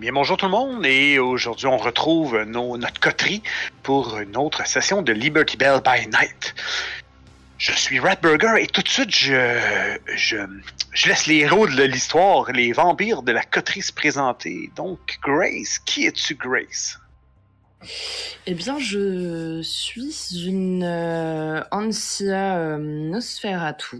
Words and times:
bien, 0.00 0.12
bonjour 0.14 0.38
tout 0.38 0.46
le 0.46 0.50
monde, 0.50 0.86
et 0.86 1.18
aujourd'hui 1.18 1.66
on 1.66 1.76
retrouve 1.76 2.42
notre 2.44 2.98
coterie 3.00 3.42
pour 3.82 4.18
une 4.18 4.34
autre 4.34 4.66
session 4.66 5.02
de 5.02 5.12
Liberty 5.12 5.58
Bell 5.58 5.82
by 5.84 6.06
Night. 6.06 6.54
Je 7.58 7.72
suis 7.72 8.00
Ratburger 8.00 8.62
et 8.62 8.66
tout 8.66 8.80
de 8.80 8.88
suite 8.88 9.14
je, 9.14 9.98
je, 10.16 10.38
je 10.92 11.08
laisse 11.08 11.26
les 11.26 11.40
héros 11.40 11.66
de 11.66 11.82
l'histoire, 11.82 12.50
les 12.50 12.72
vampires 12.72 13.20
de 13.20 13.32
la 13.32 13.42
coterie 13.42 13.82
se 13.82 13.92
présenter. 13.92 14.70
Donc, 14.74 15.18
Grace, 15.22 15.78
qui 15.84 16.06
es-tu, 16.06 16.34
Grace? 16.34 16.98
Eh 18.46 18.54
bien, 18.54 18.78
je 18.78 19.60
suis 19.62 20.46
une 20.46 20.82
euh, 20.82 21.62
Ansia 21.72 22.56
euh, 22.56 22.78
Nosferatu. 22.78 23.98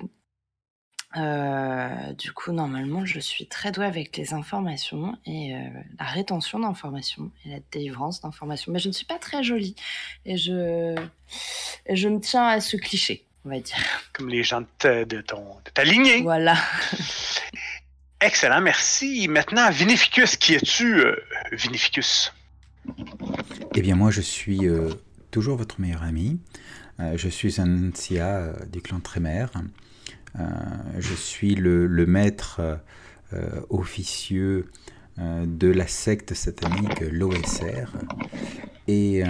Euh, 1.17 2.13
du 2.13 2.33
coup, 2.33 2.53
normalement, 2.53 3.05
je 3.05 3.19
suis 3.19 3.47
très 3.47 3.73
douée 3.73 3.87
avec 3.87 4.17
les 4.17 4.33
informations 4.33 5.19
et 5.27 5.55
euh, 5.55 5.59
la 5.99 6.07
rétention 6.07 6.61
d'informations 6.61 7.31
et 7.45 7.51
la 7.51 7.59
délivrance 7.73 8.21
d'informations. 8.21 8.73
Mais 8.73 8.79
je 8.79 8.89
ne 8.89 8.93
suis 8.93 9.07
pas 9.07 9.19
très 9.19 9.43
jolie 9.43 9.75
et 10.25 10.37
je, 10.37 10.95
et 11.87 11.97
je 11.97 12.09
me 12.09 12.21
tiens 12.21 12.47
à 12.47 12.61
ce 12.61 12.77
cliché, 12.77 13.25
on 13.45 13.49
va 13.49 13.59
dire. 13.59 13.77
Comme 14.13 14.29
les 14.29 14.45
gens 14.45 14.61
de 14.61 14.67
ta, 14.79 15.05
de 15.05 15.21
ton, 15.21 15.43
de 15.65 15.71
ta 15.75 15.83
lignée. 15.83 16.23
Voilà. 16.23 16.57
Excellent, 18.21 18.61
merci. 18.61 19.27
Maintenant, 19.29 19.71
Vinificus, 19.71 20.37
qui 20.37 20.55
es-tu, 20.55 21.01
euh, 21.01 21.17
Vinificus? 21.53 22.33
Eh 23.75 23.81
bien, 23.81 23.97
moi, 23.97 24.11
je 24.11 24.21
suis 24.21 24.69
euh, 24.69 24.91
toujours 25.31 25.57
votre 25.57 25.81
meilleur 25.81 26.03
ami. 26.03 26.39
Euh, 27.01 27.17
je 27.17 27.29
suis 27.29 27.61
un 27.61 27.91
euh, 28.11 28.53
du 28.71 28.83
clan 28.83 29.01
Trémer. 29.01 29.47
Euh, 30.39 30.43
je 30.99 31.15
suis 31.15 31.55
le, 31.55 31.89
maître 32.07 32.61
euh, 33.33 33.61
officieux 33.69 34.71
euh, 35.19 35.45
de 35.47 35.69
la 35.69 35.87
secte 35.87 36.35
satanique 36.35 37.01
l'OSR. 37.01 37.93
Et, 38.89 39.23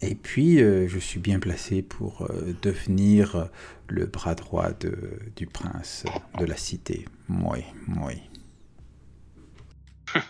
et 0.00 0.14
puis, 0.16 0.58
je 0.58 0.98
suis 0.98 1.20
bien 1.20 1.38
placé 1.38 1.82
pour 1.82 2.28
devenir 2.62 3.48
le 3.86 4.06
bras 4.06 4.34
droit 4.34 4.70
du 5.36 5.46
prince 5.46 6.04
de 6.38 6.44
la 6.44 6.56
cité. 6.56 7.04
Oui, 7.28 7.64
oui. 8.02 8.20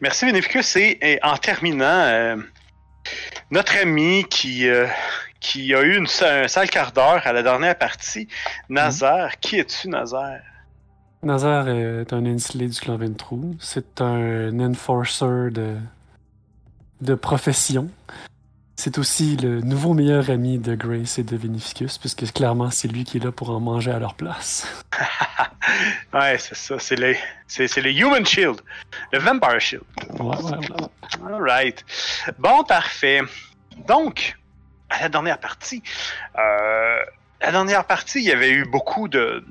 Merci 0.00 0.24
Vinificus. 0.24 0.76
Et, 0.76 0.98
et 1.02 1.18
en 1.22 1.36
terminant, 1.36 2.38
notre 3.50 3.76
ami 3.76 4.24
qui, 4.30 4.66
qui 5.40 5.74
a 5.74 5.82
eu 5.82 5.96
une, 5.96 6.06
un 6.22 6.48
sale 6.48 6.70
quart 6.70 6.92
d'heure 6.92 7.22
à 7.24 7.32
la 7.32 7.42
dernière 7.42 7.76
partie, 7.76 8.28
Nazar. 8.68 9.38
Qui 9.40 9.58
es-tu, 9.58 9.88
Nazar? 9.88 10.38
Nazar 11.22 11.68
est 11.68 12.12
un 12.12 12.24
insulé 12.26 12.68
du 12.68 12.78
clan 12.78 12.96
Ventrou. 12.96 13.56
C'est 13.58 14.00
un 14.00 14.58
enforcer 14.60 15.50
de, 15.50 15.76
de 17.00 17.14
profession. 17.14 17.88
C'est 18.78 18.98
aussi 18.98 19.36
le 19.38 19.62
nouveau 19.62 19.94
meilleur 19.94 20.28
ami 20.28 20.58
de 20.58 20.74
Grace 20.74 21.18
et 21.18 21.22
de 21.22 21.34
Vinificus, 21.34 21.96
puisque 21.96 22.30
clairement 22.32 22.70
c'est 22.70 22.88
lui 22.88 23.04
qui 23.04 23.16
est 23.16 23.24
là 23.24 23.32
pour 23.32 23.48
en 23.48 23.58
manger 23.58 23.90
à 23.90 23.98
leur 23.98 24.14
place. 24.14 24.66
Ouais, 26.12 26.38
c'est 26.38 26.54
ça. 26.54 26.78
C'est 26.78 26.96
le, 26.96 27.14
c'est, 27.48 27.66
c'est 27.66 27.80
le 27.80 27.90
Human 27.90 28.24
Shield. 28.24 28.60
Le 29.12 29.18
Vampire 29.18 29.60
Shield. 29.60 29.82
Ouais, 30.20 30.36
ouais, 30.36 30.58
ouais. 30.58 31.32
Alright. 31.32 31.84
Bon, 32.38 32.62
parfait. 32.62 33.20
Donc, 33.88 34.36
à 34.90 35.00
la 35.02 35.08
dernière 35.08 35.38
partie, 35.38 35.82
euh, 36.38 36.98
la 37.40 37.50
dernière 37.52 37.84
partie, 37.84 38.18
il 38.20 38.24
y 38.24 38.32
avait 38.32 38.50
eu 38.50 38.64
beaucoup 38.64 39.08
de 39.08 39.44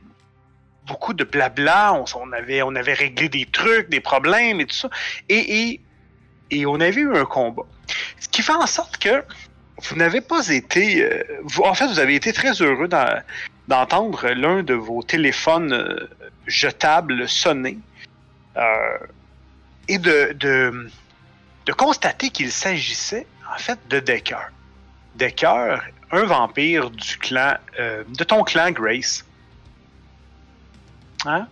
beaucoup 0.87 1.13
de 1.13 1.23
blabla. 1.23 1.93
On, 2.15 2.31
avait 2.31 2.61
on 2.61 2.75
avait 2.75 2.93
réglé 2.93 3.27
des 3.29 3.45
trucs, 3.45 3.89
des 3.89 3.99
problèmes 4.01 4.59
et 4.61 4.65
tout 4.65 4.75
ça. 4.75 4.89
Et, 5.29 5.81
et, 6.51 6.65
on 6.65 6.79
avait 6.79 7.01
eu 7.01 7.15
un 7.17 7.25
combat. 7.25 7.63
Ce 8.19 8.27
qui 8.29 8.41
fait 8.41 8.53
en 8.53 8.67
sorte 8.67 8.97
que 8.97 9.23
vous 9.81 9.95
n'avez 9.95 10.21
pas 10.21 10.47
été. 10.49 11.03
euh, 11.03 11.23
en 11.63 11.73
fait, 11.73 11.87
vous 11.87 11.99
avez 11.99 12.15
été 12.15 12.31
très 12.33 12.53
heureux 12.61 12.87
d'en- 12.87 13.19
d'entendre 13.67 14.29
l'un 14.29 14.61
de 14.63 14.73
vos 14.75 15.01
téléphones 15.03 15.73
euh, 15.73 16.07
jetables 16.47 17.27
sonner. 17.27 17.77
Euh, 18.57 18.97
et 19.87 19.97
de, 19.97 20.33
de 20.39 21.73
constater 21.73 22.29
qu'il 22.29 22.51
s'agissait 22.51 23.27
en 23.53 23.57
fait 23.57 23.79
de 23.89 23.99
Decker. 23.99 24.49
Decker, 25.15 25.79
un 26.11 26.23
vampire 26.23 26.89
du 26.91 27.17
clan, 27.17 27.55
euh, 27.79 28.03
de 28.07 28.23
ton 28.23 28.43
clan 28.43 28.71
Grace. 28.71 29.25
Hein? 31.25 31.47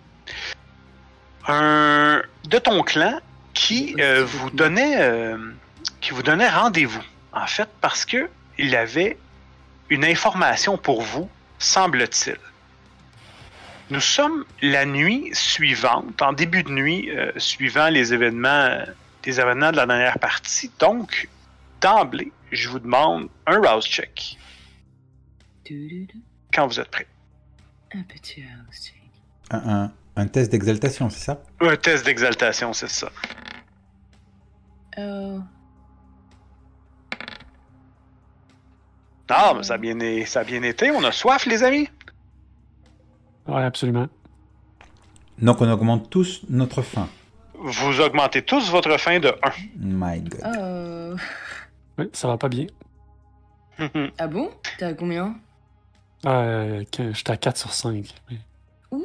Un, 1.48 2.22
de 2.46 2.58
ton 2.60 2.84
clan 2.84 3.20
qui 3.54 3.96
euh, 4.00 4.24
vous 4.26 4.50
donnait, 4.52 5.02
euh, 5.02 5.38
qui 6.02 6.12
vous 6.12 6.24
donnait 6.24 6.50
rendez-vous. 6.50 7.04
En 7.32 7.48
fait, 7.48 7.70
parce 7.82 8.06
que 8.06 8.30
il 8.58 8.76
avait 8.76 9.18
une 9.90 10.06
information 10.06 10.78
pour 10.78 11.02
vous, 11.02 11.30
semble-t-il. 11.58 12.38
Nous 13.90 14.00
sommes 14.00 14.46
la 14.62 14.86
nuit 14.86 15.30
suivante, 15.34 16.22
en 16.22 16.34
début 16.34 16.64
de 16.64 16.70
nuit, 16.70 17.10
suivant 17.38 17.90
les 17.90 18.14
événements, 18.14 18.80
les 19.26 19.40
événements 19.40 19.72
de 19.72 19.78
la 19.78 19.86
dernière 19.86 20.20
partie. 20.20 20.72
Donc, 20.80 21.28
d'emblée, 21.82 22.32
je 22.54 22.70
vous 22.70 22.80
demande 22.80 23.30
un 23.48 23.58
rouse 23.60 23.86
check 23.86 24.38
quand 26.54 26.68
vous 26.68 26.80
êtes 26.80 26.90
prêts. 26.90 27.08
Un 27.96 28.04
petit 28.04 28.42
house 28.44 28.86
check. 28.86 29.02
Un, 29.52 29.84
un- 29.86 29.92
un 30.16 30.28
test 30.28 30.52
d'exaltation, 30.52 31.10
c'est 31.10 31.24
ça? 31.24 31.42
Un 31.60 31.76
test 31.76 32.06
d'exaltation, 32.06 32.72
c'est 32.74 32.90
ça. 32.90 33.12
Oh. 34.98 35.40
Ah, 39.30 39.54
mais 39.56 39.64
ça 39.64 39.74
a, 39.76 39.78
bien, 39.78 39.98
ça 40.28 40.42
a 40.42 40.44
bien 40.44 40.62
été. 40.62 40.92
On 40.92 41.04
a 41.04 41.12
soif, 41.12 41.46
les 41.48 41.64
amis. 41.64 41.90
Ouais, 43.48 43.64
absolument. 43.64 44.08
Donc, 45.40 45.60
on 45.62 45.72
augmente 45.72 46.10
tous 46.12 46.42
notre 46.50 46.84
faim. 46.84 47.10
Vous 47.56 48.00
augmentez 48.02 48.44
tous 48.44 48.70
votre 48.70 48.96
faim 49.00 49.20
de 49.20 49.34
My 49.80 50.22
God. 50.22 50.42
Oh. 50.46 51.16
Oui, 51.98 52.10
ça 52.14 52.28
va 52.28 52.38
pas 52.38 52.50
bien. 52.50 52.68
1. 53.80 53.90
Ah 54.18 54.28
bon? 54.28 54.52
T'es 54.78 54.86
à 54.86 54.94
combien? 54.94 55.36
Euh, 56.26 56.84
J'étais 57.12 57.32
à 57.32 57.38
4 57.38 57.58
sur 57.58 57.74
5. 57.74 58.06
Mais, 58.30 58.38
Ouh. 58.92 59.04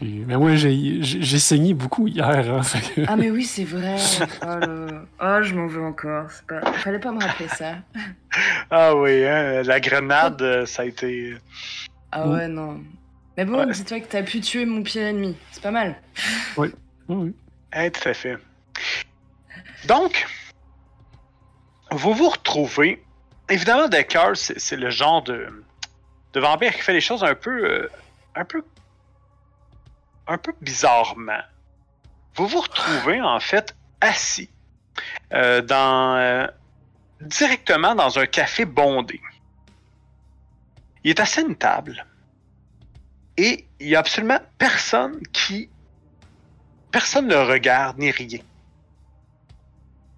Mais 0.00 0.36
moi, 0.36 0.56
j'ai 0.56 1.38
saigné 1.38 1.74
beaucoup 1.74 2.08
hier. 2.08 2.26
hein, 2.28 2.62
que- 2.94 3.02
Ah 3.06 3.14
mais 3.16 3.30
oui, 3.30 3.44
c'est 3.44 3.64
vrai. 3.74 3.96
Oh. 4.42 4.86
Oh, 5.20 5.38
je 5.42 5.54
m'en 5.54 5.66
veux 5.66 5.82
encore. 5.84 6.26
Pas... 6.48 6.72
Fallait 6.72 6.98
pas 6.98 7.12
me 7.12 7.20
rappeler 7.22 7.48
ça. 7.48 7.76
ah 8.70 8.96
oui, 8.96 9.24
hein, 9.24 9.62
la 9.62 9.78
grenade, 9.80 10.42
euh, 10.42 10.66
ça 10.66 10.82
a 10.82 10.84
été... 10.86 11.36
Ah 12.10 12.26
Mm. 12.26 12.30
ouais, 12.32 12.48
non. 12.48 12.80
Mais 13.36 13.44
bon, 13.44 13.64
Ouais. 13.66 13.72
c'est 13.74 13.84
toi 13.84 13.98
que 14.00 14.06
t'as 14.06 14.22
pu 14.22 14.40
tuer 14.40 14.64
mon 14.66 14.82
pire 14.82 15.02
ennemi. 15.06 15.36
C'est 15.52 15.62
pas 15.62 15.70
mal. 15.70 15.96
Oui, 16.56 16.68
oui. 17.08 17.34
Hein, 17.72 17.88
tout 17.90 18.08
à 18.08 18.12
fait. 18.14 18.36
Donc, 19.86 20.26
vous 21.96 22.14
vous 22.14 22.28
retrouvez. 22.28 23.04
Évidemment, 23.48 23.88
Decker, 23.88 24.32
c'est 24.34 24.76
le 24.76 24.90
genre 24.90 25.22
de, 25.22 25.64
vampire 26.34 26.72
qui 26.72 26.80
fait 26.80 26.92
les 26.92 27.00
choses 27.00 27.24
un 27.24 27.34
peu. 27.34 27.64
euh, 27.64 27.90
un 28.34 28.44
peu. 28.44 28.62
un 30.26 30.38
peu 30.38 30.52
bizarrement. 30.60 31.42
Vous 32.34 32.46
vous 32.46 32.60
retrouvez, 32.60 33.20
en 33.20 33.40
fait, 33.40 33.74
assis 34.00 34.50
euh, 35.32 35.60
dans. 35.60 36.16
euh, 36.16 36.46
directement 37.20 37.94
dans 37.94 38.18
un 38.18 38.26
café 38.26 38.64
bondé. 38.64 39.20
Il 41.04 41.10
est 41.10 41.20
assis 41.20 41.40
à 41.40 41.42
une 41.42 41.56
table. 41.56 42.04
Et 43.36 43.66
il 43.80 43.88
n'y 43.88 43.96
a 43.96 44.00
absolument 44.00 44.40
personne 44.58 45.20
qui 45.32 45.68
Personne 46.92 47.26
ne 47.26 47.36
regarde 47.36 47.98
ni 47.98 48.10
rien. 48.10 48.40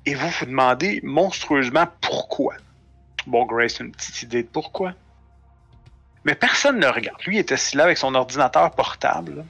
Et 0.07 0.15
vous 0.15 0.29
vous 0.29 0.47
demandez 0.47 1.01
monstrueusement 1.03 1.87
pourquoi. 2.01 2.55
Bon, 3.27 3.47
Grace 3.47 3.81
a 3.81 3.85
une 3.85 3.93
petite 3.93 4.23
idée 4.23 4.43
de 4.43 4.49
pourquoi. 4.49 4.93
Mais 6.25 6.35
personne 6.35 6.77
ne 6.77 6.83
le 6.83 6.91
regarde. 6.91 7.21
Lui 7.27 7.37
il 7.37 7.39
est 7.39 7.53
assis 7.53 7.77
là 7.77 7.85
avec 7.85 7.97
son 7.99 8.15
ordinateur 8.15 8.71
portable. 8.73 9.45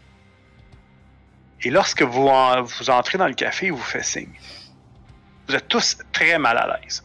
Et 1.63 1.71
lorsque 1.71 2.03
vous, 2.03 2.27
en- 2.29 2.63
vous 2.63 2.91
entrez 2.91 3.17
dans 3.19 3.27
le 3.29 3.35
café, 3.35 3.67
il 3.67 3.73
vous 3.73 3.79
fait 3.79 4.03
signe. 4.03 4.33
Vous 5.49 5.55
êtes 5.55 5.69
tous 5.69 5.99
très 6.13 6.39
mal 6.39 6.57
à 6.59 6.79
l'aise. 6.81 7.03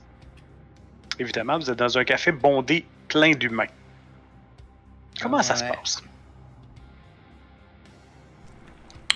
Évidemment, 1.18 1.58
vous 1.60 1.70
êtes 1.70 1.78
dans 1.78 1.98
un 1.98 2.04
café 2.04 2.32
bondé 2.32 2.86
plein 3.08 3.32
d'humains. 3.32 3.68
Comment 5.22 5.42
ça 5.44 5.56
se 5.56 5.64
passe? 5.64 6.02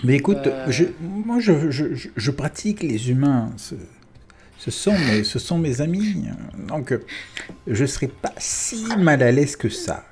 Mais 0.04 0.16
écoute, 0.16 0.46
Euh. 0.48 0.66
je, 0.70 0.84
moi 1.00 1.40
je, 1.40 1.72
je- 1.72 1.94
je- 1.96 2.10
je 2.16 2.32
pratique 2.32 2.84
les 2.84 3.10
humains. 3.10 3.52
Ce, 4.64 4.72
sont 4.72 4.98
mes, 4.98 5.24
ce 5.26 5.40
sont 5.40 5.58
mes 5.58 5.82
amis. 5.82 6.24
Donc 6.70 6.94
je 7.68 7.86
serais 7.86 8.08
pas 8.08 8.32
si 8.38 8.86
mal 8.98 9.22
à 9.22 9.30
l'aise 9.32 9.58
que 9.58 9.68
ça. 9.68 10.06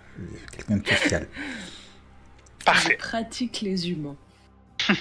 Quelqu'un 0.52 0.78
de 0.78 0.88
social. 0.88 1.28
Parfait. 2.66 2.94
Je 2.94 2.98
pratique 2.98 3.62
les 3.62 3.90
humains. 3.90 4.18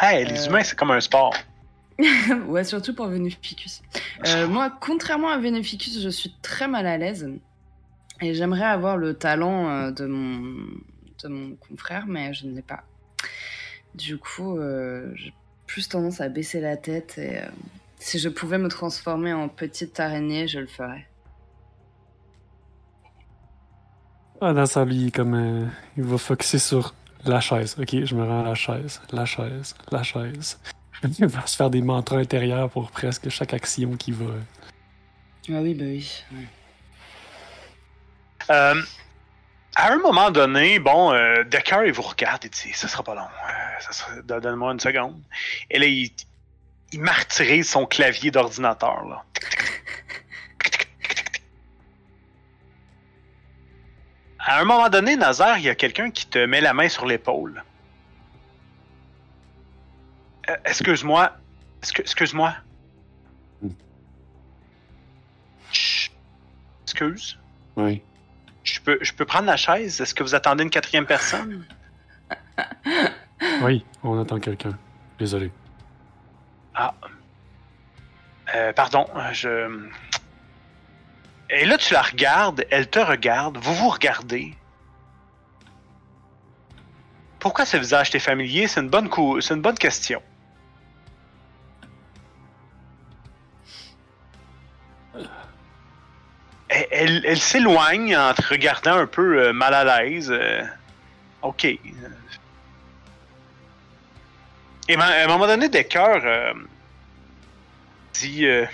Hey, 0.00 0.24
les 0.24 0.40
Euh. 0.40 0.46
humains, 0.48 0.64
c'est 0.64 0.74
comme 0.76 0.90
un 0.90 1.00
sport. 1.00 1.34
ouais, 2.48 2.64
surtout 2.64 2.94
pour 2.94 3.06
Venuficus. 3.06 3.82
Euh, 4.26 4.48
moi, 4.48 4.76
contrairement 4.80 5.28
à 5.28 5.38
Venuficus, 5.38 6.00
je 6.02 6.08
suis 6.08 6.34
très 6.42 6.66
mal 6.66 6.86
à 6.86 6.96
l'aise. 6.98 7.28
Et 8.20 8.34
j'aimerais 8.34 8.64
avoir 8.64 8.96
le 8.96 9.14
talent 9.14 9.68
euh, 9.68 9.90
de, 9.90 10.06
mon, 10.06 10.66
de 11.22 11.28
mon 11.28 11.54
confrère, 11.56 12.06
mais 12.06 12.32
je 12.34 12.46
ne 12.46 12.54
l'ai 12.56 12.62
pas. 12.62 12.82
Du 13.94 14.16
coup, 14.18 14.58
euh, 14.58 15.12
j'ai 15.14 15.32
plus 15.72 15.88
tendance 15.88 16.20
à 16.20 16.28
baisser 16.28 16.60
la 16.60 16.76
tête. 16.76 17.16
Et 17.16 17.38
euh, 17.38 17.46
si 17.98 18.18
je 18.18 18.28
pouvais 18.28 18.58
me 18.58 18.68
transformer 18.68 19.32
en 19.32 19.48
petite 19.48 19.98
araignée, 20.00 20.46
je 20.46 20.58
le 20.58 20.66
ferais. 20.66 21.06
Ah, 24.42 24.52
dans 24.52 24.66
ça, 24.66 24.84
lui, 24.84 25.10
comme 25.10 25.34
euh, 25.34 25.66
il 25.96 26.02
va 26.02 26.18
focuser 26.18 26.58
sur 26.58 26.94
la 27.24 27.40
chaise. 27.40 27.74
Ok, 27.80 28.04
je 28.04 28.14
me 28.14 28.22
rends 28.22 28.40
à 28.40 28.48
la 28.48 28.54
chaise, 28.54 29.00
la 29.12 29.24
chaise, 29.24 29.74
la 29.90 30.02
chaise. 30.02 30.58
Il 31.18 31.26
va 31.26 31.46
se 31.46 31.56
faire 31.56 31.70
des 31.70 31.80
mantras 31.80 32.18
intérieurs 32.18 32.68
pour 32.70 32.90
presque 32.90 33.28
chaque 33.28 33.54
action 33.54 33.96
qui 33.96 34.12
va. 34.12 34.26
Ah 35.48 35.62
oui, 35.62 35.74
bah 35.74 35.84
oui. 35.86 36.22
ouais. 36.32 36.46
Euh, 38.50 38.82
à 39.76 39.92
un 39.92 39.98
moment 39.98 40.30
donné, 40.30 40.78
bon, 40.78 41.12
euh, 41.12 41.44
Decker, 41.44 41.84
il 41.86 41.92
vous 41.92 42.02
regarde 42.02 42.44
et 42.44 42.48
dit 42.48 42.72
Ça 42.74 42.88
sera 42.88 43.02
pas 43.02 43.14
long. 43.14 43.22
euh, 43.22 43.92
sera- 43.92 44.40
Donne-moi 44.40 44.72
une 44.72 44.80
seconde. 44.80 45.20
Et 45.70 45.78
là, 45.78 45.86
il, 45.86 46.10
il 46.92 47.00
martyrise 47.00 47.68
son 47.70 47.86
clavier 47.86 48.30
d'ordinateur. 48.30 49.04
là. 49.06 49.24
À 54.38 54.60
un 54.60 54.64
moment 54.64 54.88
donné, 54.88 55.16
Nazar, 55.16 55.58
il 55.58 55.64
y 55.64 55.68
a 55.68 55.74
quelqu'un 55.74 56.10
qui 56.10 56.26
te 56.26 56.38
met 56.44 56.60
la 56.60 56.74
main 56.74 56.88
sur 56.88 57.06
l'épaule. 57.06 57.62
Euh, 60.50 60.56
excuse-moi. 60.64 61.32
Excu- 61.82 62.00
Excuse-moi. 62.00 62.54
Chut. 65.70 66.12
Excuse. 66.84 67.38
Oui. 67.76 68.02
Je 68.82 68.90
peux, 68.92 68.98
je 69.00 69.12
peux 69.12 69.24
prendre 69.24 69.46
la 69.46 69.56
chaise? 69.56 70.00
Est-ce 70.00 70.12
que 70.12 70.24
vous 70.24 70.34
attendez 70.34 70.64
une 70.64 70.70
quatrième 70.70 71.06
personne? 71.06 71.64
Oui, 73.60 73.84
on 74.02 74.20
attend 74.20 74.40
quelqu'un. 74.40 74.76
Désolé. 75.20 75.52
Ah. 76.74 76.92
Euh, 78.54 78.72
pardon, 78.72 79.06
je. 79.32 79.88
Et 81.50 81.64
là, 81.64 81.78
tu 81.78 81.94
la 81.94 82.02
regardes, 82.02 82.64
elle 82.70 82.88
te 82.90 82.98
regarde, 82.98 83.56
vous 83.58 83.74
vous 83.74 83.88
regardez. 83.90 84.54
Pourquoi 87.38 87.64
ce 87.64 87.76
visage 87.76 88.10
t'est 88.10 88.18
familier? 88.18 88.66
C'est 88.66 88.80
une 88.80 88.88
bonne, 88.88 89.08
cou- 89.08 89.40
c'est 89.40 89.54
une 89.54 89.62
bonne 89.62 89.78
question. 89.78 90.22
Elle, 97.02 97.24
elle- 97.26 97.40
s'éloigne 97.40 98.16
en 98.16 98.32
te 98.34 98.42
regardant 98.46 98.96
un 98.96 99.06
peu 99.06 99.48
euh, 99.48 99.52
mal 99.52 99.74
à 99.74 100.02
l'aise. 100.02 100.30
euh, 100.30 100.62
ok. 101.42 101.64
Et 101.64 101.80
ben, 104.88 105.00
à 105.00 105.24
un 105.24 105.26
moment 105.26 105.46
donné, 105.46 105.68
Decker 105.68 106.20
euh, 106.24 106.52
dit 108.14 108.46
euh, 108.46 108.66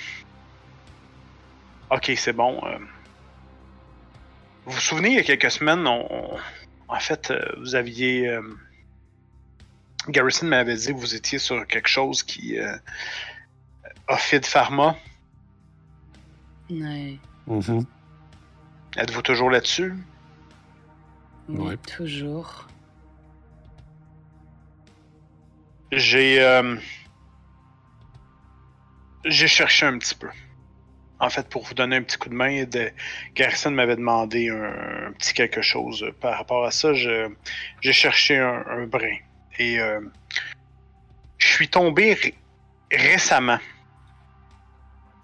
Ok, 1.91 2.13
c'est 2.17 2.33
bon. 2.33 2.61
euh. 2.67 2.79
vous 4.67 4.73
vous 4.73 4.81
souvenez, 4.81 5.09
il 5.11 5.15
y 5.15 5.19
a 5.21 5.23
quelques 5.23 5.51
semaines, 5.51 5.87
on, 5.87 6.07
on- 6.35 6.39
en 6.89 6.99
fait, 7.01 7.31
euh, 7.31 7.41
vous 7.59 7.75
aviez. 7.75 8.29
euh, 8.29 8.43
Garrison 10.09 10.47
m'avait 10.47 10.75
dit 10.77 10.89
que 10.89 10.99
vous 10.99 11.15
étiez 11.15 11.39
sur 11.39 11.67
quelque 11.67 11.89
chose 11.89 12.23
qui. 12.23 12.59
Euh, 12.59 12.77
Ophid 14.09 14.45
Pharma. 14.47 14.97
Ouais. 16.71 17.19
Mhm. 17.47 17.85
Êtes-vous 18.97 19.23
toujours 19.23 19.51
là-dessus? 19.51 19.95
Oui, 21.49 21.69
Ouais. 21.71 21.77
toujours. 21.79 22.67
J'ai. 25.93 26.41
euh, 26.43 26.77
J'ai 29.25 29.49
cherché 29.49 29.87
un 29.87 29.99
petit 29.99 30.15
peu. 30.15 30.29
En 31.21 31.31
fait, 31.31 31.49
pour 31.49 31.65
vous 31.65 31.75
donner 31.75 31.97
un 31.97 32.03
petit 32.03 32.17
coup 32.17 32.29
de 32.29 32.35
main, 32.35 32.65
de... 32.65 32.93
Garrison 33.35 33.73
m'avait 33.73 33.97
demandé 33.97 34.51
un, 34.51 35.09
un 35.09 35.13
petit 35.13 35.35
quelque 35.35 35.61
chose 35.63 36.05
par 36.21 36.37
rapport 36.39 36.65
à 36.65 36.71
ça. 36.71 36.95
je- 36.95 37.29
J'ai 37.81 37.93
cherché 37.93 38.39
un, 38.39 38.65
un 38.69 38.87
brin. 38.87 39.17
Et 39.59 39.81
euh, 39.81 40.01
je 41.39 41.47
suis 41.49 41.69
tombé 41.69 42.15
ré- 42.15 42.35
récemment. 42.93 43.59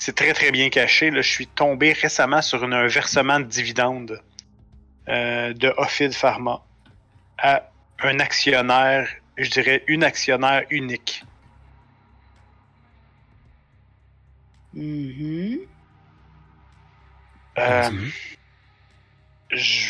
C'est 0.04 0.14
très 0.14 0.34
très 0.34 0.50
bien 0.50 0.68
caché. 0.68 1.10
Là. 1.10 1.22
Je 1.22 1.30
suis 1.30 1.46
tombé 1.46 1.94
récemment 1.94 2.42
sur 2.42 2.62
une- 2.62 2.74
un 2.74 2.86
versement 2.88 3.40
de 3.40 3.44
dividendes 3.46 4.22
euh, 5.08 5.54
de 5.54 5.72
Ophid 5.78 6.12
Pharma 6.12 6.62
à 7.38 7.70
un 8.00 8.18
actionnaire, 8.20 9.08
je 9.38 9.48
dirais 9.48 9.82
une 9.86 10.04
actionnaire 10.04 10.64
unique. 10.68 11.24
Mhm. 14.74 15.60
Euh, 17.56 17.90
je, 19.52 19.88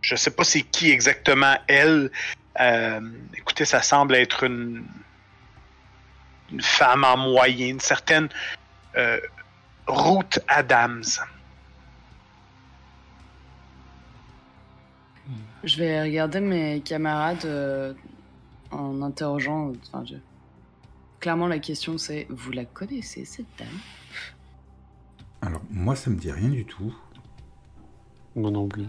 je 0.00 0.16
sais 0.16 0.32
pas 0.32 0.42
c'est 0.42 0.62
qui 0.62 0.90
exactement 0.90 1.56
elle. 1.68 2.10
Euh, 2.58 3.00
écoutez, 3.36 3.66
ça 3.66 3.82
semble 3.82 4.16
être 4.16 4.42
une, 4.42 4.84
une 6.50 6.60
femme 6.60 7.04
en 7.04 7.16
moyenne, 7.16 7.70
une 7.76 7.80
certaine 7.80 8.28
euh, 8.96 9.20
Ruth 9.86 10.40
Adams. 10.48 11.02
Je 15.64 15.78
vais 15.78 16.02
regarder 16.02 16.40
mes 16.40 16.80
camarades 16.80 17.44
euh, 17.44 17.92
en 18.70 19.02
interrogeant. 19.02 19.72
Enfin, 19.88 20.04
je- 20.04 20.16
Clairement, 21.18 21.48
la 21.48 21.58
question 21.58 21.98
c'est 21.98 22.26
Vous 22.30 22.52
la 22.52 22.64
connaissez, 22.64 23.24
cette 23.24 23.46
dame? 23.58 23.66
Alors, 25.42 25.62
moi, 25.70 25.96
ça 25.96 26.10
me 26.10 26.16
dit 26.16 26.30
rien 26.30 26.48
du 26.50 26.64
tout. 26.64 26.94
Moi 28.36 28.50
non 28.50 28.68
plus. 28.68 28.86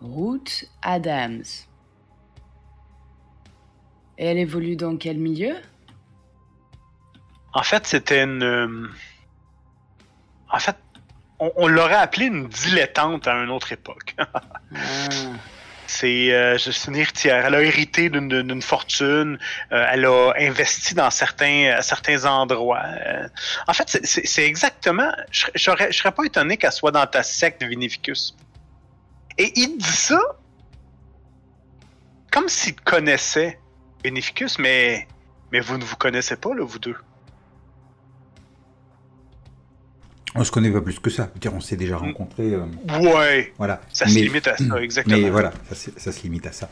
Ruth 0.00 0.68
Adams. 0.82 1.44
Et 4.18 4.24
elle 4.26 4.38
évolue 4.38 4.76
dans 4.76 4.96
quel 4.96 5.18
milieu? 5.18 5.54
En 7.52 7.62
fait, 7.62 7.86
c'était 7.86 8.22
une. 8.22 8.42
euh, 8.42 8.88
En 10.50 10.58
fait, 10.58 10.76
on, 11.38 11.52
on 11.56 11.66
l'aurait 11.68 11.94
appelée 11.94 12.26
une 12.26 12.48
dilettante 12.48 13.26
à 13.26 13.34
une 13.34 13.50
autre 13.50 13.72
époque. 13.72 14.14
Ah. 14.74 15.92
C'est, 15.92 16.32
euh, 16.32 16.56
une 16.86 16.94
héritière. 16.94 17.44
Elle 17.46 17.54
a 17.56 17.62
hérité 17.62 18.10
d'une- 18.10 18.62
fortune. 18.62 19.40
euh, 19.72 19.86
elle 19.90 20.04
a 20.04 20.32
investi 20.38 20.94
dans 20.94 21.10
certains, 21.10 21.72
à 21.76 21.82
certains 21.82 22.26
endroits. 22.26 22.80
euh. 22.84 23.28
en 23.66 23.72
fait, 23.72 23.88
c'est- 24.04 24.46
exactement. 24.46 25.10
Je 25.32 25.46
je 25.56 25.70
serais 25.90 26.12
pas 26.12 26.22
étonné 26.24 26.56
qu'elle 26.56 26.70
soit 26.70 26.92
dans 26.92 27.04
ta 27.08 27.24
secte 27.24 27.64
Vinificus. 27.64 28.36
Et 29.36 29.50
il 29.56 29.78
dit 29.78 29.84
ça 30.08 30.20
comme 32.30 32.48
s'il 32.48 32.76
connaissait 32.76 33.58
Vinificus, 34.04 34.60
mais 34.60 35.08
mais 35.50 35.58
vous 35.58 35.76
ne 35.76 35.82
vous 35.84 35.96
connaissez 35.96 36.36
pas 36.36 36.54
là, 36.54 36.64
vous 36.64 36.78
deux. 36.78 36.96
On 40.34 40.44
se 40.44 40.50
connaît 40.52 40.70
pas 40.70 40.80
plus 40.80 40.98
que 41.00 41.10
ça. 41.10 41.30
Dire, 41.40 41.52
on 41.54 41.60
s'est 41.60 41.76
déjà 41.76 41.96
rencontrés. 41.96 42.54
euh, 42.54 42.64
Ouais, 43.00 43.52
voilà. 43.58 43.80
ça 43.92 44.06
se 44.06 44.14
limite 44.14 44.46
à 44.46 44.56
ça, 44.56 44.78
exactement. 44.82 45.16
Mais 45.16 45.28
voilà, 45.30 45.52
ça, 45.68 45.74
se- 45.74 45.90
ça 45.98 46.12
se 46.12 46.22
limite 46.22 46.46
à 46.46 46.52
ça. 46.52 46.70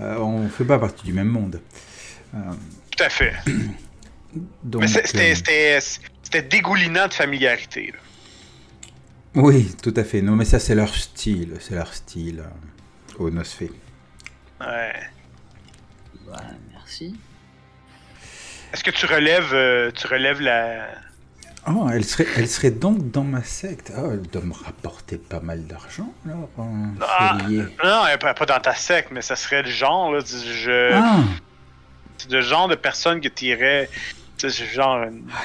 Euh, 0.00 0.16
on 0.18 0.48
fait 0.48 0.64
pas 0.64 0.78
partie 0.78 1.04
du 1.04 1.12
même 1.12 1.28
monde. 1.28 1.60
Euh, 2.34 2.38
Tout 2.96 3.04
à 3.04 3.08
fait. 3.08 3.34
donc, 4.64 4.82
mais 4.82 4.88
c'était 4.88 5.32
euh, 5.32 5.34
c'était- 5.34 5.80
c'était 6.22 6.42
dégoulinant 6.42 7.06
de 7.06 7.14
familiarité. 7.14 7.92
là. 7.92 7.98
oui, 9.42 9.72
tout 9.82 9.94
à 9.96 10.02
fait. 10.04 10.20
Non, 10.22 10.34
mais 10.36 10.44
ça, 10.44 10.58
c'est 10.58 10.74
leur 10.74 10.92
style. 10.94 11.54
C'est 11.60 11.74
leur 11.76 11.92
style 11.94 12.40
euh, 12.40 13.14
au 13.18 13.30
Nosfé. 13.30 13.70
Ouais. 14.60 14.92
Bah, 16.26 16.42
merci. 16.72 17.16
Est-ce 18.72 18.82
que 18.84 18.90
tu 18.90 19.06
relèves, 19.06 19.52
euh, 19.52 19.90
tu 19.92 20.06
relèves 20.08 20.40
la. 20.40 20.88
Oh, 21.68 21.88
elle 21.92 22.04
serait, 22.04 22.26
elle 22.36 22.48
serait 22.48 22.70
donc 22.70 23.10
dans 23.10 23.22
ma 23.24 23.42
secte. 23.42 23.92
Oh, 23.96 24.08
elle 24.12 24.22
doit 24.22 24.42
me 24.42 24.54
rapporter 24.54 25.18
pas 25.18 25.40
mal 25.40 25.66
d'argent, 25.66 26.12
alors. 26.24 26.48
euh, 26.58 26.62
Ah. 27.02 27.36
Non, 27.84 28.06
elle 28.10 28.18
pas 28.18 28.32
pas 28.34 28.46
dans 28.46 28.60
ta 28.60 28.74
secte, 28.74 29.10
mais 29.12 29.20
ça 29.20 29.36
serait 29.36 29.62
le 29.62 29.68
genre, 29.70 30.10
là, 30.12 30.22
du- 30.22 30.28
je, 30.62 30.92
Ah, 30.94 31.20
c'est 32.16 32.30
le 32.32 32.40
genre 32.40 32.66
de 32.68 32.76
personne 32.76 33.20
que 33.20 33.28
tu 33.28 33.46
irais 33.46 33.88
C'est 34.38 34.48
genre 34.50 35.02
une 35.02 35.24
Ah, 35.34 35.44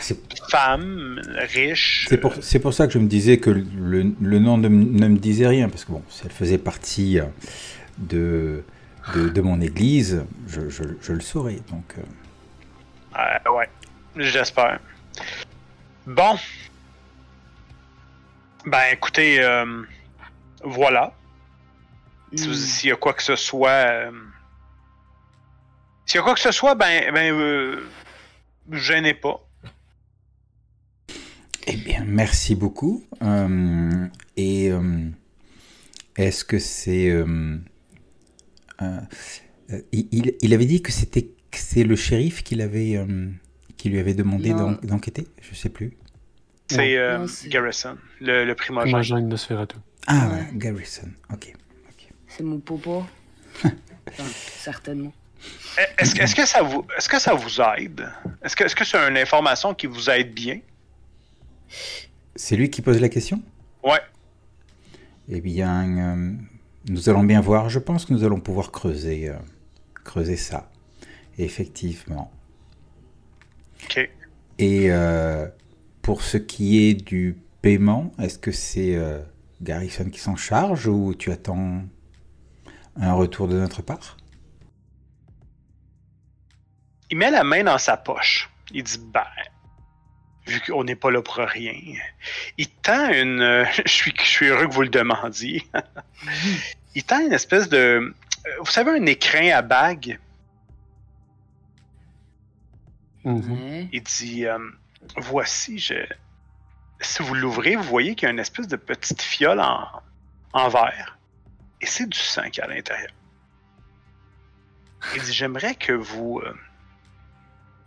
femme 0.50 1.20
riche. 1.54 2.06
c'est 2.08 2.18
pour, 2.18 2.34
c'est 2.42 2.60
pour 2.60 2.74
ça 2.74 2.88
que 2.88 2.94
je 2.94 3.00
me 3.00 3.08
disais 3.08 3.40
que 3.40 3.50
le, 3.50 4.14
le 4.22 4.40
nom 4.40 4.58
ne, 4.58 4.70
me 4.70 5.18
disait 5.18 5.48
rien, 5.48 5.68
parce 5.68 5.84
que 5.84 5.92
bon, 5.92 6.02
si 6.10 6.22
elle 6.24 6.32
faisait 6.32 6.58
partie 6.58 7.20
euh, 7.20 7.26
de, 7.98 8.64
de, 9.14 9.28
de 9.28 9.42
mon 9.42 9.60
église, 9.60 10.24
je, 10.48 10.70
je, 10.70 10.84
je 11.02 11.12
le 11.12 11.20
saurais. 11.20 11.60
Donc, 11.70 11.94
euh, 11.98 12.02
Euh, 13.20 13.52
ouais, 13.52 13.70
j'espère. 14.16 14.80
Bon. 16.08 16.38
Ben 18.66 18.84
écoutez, 18.94 19.42
euh, 19.42 19.84
voilà. 20.64 21.14
Hmm. 22.32 22.54
S'il 22.54 22.90
y 22.90 22.94
a 22.94 22.96
quoi 22.96 23.14
que 23.14 23.24
ce 23.24 23.36
soit. 23.36 23.70
euh, 23.70 24.12
S'il 26.06 26.18
y 26.18 26.20
a 26.20 26.24
quoi 26.24 26.34
que 26.36 26.40
ce 26.40 26.52
soit, 26.52 26.76
ben. 26.76 27.12
ben 27.14 27.34
euh, 27.34 27.84
gênez 28.72 29.14
pas. 29.14 29.42
Eh 31.68 31.78
bien, 31.78 32.04
merci 32.06 32.56
beaucoup. 32.56 33.04
Euh, 33.24 34.08
et 34.38 34.72
euh, 34.72 35.10
est-ce 36.16 36.46
que 36.46 36.60
c'est... 36.60 37.10
euh, 37.10 37.58
euh, 38.84 39.00
euh, 39.72 39.82
il, 39.92 40.36
il- 40.42 40.54
avait 40.54 40.66
dit 40.68 40.84
que 40.84 40.92
c'était 40.92 41.24
que 41.24 41.58
c'est 41.58 41.84
le 41.84 41.96
shérif 41.96 42.44
qui, 42.44 42.54
l'avait, 42.56 42.98
euh, 42.98 43.30
qui 43.86 43.92
lui 43.92 44.00
avait 44.00 44.16
demandé 44.16 44.52
d'enquêter 44.82 45.28
Je 45.48 45.54
sais 45.54 45.70
plus. 45.70 45.96
C'est 46.72 46.98
euh, 46.98 47.28
c'est- 47.28 47.50
Garrison, 47.50 47.96
le, 48.20 48.44
le 48.44 48.56
primogène. 48.56 48.90
Primogène 48.90 49.30
de 49.30 49.36
Spherato. 49.36 49.78
Ah, 50.08 50.28
Ouais. 50.34 50.48
Garrison. 50.54 51.08
Ok. 51.32 51.54
ok. 51.92 52.10
C'est 52.28 52.42
mon 52.44 52.58
popo. 52.60 53.06
Enfin, 54.08 54.24
certainement. 54.58 55.14
Eh, 55.78 56.02
Est-ce 56.02 56.34
que, 56.36 56.46
ça 56.48 56.64
vous, 56.64 56.84
est-ce 56.98 57.08
que 57.10 57.20
ça 57.20 57.36
vous 57.36 57.62
aide? 57.78 58.10
Est-ce 58.44 58.56
que, 58.56 58.64
est-ce 58.64 58.76
que 58.76 58.84
c'est 58.86 58.98
une 58.98 59.18
information 59.18 59.76
qui 59.76 59.86
vous 59.86 60.10
aide 60.10 60.34
bien? 60.34 60.60
C'est 62.36 62.56
lui 62.56 62.72
qui 62.72 62.82
pose 62.82 63.00
la 63.00 63.10
question? 63.10 63.40
Ouais. 63.84 64.02
Eh 65.30 65.42
bien, 65.42 65.98
euh, 65.98 66.34
nous 66.90 67.08
allons 67.10 67.24
bien 67.24 67.40
voir. 67.42 67.70
Je 67.70 67.78
pense 67.80 68.06
que 68.06 68.14
nous 68.14 68.24
allons 68.24 68.40
pouvoir 68.40 68.72
creuser, 68.72 69.30
euh, 69.30 69.36
creuser 70.04 70.38
ça. 70.38 70.72
Effectivement. 71.38 72.32
Ok. 73.84 74.10
Et 74.60 74.92
euh, 74.92 75.48
pour 76.02 76.22
ce 76.22 76.38
qui 76.38 76.88
est 76.90 76.94
du 76.94 77.38
paiement, 77.62 78.12
est-ce 78.20 78.38
que 78.40 78.52
c'est 78.52 78.96
euh, 78.96 79.20
Garrison 79.62 80.06
qui 80.10 80.20
s'en 80.20 80.36
charge 80.36 80.88
ou 80.88 81.14
tu 81.16 81.32
attends 81.32 81.84
un 82.96 83.14
retour 83.14 83.48
de 83.48 83.56
notre 83.60 83.82
part? 83.82 84.18
Il 87.12 87.18
met 87.18 87.32
la 87.32 87.44
main 87.44 87.64
dans 87.64 87.78
sa 87.78 87.98
poche. 87.98 88.50
Il 88.72 88.84
dit 88.84 89.00
Ben, 89.14 89.24
vu 90.48 90.60
qu'on 90.62 90.84
n'est 90.84 90.96
pas 90.96 91.12
là 91.12 91.22
pour 91.22 91.36
rien. 91.36 91.74
Il 92.58 92.68
tend 92.68 93.10
une. 93.12 93.42
euh, 93.42 93.66
je, 93.86 93.92
suis, 93.92 94.14
je 94.18 94.24
suis 94.28 94.48
heureux 94.48 94.68
que 94.68 94.74
vous 94.74 94.82
le 94.84 94.90
demandiez. 94.90 95.64
il 96.96 97.04
tend 97.04 97.20
une 97.20 97.34
espèce 97.34 97.70
de. 97.70 97.78
euh, 97.78 98.14
Vous 98.60 98.72
savez, 98.72 98.92
un 98.92 99.06
écrin 99.06 99.50
à 99.52 99.62
bague. 99.62 100.20
Mhm. 103.26 103.90
Il 103.92 104.04
dit 104.04 104.46
euh, 104.46 104.58
Voici, 105.18 105.78
je. 105.80 105.96
Si 107.02 107.22
vous 107.22 107.34
l'ouvrez, 107.36 107.76
vous 107.76 107.84
voyez 107.84 108.16
qu'il 108.16 108.26
y 108.28 108.30
a 108.30 108.32
une 108.32 108.40
espèce 108.40 108.68
de 108.68 108.78
petite 108.78 109.22
fiole 109.22 109.60
en, 109.60 109.88
en 110.54 110.70
verre. 110.70 111.18
Et 111.82 111.86
c'est 111.86 112.08
du 112.08 112.18
sang 112.18 112.50
qui 112.50 112.62
est 112.62 112.64
à 112.64 112.68
l'intérieur. 112.68 113.12
Il 115.16 115.22
dit 115.22 115.34
J'aimerais 115.34 115.76
que 115.76 115.92
vous. 115.94 116.40
euh, 116.44 116.54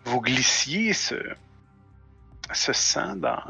vous 0.05 0.21
glissiez 0.21 0.93
ce. 0.93 1.15
ce 2.53 2.73
sang 2.73 3.17
dans. 3.17 3.43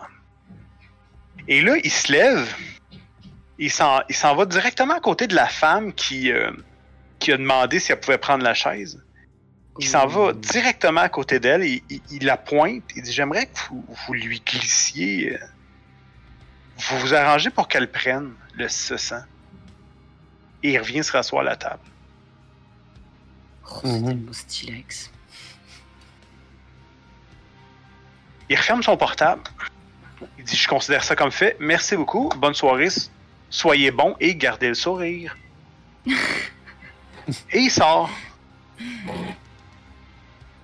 Et 1.48 1.62
là, 1.62 1.76
il 1.82 1.90
se 1.90 2.12
lève. 2.12 2.54
Il 3.58 3.70
s'en, 3.72 4.00
il 4.08 4.14
s'en 4.14 4.36
va 4.36 4.46
directement 4.46 4.94
à 4.94 5.00
côté 5.00 5.26
de 5.26 5.34
la 5.34 5.48
femme 5.48 5.92
qui, 5.92 6.30
euh, 6.30 6.52
qui 7.18 7.32
a 7.32 7.36
demandé 7.36 7.80
si 7.80 7.90
elle 7.90 7.98
pouvait 8.00 8.18
prendre 8.18 8.44
la 8.44 8.54
chaise. 8.54 9.02
Il 9.80 9.86
s'en 9.86 10.06
va 10.06 10.32
directement 10.32 11.02
à 11.02 11.08
côté 11.08 11.38
d'elle, 11.40 11.62
il, 11.64 11.82
il- 11.88 12.02
il 12.10 12.24
la 12.24 12.36
pointe, 12.36 12.82
il 12.96 13.02
dit 13.02 13.12
J'aimerais 13.12 13.46
que 13.46 13.58
vous, 13.70 13.84
vous 14.06 14.12
lui 14.14 14.40
glissiez. 14.44 15.34
euh, 15.34 15.38
vous 16.78 16.98
vous 17.00 17.14
arrangez 17.14 17.50
pour 17.50 17.66
qu'elle 17.68 17.90
prenne 17.90 18.32
le, 18.54 18.68
ce 18.68 18.96
sang. 18.96 19.22
Et 20.62 20.72
il 20.72 20.78
revient 20.78 21.02
se 21.04 21.12
rasseoir 21.12 21.42
à 21.42 21.44
la 21.44 21.56
table. 21.56 21.82
Oh, 23.70 23.80
tellement 23.82 24.32
stylex. 24.32 25.10
Il 28.48 28.56
referme 28.56 28.82
son 28.82 28.96
portable. 28.96 29.42
Il 30.38 30.44
dit 30.44 30.56
Je 30.56 30.66
considère 30.68 31.04
ça 31.04 31.14
comme 31.14 31.30
fait. 31.30 31.56
Merci 31.60 31.96
beaucoup. 31.96 32.28
Bonne 32.36 32.54
soirée. 32.54 32.88
Soyez 33.50 33.90
bon 33.90 34.16
et 34.20 34.34
gardez 34.34 34.68
le 34.68 34.74
sourire. 34.74 35.36
et 36.06 36.18
il 37.58 37.70
sort. 37.70 38.10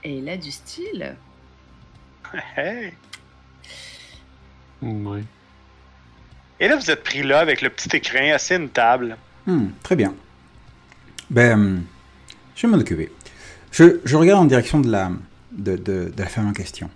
Et 0.04 0.18
il 0.18 0.28
a 0.28 0.36
du 0.36 0.50
style. 0.50 1.16
Hey. 2.56 2.92
Ouais. 4.82 5.22
Et 6.60 6.68
là, 6.68 6.76
vous 6.76 6.90
êtes 6.90 7.02
pris 7.02 7.22
là 7.22 7.40
avec 7.40 7.62
le 7.62 7.70
petit 7.70 7.96
écrin 7.96 8.32
assis 8.34 8.54
à 8.54 8.56
une 8.56 8.68
table. 8.68 9.16
Hmm, 9.46 9.68
Très 9.82 9.96
bien. 9.96 10.14
Ben, 11.30 11.58
euh, 11.58 11.78
je 12.54 12.66
vais 12.66 12.70
m'en 12.72 12.78
occuper. 12.78 13.10
Je, 13.72 14.00
je 14.04 14.16
regarde 14.16 14.40
en 14.40 14.44
direction 14.44 14.80
de 14.80 14.90
la, 14.90 15.10
de, 15.52 15.76
de- 15.76 16.12
de 16.14 16.22
la 16.22 16.26
femme 16.28 16.48
en 16.48 16.52
question. 16.52 16.90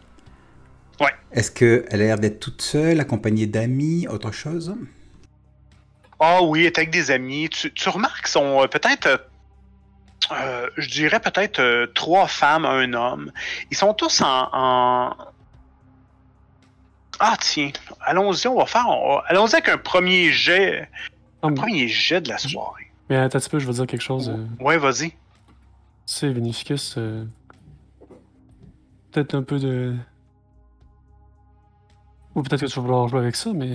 Ouais. 1.00 1.12
Est-ce 1.32 1.50
qu'elle 1.50 1.86
a 1.90 1.96
l'air 1.96 2.18
d'être 2.18 2.40
toute 2.40 2.60
seule, 2.62 3.00
accompagnée 3.00 3.46
d'amis, 3.46 4.06
autre 4.08 4.32
chose? 4.32 4.74
Ah 6.20 6.42
oui, 6.42 6.60
elle 6.60 6.66
est 6.66 6.78
avec 6.78 6.90
des 6.90 7.10
amis. 7.10 7.48
Tu, 7.48 7.72
tu 7.72 7.88
remarques 7.88 8.20
qu'ils 8.22 8.28
sont 8.32 8.62
euh, 8.62 8.66
peut-être, 8.66 9.28
euh, 10.32 10.68
je 10.76 10.88
dirais 10.88 11.20
peut-être 11.20 11.58
euh, 11.60 11.86
trois 11.94 12.26
femmes, 12.26 12.64
un 12.64 12.92
homme. 12.92 13.32
Ils 13.70 13.76
sont 13.76 13.94
tous 13.94 14.20
en... 14.22 14.48
en- 14.52 15.16
Ah 17.20 17.36
tiens, 17.40 17.70
allons-y, 18.00 18.46
on 18.48 18.56
va 18.58 18.66
faire... 18.66 18.86
on 18.88 19.18
Allons-y 19.26 19.54
avec 19.54 19.68
un 19.68 19.78
premier 19.78 20.30
jet, 20.30 20.88
un 21.42 21.50
mais- 21.50 21.54
premier 21.56 21.88
jet 21.88 22.20
de 22.20 22.28
la 22.28 22.38
soirée. 22.38 22.90
mais 23.08 23.16
attends 23.16 23.36
un 23.38 23.40
petit 23.40 23.50
peu, 23.50 23.58
je 23.58 23.66
vais 23.66 23.72
dire 23.72 23.86
quelque 23.86 24.02
chose. 24.02 24.28
euh, 24.30 24.46
Ouais, 24.64 24.78
vas-y. 24.78 25.10
Tu 25.10 25.16
sais, 26.06 26.32
Vinificus, 26.32 26.94
peut-être 29.10 29.34
un 29.34 29.42
peu 29.42 29.58
de. 29.58 29.94
Ou 32.34 32.42
peut-être 32.42 32.60
que 32.60 32.66
tu 32.66 32.74
vas 32.76 32.82
vouloir 32.82 33.08
jouer 33.08 33.20
avec 33.20 33.36
ça, 33.36 33.50
mais 33.52 33.74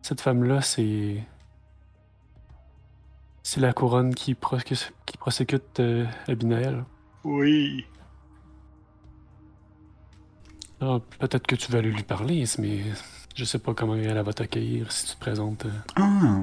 cette 0.00 0.20
femme-là, 0.20 0.60
c'est. 0.62 1.16
C'est 3.42 3.60
la 3.60 3.72
couronne 3.72 4.14
qui, 4.14 4.36
qui 5.06 5.16
prosécute 5.18 5.80
euh, 5.80 6.06
Abinael. 6.28 6.84
Oui. 7.24 7.84
Ah, 10.80 10.98
peut-être 11.18 11.46
que 11.46 11.54
tu 11.56 11.70
vas 11.70 11.78
aller 11.78 11.90
lui 11.90 12.02
parler, 12.02 12.44
mais 12.58 12.82
je 13.34 13.44
sais 13.44 13.58
pas 13.58 13.74
comment 13.74 13.94
elle 13.94 14.20
va 14.20 14.32
t'accueillir 14.32 14.90
si 14.92 15.06
tu 15.06 15.14
te 15.14 15.20
présentes. 15.20 15.66
euh. 15.66 15.70
Ah, 15.96 16.42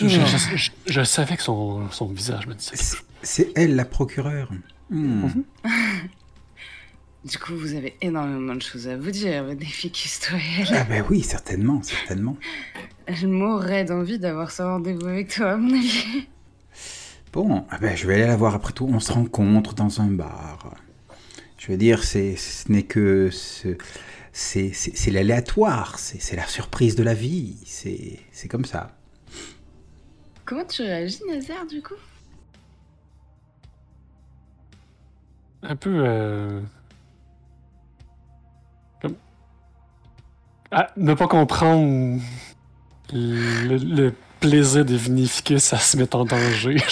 Je, 0.00 0.08
je- 0.08 0.20
je- 0.26 0.56
je- 0.56 0.70
je 0.86 1.02
savais 1.04 1.36
que 1.36 1.42
son, 1.42 1.90
son 1.90 2.06
visage 2.06 2.46
me 2.46 2.54
disait. 2.54 2.76
c'est 2.76 2.96
c'est 3.22 3.52
elle 3.56 3.76
la 3.76 3.84
procureure. 3.84 4.50
Hmm. 4.90 5.26
Du 7.24 7.36
coup, 7.38 7.56
vous 7.56 7.74
avez 7.74 7.96
énormément 8.00 8.54
de 8.54 8.62
choses 8.62 8.86
à 8.88 8.96
vous 8.96 9.10
dire, 9.10 9.44
toi 9.46 10.38
et 10.38 10.60
elle. 10.60 10.68
Ah 10.74 10.84
ben 10.84 11.04
oui, 11.10 11.22
certainement, 11.22 11.82
certainement. 11.82 12.36
Je 13.08 13.26
mourrais 13.26 13.84
d'envie 13.84 14.18
d'avoir 14.18 14.50
ce 14.50 14.62
rendez-vous 14.62 15.06
avec 15.06 15.34
toi, 15.34 15.52
à 15.52 15.56
mon 15.56 15.74
avis. 15.76 16.26
Bon, 17.32 17.66
ah 17.70 17.78
ben, 17.78 17.96
je 17.96 18.06
vais 18.06 18.14
aller 18.14 18.26
la 18.26 18.36
voir 18.36 18.54
après 18.54 18.72
tout. 18.72 18.88
On 18.90 19.00
se 19.00 19.12
rencontre 19.12 19.74
dans 19.74 20.00
un 20.00 20.06
bar. 20.10 20.74
Je 21.58 21.72
veux 21.72 21.76
dire, 21.76 22.04
c'est, 22.04 22.36
ce 22.36 22.70
n'est 22.70 22.84
que 22.84 23.30
ce- 23.30 23.76
c'est, 24.32 24.72
c'est, 24.72 24.96
c'est 24.96 25.10
l'aléatoire, 25.10 25.98
c'est, 25.98 26.20
c'est 26.22 26.36
la 26.36 26.46
surprise 26.46 26.94
de 26.94 27.02
la 27.02 27.14
vie. 27.14 27.56
C'est, 27.66 28.20
c'est 28.30 28.46
comme 28.48 28.64
ça. 28.64 28.96
Comment 30.44 30.64
tu 30.64 30.82
réagis, 30.82 31.20
Nazaire, 31.28 31.66
du 31.66 31.82
coup? 31.82 31.94
Un 35.62 35.76
peu. 35.76 35.90
euh, 36.06 36.60
Ah, 40.70 40.88
ne 40.96 41.14
pas 41.14 41.28
comprendre 41.28 42.20
le, 43.12 43.76
le 43.76 44.14
plaisir 44.40 44.84
de 44.84 44.94
Vinificus 44.94 45.72
à 45.72 45.78
se 45.78 45.96
mettre 45.96 46.16
en 46.16 46.24
danger. 46.24 46.76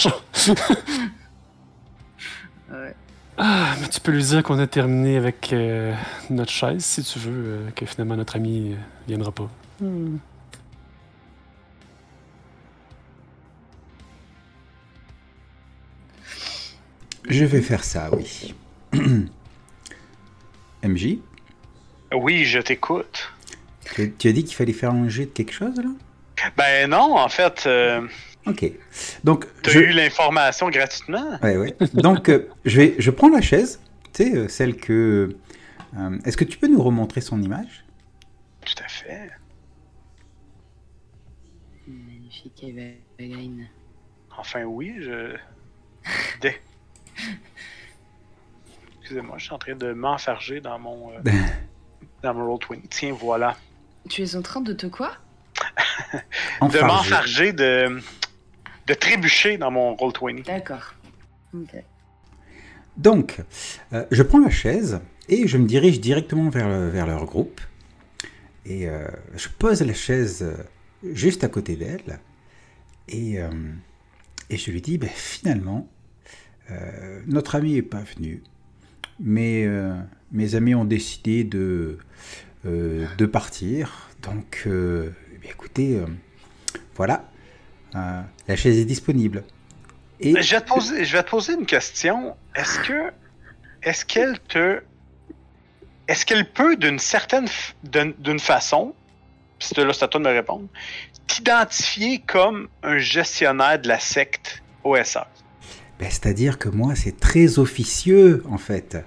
Ouais. 2.69 2.93
Ah, 3.37 3.75
mais 3.79 3.87
tu 3.87 4.01
peux 4.01 4.11
lui 4.11 4.21
dire 4.23 4.43
qu'on 4.43 4.59
a 4.59 4.67
terminé 4.67 5.15
avec 5.15 5.53
euh, 5.53 5.93
notre 6.29 6.51
chaise 6.51 6.83
si 6.83 7.01
tu 7.01 7.17
veux, 7.19 7.31
euh, 7.45 7.69
que 7.71 7.85
finalement 7.85 8.17
notre 8.17 8.35
ami 8.35 8.73
euh, 8.73 8.75
viendra 9.07 9.31
pas. 9.31 9.49
Hmm. 9.79 10.17
Je 17.29 17.45
vais 17.45 17.61
faire 17.61 17.83
ça, 17.83 18.09
oui. 18.13 18.53
MJ, 20.83 21.17
Oui, 22.13 22.45
je 22.45 22.59
t'écoute. 22.59 23.31
Tu, 23.95 24.13
tu 24.17 24.27
as 24.27 24.31
dit 24.31 24.43
qu'il 24.43 24.55
fallait 24.55 24.73
faire 24.73 24.91
un 24.91 25.07
jet 25.09 25.25
de 25.25 25.31
quelque 25.31 25.53
chose 25.53 25.75
là? 25.77 25.89
Ben 26.55 26.89
non, 26.89 27.17
en 27.17 27.29
fait, 27.29 27.63
euh, 27.65 28.07
Ok. 28.45 28.71
Donc, 29.23 29.45
t'as 29.63 29.71
je... 29.71 29.79
eu 29.79 29.87
l'information 29.91 30.69
gratuitement. 30.69 31.37
Ouais, 31.41 31.57
ouais. 31.57 31.75
Donc, 31.95 32.29
euh, 32.29 32.47
je, 32.63 32.77
vais, 32.81 32.95
je 32.99 33.11
prends 33.11 33.29
la 33.29 33.41
chaise, 33.41 33.81
tu 34.13 34.23
sais, 34.23 34.35
euh, 34.37 34.47
celle 34.47 34.77
que. 34.77 35.35
euh, 35.97 36.19
Est-ce 36.25 36.37
que 36.37 36.45
tu 36.45 36.57
peux 36.57 36.67
nous 36.67 36.81
remontrer 36.81 37.21
son 37.21 37.41
image? 37.41 37.83
Tout 38.65 38.81
à 38.83 38.87
fait. 38.87 39.31
Magnifique 41.87 42.63
Evelyn. 42.63 43.65
Enfin, 44.37 44.63
oui, 44.63 44.95
je. 44.99 45.35
Dé- 46.41 46.61
Excusez-moi, 48.99 49.37
je 49.37 49.45
suis 49.45 49.53
en 49.53 49.57
train 49.57 49.75
de 49.75 49.91
m'enfarger 49.93 50.61
dans 50.61 50.77
mon. 50.79 51.11
euh, 51.13 51.21
dans 52.23 52.33
mon 52.33 52.55
Roll20. 52.55 52.81
Tiens, 52.89 53.13
voilà. 53.13 53.57
Tu 54.09 54.23
es 54.23 54.35
en 54.35 54.41
train 54.41 54.61
de 54.61 54.73
te 54.73 54.87
quoi? 54.87 55.13
De 56.61 56.79
m'enfarger, 56.85 57.53
de. 57.53 57.99
de 58.87 58.93
trébucher 58.93 59.57
dans 59.57 59.71
mon 59.71 59.95
Roll20. 59.95 60.45
D'accord. 60.45 60.93
Ok. 61.53 61.75
Donc, 62.95 63.39
euh, 63.93 64.05
je 64.11 64.23
prends 64.23 64.39
la 64.39 64.49
chaise 64.49 64.99
et 65.29 65.47
je 65.47 65.57
me 65.57 65.65
dirige 65.67 65.99
directement 65.99 66.49
vers, 66.49 66.67
le- 66.67 66.89
vers 66.89 67.05
leur 67.07 67.25
groupe. 67.25 67.61
Et 68.65 68.87
euh, 68.89 69.07
je 69.35 69.47
pose 69.49 69.81
la 69.81 69.93
chaise 69.93 70.41
euh, 70.43 70.55
juste 71.13 71.43
à 71.43 71.47
côté 71.47 71.75
d'elle. 71.75 72.19
Et, 73.07 73.39
euh, 73.39 73.49
et 74.49 74.57
je 74.57 74.71
lui 74.71 74.81
dis, 74.81 74.97
ben, 74.97 75.09
finalement, 75.13 75.87
euh, 76.71 77.21
notre 77.27 77.55
ami 77.55 77.73
n'est 77.73 77.81
pas 77.81 78.03
venu. 78.15 78.43
Mais 79.19 79.65
euh, 79.65 79.95
mes 80.31 80.55
amis 80.55 80.75
ont 80.75 80.85
décidé 80.85 81.43
de, 81.43 81.97
de 82.65 83.25
partir. 83.25 84.09
Donc, 84.21 84.63
euh, 84.67 85.11
eh 85.43 85.49
écoutez, 85.49 85.95
euh, 85.97 86.05
voilà, 86.95 87.25
Euh, 87.95 88.21
la 88.49 88.55
chaise 88.57 88.77
est 88.77 88.85
disponible. 88.85 89.43
Et 90.19 90.41
Je 90.41 90.55
vais 90.55 90.61
te 90.61 90.67
poser, 90.67 91.05
je 91.05 91.15
vais 91.15 91.23
te 91.23 91.29
poser 91.29 91.53
une 91.53 91.65
question. 91.65 92.35
Est-ce 92.55 92.79
que. 92.79 93.11
Est-ce 93.81 94.03
qu'elle 94.05 94.37
te. 94.39 94.81
Est-ce 96.09 96.25
qu'elle 96.25 96.49
peut, 96.51 96.75
d'une 96.75 96.99
certaine. 96.99 97.45
f- 97.45 97.73
d'une 98.19 98.39
façon, 98.39 98.93
c'est 99.59 99.77
là, 99.77 99.93
c'est 99.93 100.03
à 100.03 100.07
toi 100.09 100.19
de 100.19 100.25
me 100.27 100.33
répondre, 100.33 100.67
t'identifier 101.27 102.19
comme 102.27 102.67
un 102.83 102.97
gestionnaire 102.97 103.79
de 103.79 103.87
la 103.87 103.99
secte 103.99 104.61
OSR? 104.83 105.25
Ben, 105.99 106.09
C'est-à-dire 106.11 106.57
que 106.59 106.69
moi, 106.69 106.93
c'est 106.95 107.17
très 107.19 107.57
officieux, 107.57 108.43
en 108.49 108.57
fait. 108.57 108.97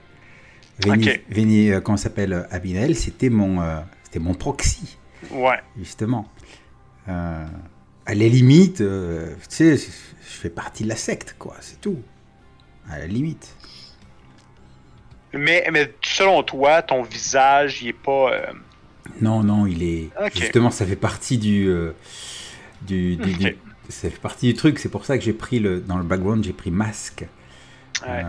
Véni, 0.85 1.09
Ok. 1.11 1.21
Véni, 1.29 1.71
euh, 1.71 1.81
comment 1.81 1.97
s'appelle 1.97 2.33
euh, 2.33 2.43
Abinel, 2.51 2.97
c'était 2.97 3.29
mon, 3.31 3.61
euh, 3.61 3.81
c'était 4.05 4.19
mon 4.19 4.35
proxy, 4.35 4.97
Ouais. 5.31 5.61
justement. 5.79 6.29
Euh, 7.09 7.47
à 8.07 8.15
la 8.15 8.29
limite, 8.29 8.77
tu 8.79 8.85
sais, 9.49 9.77
je 9.77 9.87
fais 10.23 10.51
partie 10.51 10.85
de 10.85 10.89
la 10.89 10.97
secte, 10.97 11.37
quoi, 11.39 11.57
c'est 11.61 11.81
tout. 11.81 11.99
À 12.89 12.99
la 12.99 13.07
limite. 13.07 13.55
Mais, 15.33 15.69
mais 15.73 15.95
selon 16.03 16.43
toi, 16.43 16.83
ton 16.83 17.03
visage, 17.03 17.83
il 17.83 17.89
est 17.89 17.93
pas. 17.93 18.31
Non, 19.21 19.45
non, 19.45 19.67
il 19.67 19.83
est. 19.83 20.11
Justement, 20.35 20.71
ça 20.71 20.85
fait 20.87 20.97
partie 20.97 21.39
du. 21.39 21.73
du, 22.83 23.17
ça 23.89 24.11
fait 24.11 24.21
partie 24.21 24.47
du 24.47 24.55
truc, 24.55 24.79
c'est 24.81 24.89
pour 24.89 25.05
ça 25.05 25.17
que 25.19 25.23
j'ai 25.25 25.33
pris 25.33 25.61
le. 25.61 25.81
Dans 25.81 25.99
le 25.99 26.05
background, 26.05 26.43
j'ai 26.43 26.53
pris 26.53 26.71
masque. 26.73 27.27
ouais. 28.07 28.25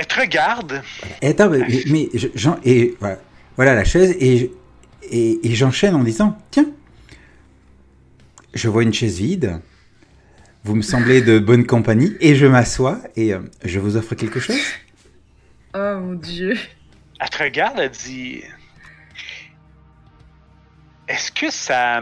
Elle 0.00 0.06
te 0.06 0.20
regarde. 0.20 0.80
Et 1.22 1.26
attends, 1.28 1.50
mais, 1.50 1.66
mais- 1.90 2.08
je- 2.14 2.28
et 2.64 2.96
voilà, 3.00 3.18
voilà 3.56 3.74
la 3.74 3.84
chaise 3.84 4.16
et, 4.20 4.52
et 5.10 5.54
j'enchaîne 5.56 5.96
en 5.96 6.04
disant 6.04 6.38
tiens, 6.52 6.66
je 8.54 8.68
vois 8.68 8.84
une 8.84 8.94
chaise 8.94 9.18
vide, 9.18 9.60
vous 10.62 10.76
me 10.76 10.82
semblez 10.82 11.20
de 11.20 11.40
bonne 11.40 11.66
compagnie 11.66 12.16
et 12.20 12.36
je 12.36 12.46
m'assois 12.46 13.00
et 13.16 13.34
euh, 13.34 13.40
je 13.64 13.80
vous 13.80 13.96
offre 13.96 14.14
quelque 14.14 14.38
chose. 14.38 14.56
Oh 15.74 15.98
mon 16.00 16.14
dieu. 16.14 16.56
Elle 17.20 17.28
te 17.30 17.42
regarde, 17.42 17.80
elle 17.80 17.90
dit. 17.90 18.42
Est-ce 21.08 21.32
que 21.32 21.50
ça. 21.50 22.00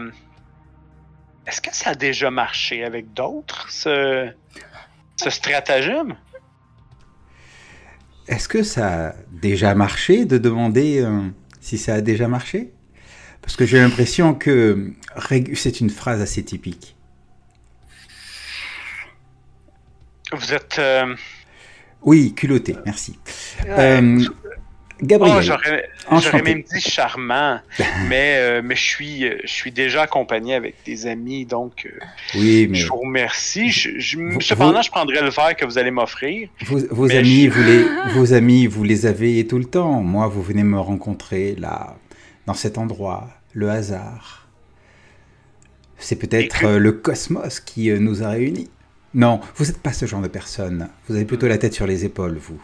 Est-ce 1.47 1.61
que 1.61 1.73
ça 1.73 1.91
a 1.91 1.95
déjà 1.95 2.29
marché 2.29 2.83
avec 2.83 3.13
d'autres, 3.13 3.71
ce, 3.71 4.29
ce 5.15 5.29
stratagème? 5.29 6.15
Est-ce 8.27 8.47
que 8.49 8.63
ça 8.63 9.09
a 9.09 9.13
déjà 9.31 9.73
marché 9.75 10.25
de 10.25 10.37
demander 10.37 10.99
euh, 11.01 11.21
si 11.61 11.77
ça 11.77 11.95
a 11.95 12.01
déjà 12.01 12.27
marché? 12.27 12.71
Parce 13.41 13.55
que 13.55 13.65
j'ai 13.65 13.79
l'impression 13.79 14.33
que 14.33 14.91
c'est 15.53 15.79
une 15.79 15.89
phrase 15.89 16.21
assez 16.21 16.43
typique. 16.43 16.95
Vous 20.33 20.53
êtes. 20.53 20.77
euh, 20.79 21.15
Oui, 22.01 22.33
culotté, 22.35 22.75
merci. 22.85 23.17
ouais, 23.63 24.01
Euh, 24.01 24.19
Gabriel, 25.01 25.37
oh, 25.37 25.41
j'aurais, 25.41 26.41
même 26.41 26.63
dit 26.63 26.81
charmant, 26.81 27.59
mais, 28.09 28.35
euh, 28.37 28.61
mais 28.63 28.75
je, 28.75 28.81
suis, 28.83 29.25
euh, 29.27 29.37
je 29.43 29.51
suis 29.51 29.71
déjà 29.71 30.01
accompagné 30.03 30.55
avec 30.55 30.75
des 30.85 31.05
amis, 31.05 31.45
donc 31.45 31.85
euh, 31.85 31.99
oui, 32.35 32.67
mais 32.69 32.77
je 32.79 32.87
vous 32.87 32.95
remercie. 32.97 33.69
Je, 33.69 33.99
je- 33.99 34.17
Vous- 34.17 34.41
cependant, 34.41 34.77
vous- 34.79 34.83
je 34.83 34.89
prendrai 34.89 35.21
le 35.21 35.29
verre 35.29 35.55
que 35.55 35.65
vous 35.65 35.77
allez 35.77 35.91
m'offrir. 35.91 36.49
Vos, 36.65 37.11
amis, 37.11 37.45
je- 37.45 37.49
vous 37.51 37.63
les, 37.63 38.13
vos 38.13 38.33
amis, 38.33 38.65
vous 38.65 38.83
les 38.83 39.05
avez 39.05 39.45
tout 39.45 39.59
le 39.59 39.65
temps. 39.65 40.01
Moi, 40.01 40.27
vous 40.27 40.41
venez 40.41 40.63
me 40.63 40.79
rencontrer 40.79 41.53
là, 41.55 41.95
dans 42.47 42.55
cet 42.55 42.77
endroit, 42.79 43.27
le 43.53 43.69
hasard. 43.69 44.47
C'est 45.99 46.15
peut-être 46.15 46.59
que- 46.59 46.65
le 46.65 46.91
cosmos 46.91 47.59
qui 47.59 47.89
nous 47.91 48.23
a 48.23 48.29
réunis. 48.29 48.69
Non, 49.13 49.39
vous 49.55 49.65
n'êtes 49.65 49.79
pas 49.81 49.93
ce 49.93 50.05
genre 50.05 50.21
de 50.21 50.27
personne. 50.27 50.89
Vous 51.07 51.15
avez 51.15 51.25
plutôt 51.25 51.47
la 51.47 51.57
tête 51.57 51.73
sur 51.73 51.87
les 51.87 52.03
épaules, 52.05 52.37
vous. 52.37 52.59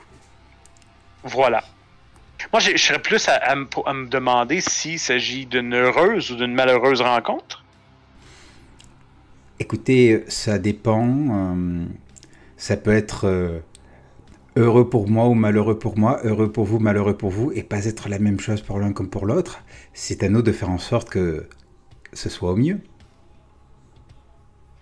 Voilà. 1.23 1.63
Moi, 2.51 2.59
je 2.59 2.77
serais 2.77 3.01
plus 3.01 3.27
à, 3.29 3.35
à 3.35 3.55
me, 3.55 3.67
à 3.85 3.93
me 3.93 4.07
demander 4.07 4.61
s'il 4.61 4.99
s'agit 4.99 5.45
d'une 5.45 5.73
heureuse 5.73 6.31
ou 6.31 6.35
d'une 6.35 6.53
malheureuse 6.53 7.01
rencontre. 7.01 7.63
Écoutez, 9.59 10.23
ça 10.27 10.59
dépend. 10.59 11.07
euh, 11.07 11.85
ça 12.57 12.77
peut 12.77 12.93
être 12.93 13.27
euh, 13.27 13.59
heureux 14.55 14.89
pour 14.89 15.09
moi 15.09 15.27
ou 15.27 15.33
malheureux 15.33 15.77
pour 15.77 15.97
moi, 15.97 16.19
heureux 16.23 16.51
pour 16.51 16.65
vous, 16.65 16.79
malheureux 16.79 17.17
pour 17.17 17.29
vous, 17.29 17.51
et 17.51 17.63
pas 17.63 17.85
être 17.85 18.07
la 18.09 18.19
même 18.19 18.39
chose 18.39 18.61
pour 18.61 18.79
l'un 18.79 18.93
comme 18.93 19.09
pour 19.09 19.25
l'autre. 19.25 19.63
C'est 19.93 20.23
à 20.23 20.29
nous 20.29 20.41
de 20.41 20.51
faire 20.51 20.69
en 20.69 20.77
sorte 20.77 21.09
que 21.09 21.47
ce 22.13 22.29
soit 22.29 22.51
au 22.51 22.55
mieux. 22.55 22.79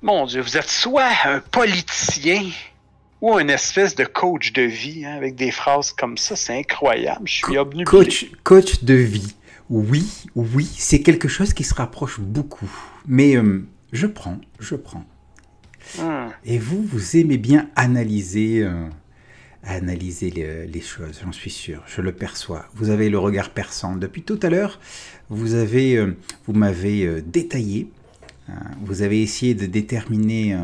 Mon 0.02 0.26
Dieu, 0.26 0.42
vous 0.42 0.58
êtes 0.58 0.70
soit 0.70 1.10
un 1.26 1.40
politicien 1.40 2.44
ou 3.22 3.40
une 3.40 3.50
espèce 3.50 3.96
de 3.96 4.04
coach 4.04 4.52
de 4.54 4.64
vie 4.64 5.06
hein, 5.06 5.16
avec 5.16 5.36
des 5.36 5.52
phrases 5.52 5.92
comme 5.92 6.18
ça. 6.18 6.36
C'est 6.36 6.58
incroyable. 6.58 7.22
Je 7.26 7.36
suis 7.46 7.58
obnubilé. 7.58 7.86
Coach, 7.86 8.26
coach 8.44 8.84
de 8.84 8.96
vie. 8.96 9.36
Oui, 9.70 10.26
oui, 10.36 10.68
c'est 10.78 11.02
quelque 11.02 11.28
chose 11.30 11.54
qui 11.54 11.64
se 11.64 11.74
rapproche 11.74 12.20
beaucoup. 12.20 12.70
Mais 13.08 13.38
euh, 13.38 13.66
je 13.94 14.08
prends, 14.08 14.40
je 14.60 14.76
prends. 14.76 15.06
Hmm. 15.98 16.28
Et 16.46 16.58
vous, 16.58 16.82
vous 16.84 17.16
aimez 17.18 17.38
bien 17.38 17.70
analyser, 17.76 18.64
euh, 18.64 18.88
analyser 19.64 20.30
les, 20.30 20.68
les 20.68 20.82
choses, 20.82 21.22
j'en 21.24 21.32
suis 21.32 21.52
sûr, 21.52 21.84
je 21.88 22.02
le 22.02 22.12
perçois. 22.12 22.66
Vous 22.76 22.90
avez 22.90 23.10
le 23.10 23.18
regard 23.18 23.50
perçant. 23.52 23.96
Depuis 23.96 24.24
tout 24.24 24.40
à 24.44 24.50
l'heure, 24.50 24.80
vous 25.30 25.54
avez, 25.54 25.96
euh, 25.96 26.18
vous 26.48 26.54
m'avez 26.54 27.22
détaillé. 27.22 27.88
euh, 28.50 28.54
vous 28.82 29.02
avez 29.04 29.22
essayé 29.22 29.54
de 29.54 29.66
déterminer 29.66 30.58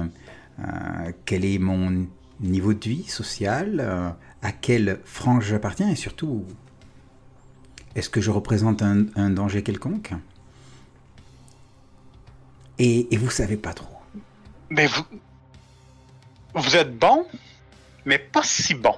quel 1.26 1.46
est 1.46 1.60
mon 1.60 2.08
niveau 2.40 2.74
de 2.74 2.90
vie 2.90 3.04
social, 3.04 3.80
euh, 3.80 4.10
à 4.42 4.52
quelle 4.52 5.00
frange 5.06 5.46
j'appartiens 5.46 5.90
et 5.90 5.96
surtout, 5.96 6.46
est-ce 7.96 8.10
que 8.10 8.22
je 8.22 8.32
représente 8.32 8.82
un, 8.82 9.30
danger 9.30 9.64
quelconque? 9.64 10.12
Et, 12.80 13.14
et 13.14 13.18
vous 13.18 13.32
savez 13.32 13.58
pas 13.58 13.74
trop. 13.74 13.98
Mais. 14.70 14.88
Vous 16.54 16.76
êtes 16.76 16.98
bon, 16.98 17.28
mais 18.06 18.18
pas 18.18 18.44
si 18.44 18.74
bon. 18.74 18.96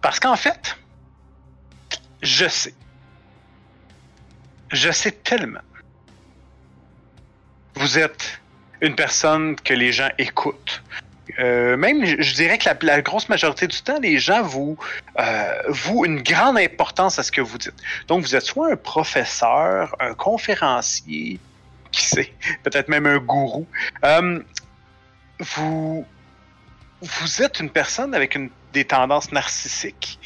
Parce 0.00 0.20
qu'en 0.20 0.36
fait, 0.36 0.76
je 2.22 2.48
sais. 2.48 2.74
Je 4.70 4.90
sais 4.90 5.12
tellement. 5.12 5.60
Vous 7.74 7.98
êtes 7.98 8.40
une 8.80 8.94
personne 8.94 9.56
que 9.56 9.74
les 9.74 9.92
gens 9.92 10.10
écoutent. 10.18 10.82
Euh, 11.38 11.76
même, 11.76 12.04
je 12.04 12.34
dirais 12.34 12.58
que 12.58 12.68
la, 12.82 13.02
grosse 13.02 13.28
majorité 13.28 13.66
du 13.66 13.80
temps, 13.82 13.98
les 14.00 14.18
gens 14.18 14.42
vous, 14.42 14.76
euh, 15.18 16.04
une 16.04 16.22
grande 16.22 16.58
importance 16.58 17.18
à 17.18 17.22
ce 17.22 17.32
que 17.32 17.40
vous 17.40 17.58
dites. 17.58 17.74
Donc, 18.08 18.22
vous 18.22 18.34
êtes 18.34 18.44
soit 18.44 18.72
un 18.72 18.76
professeur, 18.76 19.94
un 20.00 20.14
conférencier, 20.14 21.38
qui 21.92 22.02
sait, 22.02 22.32
peut-être 22.62 22.88
même 22.88 23.06
un 23.06 23.18
gourou. 23.18 23.66
Euh, 24.04 24.40
vous, 25.38 26.06
vous 27.00 27.42
êtes 27.42 27.60
une 27.60 27.70
personne 27.70 28.14
avec 28.14 28.34
une, 28.34 28.50
des 28.72 28.84
tendances 28.84 29.32
narcissiques 29.32 30.18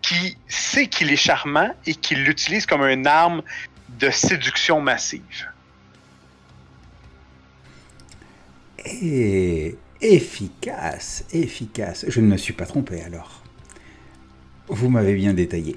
qui 0.00 0.36
sait 0.48 0.86
qu'il 0.86 1.12
est 1.12 1.16
charmant 1.16 1.70
et 1.86 1.94
qui 1.94 2.14
l'utilise 2.14 2.66
comme 2.66 2.82
une 2.82 3.06
arme 3.06 3.42
de 3.88 4.10
séduction 4.10 4.80
massive. 4.80 5.48
Et 8.84 9.76
efficace, 10.02 11.24
efficace. 11.32 12.04
Je 12.08 12.20
ne 12.20 12.26
me 12.26 12.36
suis 12.36 12.52
pas 12.52 12.66
trompé 12.66 13.02
alors. 13.02 13.42
Vous 14.68 14.90
m'avez 14.90 15.14
bien 15.14 15.32
détaillé. 15.32 15.74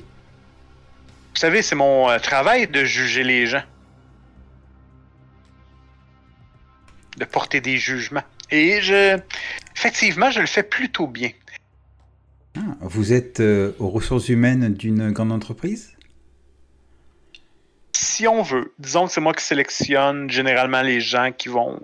Vous 1.33 1.39
savez, 1.39 1.61
c'est 1.61 1.75
mon 1.75 2.09
euh, 2.09 2.17
travail 2.19 2.67
de 2.67 2.83
juger 2.83 3.23
les 3.23 3.45
gens. 3.45 3.63
De 7.17 7.25
porter 7.25 7.61
des 7.61 7.77
jugements. 7.77 8.23
Et 8.51 8.81
je. 8.81 9.17
Effectivement, 9.75 10.31
je 10.31 10.39
le 10.39 10.47
fais 10.47 10.63
plutôt 10.63 11.07
bien. 11.07 11.31
Ah, 12.57 12.61
vous 12.81 13.13
êtes 13.13 13.41
euh, 13.41 13.73
aux 13.79 13.89
ressources 13.89 14.29
humaines 14.29 14.73
d'une 14.73 15.11
grande 15.11 15.31
entreprise? 15.31 15.93
Si 17.93 18.27
on 18.27 18.41
veut. 18.41 18.73
Disons 18.79 19.07
que 19.07 19.11
c'est 19.11 19.21
moi 19.21 19.33
qui 19.33 19.43
sélectionne 19.43 20.29
généralement 20.29 20.81
les 20.81 21.01
gens 21.01 21.31
qui 21.31 21.49
vont 21.49 21.81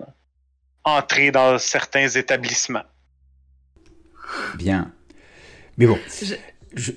entrer 0.84 1.30
dans 1.30 1.58
certains 1.58 2.08
établissements. 2.08 2.84
Bien. 4.56 4.92
Mais 5.78 5.86
bon. 5.86 5.98
Je- 6.22 6.34
je- 6.74 6.92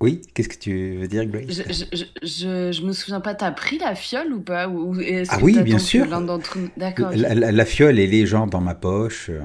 Oui, 0.00 0.22
qu'est-ce 0.32 0.48
que 0.48 0.56
tu 0.56 0.96
veux 0.96 1.08
dire, 1.08 1.26
Grace 1.26 1.44
Je, 1.48 1.62
je, 1.72 1.84
je, 1.92 2.04
je, 2.26 2.72
je 2.72 2.82
me 2.86 2.92
souviens 2.92 3.20
pas, 3.20 3.34
t'as 3.34 3.52
pris 3.52 3.78
la 3.78 3.94
fiole 3.94 4.32
ou 4.32 4.40
pas 4.40 4.66
ou, 4.68 4.96
Ah 5.28 5.38
oui, 5.42 5.62
bien 5.62 5.78
sûr. 5.78 6.06
l'un 6.06 6.22
d'entre 6.22 6.56
nous- 6.58 6.70
D'accord. 6.76 7.10
la, 7.14 7.34
la- 7.34 7.52
la 7.52 7.64
fiole, 7.66 7.98
elle 7.98 8.14
est 8.14 8.24
genre 8.26 8.46
dans 8.46 8.62
ma 8.62 8.74
poche. 8.74 9.28
euh, 9.28 9.42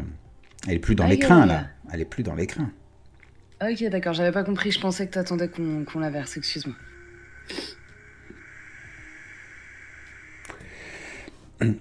Elle 0.67 0.75
est 0.75 0.79
plus 0.79 0.95
dans 0.95 1.03
Ah, 1.05 1.45
là. 1.45 1.67
Elle 1.91 2.01
est 2.01 2.05
plus 2.05 2.23
dans 2.23 2.35
l'écran. 2.35 2.67
Ok, 3.61 3.83
d'accord, 3.89 4.13
j'avais 4.13 4.31
pas 4.31 4.43
compris, 4.43 4.71
je 4.71 4.79
pensais 4.79 5.05
que 5.07 5.13
t'attendais 5.13 5.49
qu'on 5.49 5.83
qu'on 5.85 5.99
la 5.99 6.09
verse, 6.09 6.37
excuse-moi. 6.37 6.75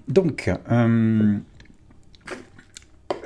Donc, 0.07 0.49
euh, 0.71 1.37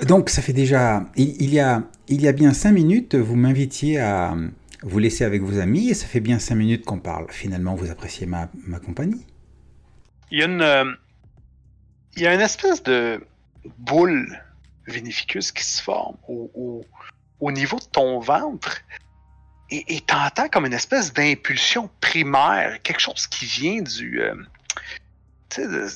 donc 0.05 0.29
ça 0.29 0.41
fait 0.41 0.53
déjà, 0.53 1.05
il, 1.15 1.51
y 1.53 1.59
a, 1.59 1.83
il 2.07 2.21
y 2.21 2.27
a 2.27 2.31
bien 2.31 2.53
cinq 2.53 2.71
minutes, 2.71 3.15
vous 3.15 3.35
m'invitiez 3.35 3.99
à 3.99 4.35
vous 4.81 4.99
laisser 4.99 5.23
avec 5.25 5.41
vos 5.41 5.59
amis 5.59 5.89
et 5.89 5.93
ça 5.93 6.07
fait 6.07 6.19
bien 6.19 6.39
cinq 6.39 6.55
minutes 6.55 6.85
qu'on 6.85 6.99
parle. 6.99 7.25
Finalement, 7.29 7.75
vous 7.75 7.89
appréciez 7.91 8.25
ma, 8.25 8.49
ma 8.65 8.79
compagnie 8.79 9.25
Il 10.31 10.39
y 10.39 10.43
a 10.43 10.45
une. 10.45 10.62
euh, 10.62 10.85
il 12.15 12.23
y 12.23 12.27
a 12.27 12.33
une 12.33 12.41
espèce 12.41 12.81
de 12.83 13.21
boule 13.77 14.41
vinificus 14.88 15.51
qui 15.51 15.63
se 15.63 15.81
forme 15.81 16.17
au, 16.27 16.49
au- 16.55 16.85
au 17.39 17.51
niveau 17.51 17.77
de 17.77 17.85
ton 17.91 18.19
ventre. 18.19 18.81
Et 19.71 19.99
t'entends 20.01 20.49
comme 20.49 20.65
une 20.65 20.73
espèce 20.73 21.13
d'impulsion 21.13 21.91
primaire, 22.01 22.81
quelque 22.81 22.99
chose 22.99 23.27
qui 23.27 23.45
vient 23.45 23.81
du. 23.83 24.19
euh, 24.19 24.33
de, 25.57 25.88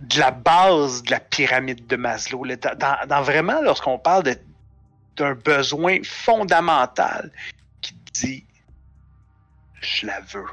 de 0.00 0.18
la 0.18 0.30
base 0.30 1.02
de 1.02 1.10
la 1.10 1.20
pyramide 1.20 1.86
de 1.86 1.96
Maslow. 1.96 2.44
là. 2.44 2.56
Dans, 2.56 3.22
vraiment, 3.22 3.60
lorsqu'on 3.62 3.98
parle 3.98 4.34
d'un 5.16 5.34
besoin 5.34 5.98
fondamental 6.04 7.30
qui 7.80 7.94
dit 8.12 8.44
Je 9.80 10.06
la 10.06 10.20
veux. 10.20 10.46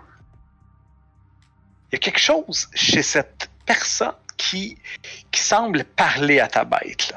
Il 1.89 1.93
y 1.93 1.95
a 1.95 1.99
quelque 1.99 2.19
chose 2.19 2.69
chez 2.73 3.01
cette 3.01 3.49
personne 3.65 4.13
qui, 4.35 4.77
qui 5.31 5.41
semble 5.41 5.85
parler 5.85 6.39
à 6.39 6.47
ta 6.47 6.65
bête. 6.65 7.13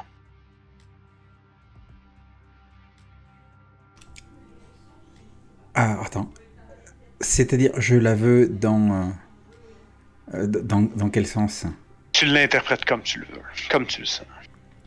Ah, 5.74 6.00
attends. 6.04 6.30
C'est-à-dire, 7.20 7.72
je 7.80 7.96
la 7.96 8.14
veux 8.14 8.48
dans, 8.48 9.12
euh, 10.34 10.46
dans, 10.46 10.82
dans 10.82 11.10
quel 11.10 11.26
sens? 11.26 11.66
Tu 12.12 12.26
l'interprètes 12.26 12.84
comme 12.84 13.02
tu 13.02 13.20
le 13.20 13.26
veux, 13.26 13.40
comme 13.70 13.86
tu 13.86 14.00
le 14.00 14.06
sens. 14.06 14.26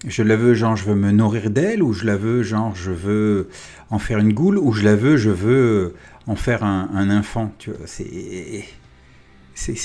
Je 0.06 0.22
la 0.22 0.36
veux, 0.36 0.54
genre, 0.54 0.76
je 0.76 0.84
veux 0.84 0.96
me 0.96 1.12
nourrir 1.12 1.50
d'elle, 1.50 1.82
ou 1.82 1.94
je 1.94 2.04
la 2.06 2.18
veux, 2.18 2.44
genre, 2.44 2.76
je 2.76 2.92
veux 2.92 3.50
en 3.90 4.00
faire 4.00 4.18
une 4.20 4.34
goule, 4.34 4.58
ou 4.58 4.74
je 4.74 4.84
la 4.84 4.96
veux, 4.96 5.16
je 5.16 5.30
veux 5.30 5.96
en 6.28 6.36
faire 6.36 6.64
un, 6.64 6.90
un 6.94 7.10
enfant. 7.18 7.54
Tu 7.60 7.72
vois, 7.72 7.88
c'est. 7.88 8.66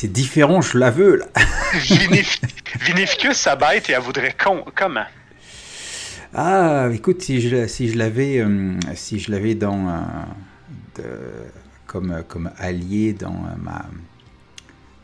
Différent, 0.09 0.61
je 0.61 0.77
la 0.79 0.91
veux, 0.91 1.17
là. 1.17 1.27
Vinif- 1.75 2.41
Vinificus, 2.81 3.37
sa 3.37 3.55
bête, 3.55 3.89
et 3.91 3.93
elle 3.93 4.01
voudrait 4.03 4.35
con- 4.43 4.65
comment? 4.75 5.05
Ah, 6.35 6.89
écoute, 6.93 7.23
si 7.23 7.41
je, 7.41 7.67
si 7.69 7.89
je 7.89 7.97
l'avais, 7.97 8.39
euh, 8.41 8.75
si 8.95 9.19
je 9.21 9.31
l'avais 9.31 9.55
dans, 9.55 9.89
euh, 9.89 10.01
de- 10.97 11.03
comme, 11.87 12.23
comme 12.27 12.51
allié 12.59 13.13
dans 13.13 13.35
euh, 13.35 13.57
ma, 13.63 13.87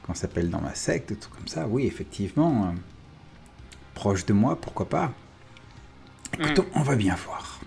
ça 0.09 0.23
s'appelle, 0.23 0.51
dans 0.51 0.61
ma 0.61 0.75
secte, 0.75 1.19
tout 1.19 1.31
comme 1.31 1.49
ça, 1.49 1.67
oui, 1.67 1.87
effectivement, 1.87 2.67
euh, 2.67 2.79
proche 3.95 4.27
de 4.27 4.33
moi, 4.33 4.61
pourquoi 4.61 4.89
pas. 4.89 5.13
Écoutons, 6.39 6.67
on 6.75 6.83
va 6.83 6.97
bien 6.97 7.15
voir. 7.15 7.61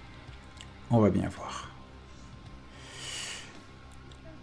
On 0.91 0.99
va 0.99 1.09
bien 1.09 1.29
voir. 1.29 1.71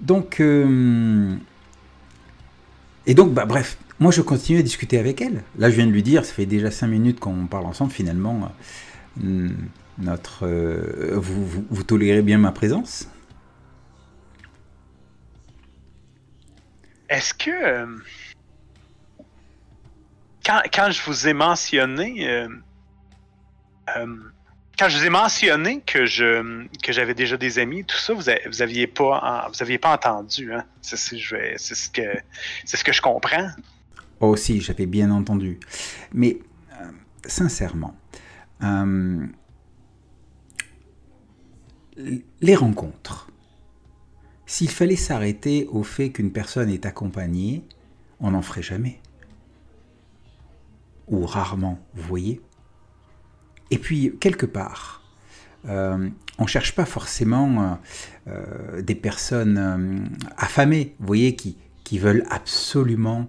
Donc, 0.00 0.40
euh, 0.40 1.36
et 3.06 3.14
donc, 3.14 3.32
bah, 3.32 3.46
bref, 3.46 3.78
moi 4.00 4.10
je 4.10 4.22
continue 4.22 4.58
à 4.58 4.62
discuter 4.62 4.98
avec 4.98 5.20
elle. 5.20 5.44
Là, 5.56 5.70
je 5.70 5.76
viens 5.76 5.86
de 5.86 5.92
lui 5.92 6.02
dire, 6.02 6.24
ça 6.24 6.32
fait 6.32 6.46
déjà 6.46 6.70
cinq 6.70 6.88
minutes 6.88 7.20
qu'on 7.20 7.46
parle 7.46 7.66
ensemble, 7.66 7.92
finalement, 7.92 8.50
euh, 9.22 9.48
hmm, 9.48 9.54
notre, 9.98 10.48
vous, 11.14 11.46
vous, 11.46 11.64
vous 11.70 11.82
tolérez 11.84 12.22
bien 12.22 12.38
ma 12.38 12.50
présence 12.50 13.08
Est-ce 17.14 17.32
que. 17.34 17.50
euh, 17.50 17.86
quand, 20.44 20.60
quand 20.72 20.90
je 20.90 21.02
vous 21.02 21.28
ai 21.28 21.32
mentionné. 21.32 22.28
euh, 22.28 22.48
euh, 23.96 24.06
quand 24.76 24.88
je 24.88 24.98
vous 24.98 25.04
ai 25.04 25.10
mentionné 25.10 25.80
que 25.82 26.04
je 26.04 26.66
que 26.82 26.92
j'avais 26.92 27.14
déjà 27.14 27.36
des 27.36 27.60
amis, 27.60 27.84
tout 27.84 27.96
ça, 27.96 28.12
vous, 28.12 28.28
a- 28.28 28.48
vous 28.48 28.60
aviez 28.60 28.88
pas 28.88 29.48
vous 29.52 29.62
aviez 29.62 29.78
pas 29.78 29.92
entendu, 29.94 30.52
hein? 30.52 30.64
C'est 30.82 30.96
ce 30.96 31.14
que 31.90 32.02
c'est 32.64 32.76
ce 32.76 32.82
que 32.84 32.92
je 32.92 33.00
comprends. 33.00 33.48
Oh 34.18 34.34
si, 34.34 34.60
j'avais 34.60 34.86
bien 34.86 35.10
entendu. 35.12 35.60
Mais 36.12 36.38
sincèrement, 37.26 37.94
les 42.40 42.54
rencontres, 42.56 43.28
s'il 44.46 44.70
fallait 44.70 44.96
s'arrêter 44.96 45.66
au 45.70 45.82
fait 45.82 46.10
qu'une 46.10 46.32
personne 46.32 46.70
est 46.70 46.86
accompagnée, 46.86 47.64
on 48.20 48.32
n'en 48.32 48.42
ferait 48.42 48.62
jamais. 48.62 49.00
Ou 51.08 51.26
rarement, 51.26 51.78
vous 51.94 52.06
voyez. 52.08 52.40
Et 53.70 53.78
puis, 53.78 54.14
quelque 54.20 54.46
part, 54.46 55.02
euh, 55.66 56.08
on 56.38 56.42
ne 56.42 56.48
cherche 56.48 56.74
pas 56.74 56.84
forcément 56.84 57.78
euh, 58.28 58.28
euh, 58.28 58.82
des 58.82 58.94
personnes 58.94 60.10
affamées, 60.36 60.94
vous 60.98 61.06
voyez, 61.06 61.36
qui, 61.36 61.56
veulent 61.98 62.24
absolument 62.28 63.28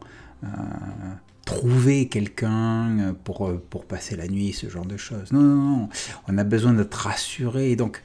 trouver 1.45 2.07
quelqu'un 2.07 3.15
pour, 3.23 3.53
pour 3.69 3.85
passer 3.85 4.15
la 4.15 4.27
nuit, 4.27 4.53
ce 4.53 4.69
genre 4.69 4.87
de 4.87 4.97
choses. 4.97 5.31
Non, 5.31 5.41
non, 5.41 5.77
non. 5.77 5.89
On 6.27 6.37
a 6.39 6.43
besoin 6.43 6.73
d'être 6.73 6.95
rassuré. 6.95 7.75
Donc, 7.75 8.01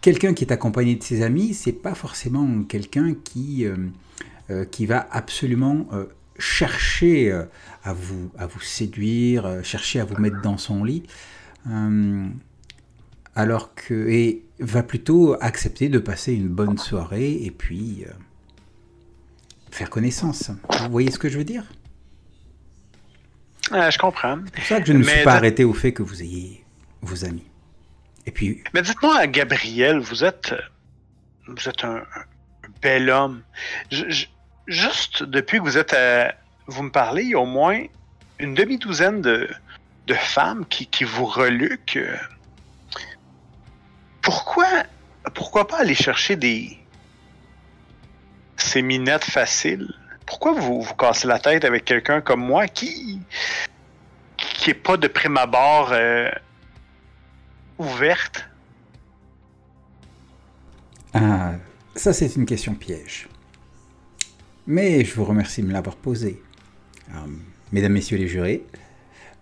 quelqu'un 0.00 0.34
qui 0.34 0.44
est 0.44 0.52
accompagné 0.52 0.94
de 0.96 1.02
ses 1.02 1.22
amis, 1.22 1.54
c'est 1.54 1.72
pas 1.72 1.94
forcément 1.94 2.62
quelqu'un 2.64 3.14
qui, 3.14 3.64
euh, 3.64 3.76
euh, 4.50 4.64
qui 4.64 4.86
va 4.86 5.06
absolument 5.10 5.88
euh, 5.92 6.06
chercher 6.38 7.30
euh, 7.32 7.44
à, 7.84 7.92
vous, 7.92 8.30
à 8.38 8.46
vous 8.46 8.60
séduire, 8.60 9.60
chercher 9.64 10.00
à 10.00 10.04
vous 10.04 10.16
mettre 10.16 10.40
dans 10.42 10.58
son 10.58 10.84
lit. 10.84 11.02
Alors 13.34 13.74
que. 13.74 14.08
Et 14.08 14.42
va 14.60 14.82
plutôt 14.82 15.36
accepter 15.40 15.88
de 15.88 15.98
passer 15.98 16.32
une 16.32 16.48
bonne 16.48 16.78
soirée 16.78 17.32
et 17.44 17.50
puis. 17.50 18.04
faire 19.70 19.90
connaissance. 19.90 20.50
Vous 20.80 20.90
voyez 20.90 21.10
ce 21.10 21.18
que 21.18 21.28
je 21.28 21.36
veux 21.38 21.44
dire? 21.44 21.64
Euh, 23.72 23.90
je 23.90 23.98
comprends. 23.98 24.38
C'est 24.44 24.54
pour 24.54 24.64
ça 24.64 24.80
que 24.80 24.86
je 24.86 24.92
ne 24.92 24.98
me 24.98 25.02
suis 25.02 25.24
pas 25.24 25.34
arrêté 25.34 25.64
au 25.64 25.72
fait 25.74 25.92
que 25.92 26.02
vous 26.02 26.22
ayez 26.22 26.64
vos 27.02 27.24
amis. 27.24 27.44
Mais 28.74 28.82
dites-moi, 28.82 29.26
Gabriel, 29.26 29.98
vous 29.98 30.24
êtes 30.24 30.54
vous 31.46 31.68
êtes 31.68 31.84
un, 31.84 32.02
bel 32.82 33.08
homme. 33.10 33.42
Juste 34.66 35.22
depuis 35.22 35.58
que 35.58 35.62
vous 35.62 35.78
êtes 35.78 35.92
à, 35.92 36.34
vous 36.66 36.82
me 36.82 36.90
parlez, 36.90 37.22
il 37.22 37.30
y 37.30 37.34
a 37.34 37.38
au 37.38 37.46
moins 37.46 37.84
une 38.38 38.54
demi-douzaine 38.54 39.22
de, 39.22 39.48
de 40.06 40.14
femmes 40.14 40.66
qui, 40.66 40.86
qui 40.86 41.04
vous 41.04 41.26
reluquent. 41.26 42.00
Pourquoi, 44.22 44.66
pourquoi 45.34 45.68
pas 45.68 45.78
aller 45.78 45.94
chercher 45.94 46.36
des 46.36 46.76
ces 48.56 48.82
minettes 48.82 49.24
faciles? 49.24 49.94
Pourquoi 50.26 50.52
vous 50.52 50.82
vous 50.82 50.94
cassez 50.94 51.28
la 51.28 51.38
tête 51.38 51.64
avec 51.64 51.84
quelqu'un 51.84 52.20
comme 52.20 52.40
moi 52.40 52.66
qui 52.66 53.20
qui 54.36 54.70
est 54.70 54.74
pas 54.74 54.96
de 54.96 55.06
prime 55.06 55.36
abord 55.36 55.92
euh, 55.92 56.30
ouverte? 57.78 58.48
Ah, 61.14 61.54
ça 61.94 62.12
c'est 62.12 62.36
une 62.36 62.46
question 62.46 62.74
piège. 62.74 63.28
Mais 64.66 65.04
je 65.04 65.14
vous 65.14 65.24
remercie 65.24 65.62
de 65.62 65.66
me 65.66 65.72
l'avoir 65.72 65.96
posée. 65.96 66.42
Alors, 67.12 67.28
mesdames, 67.72 67.92
messieurs 67.92 68.18
les 68.18 68.28
jurés, 68.28 68.66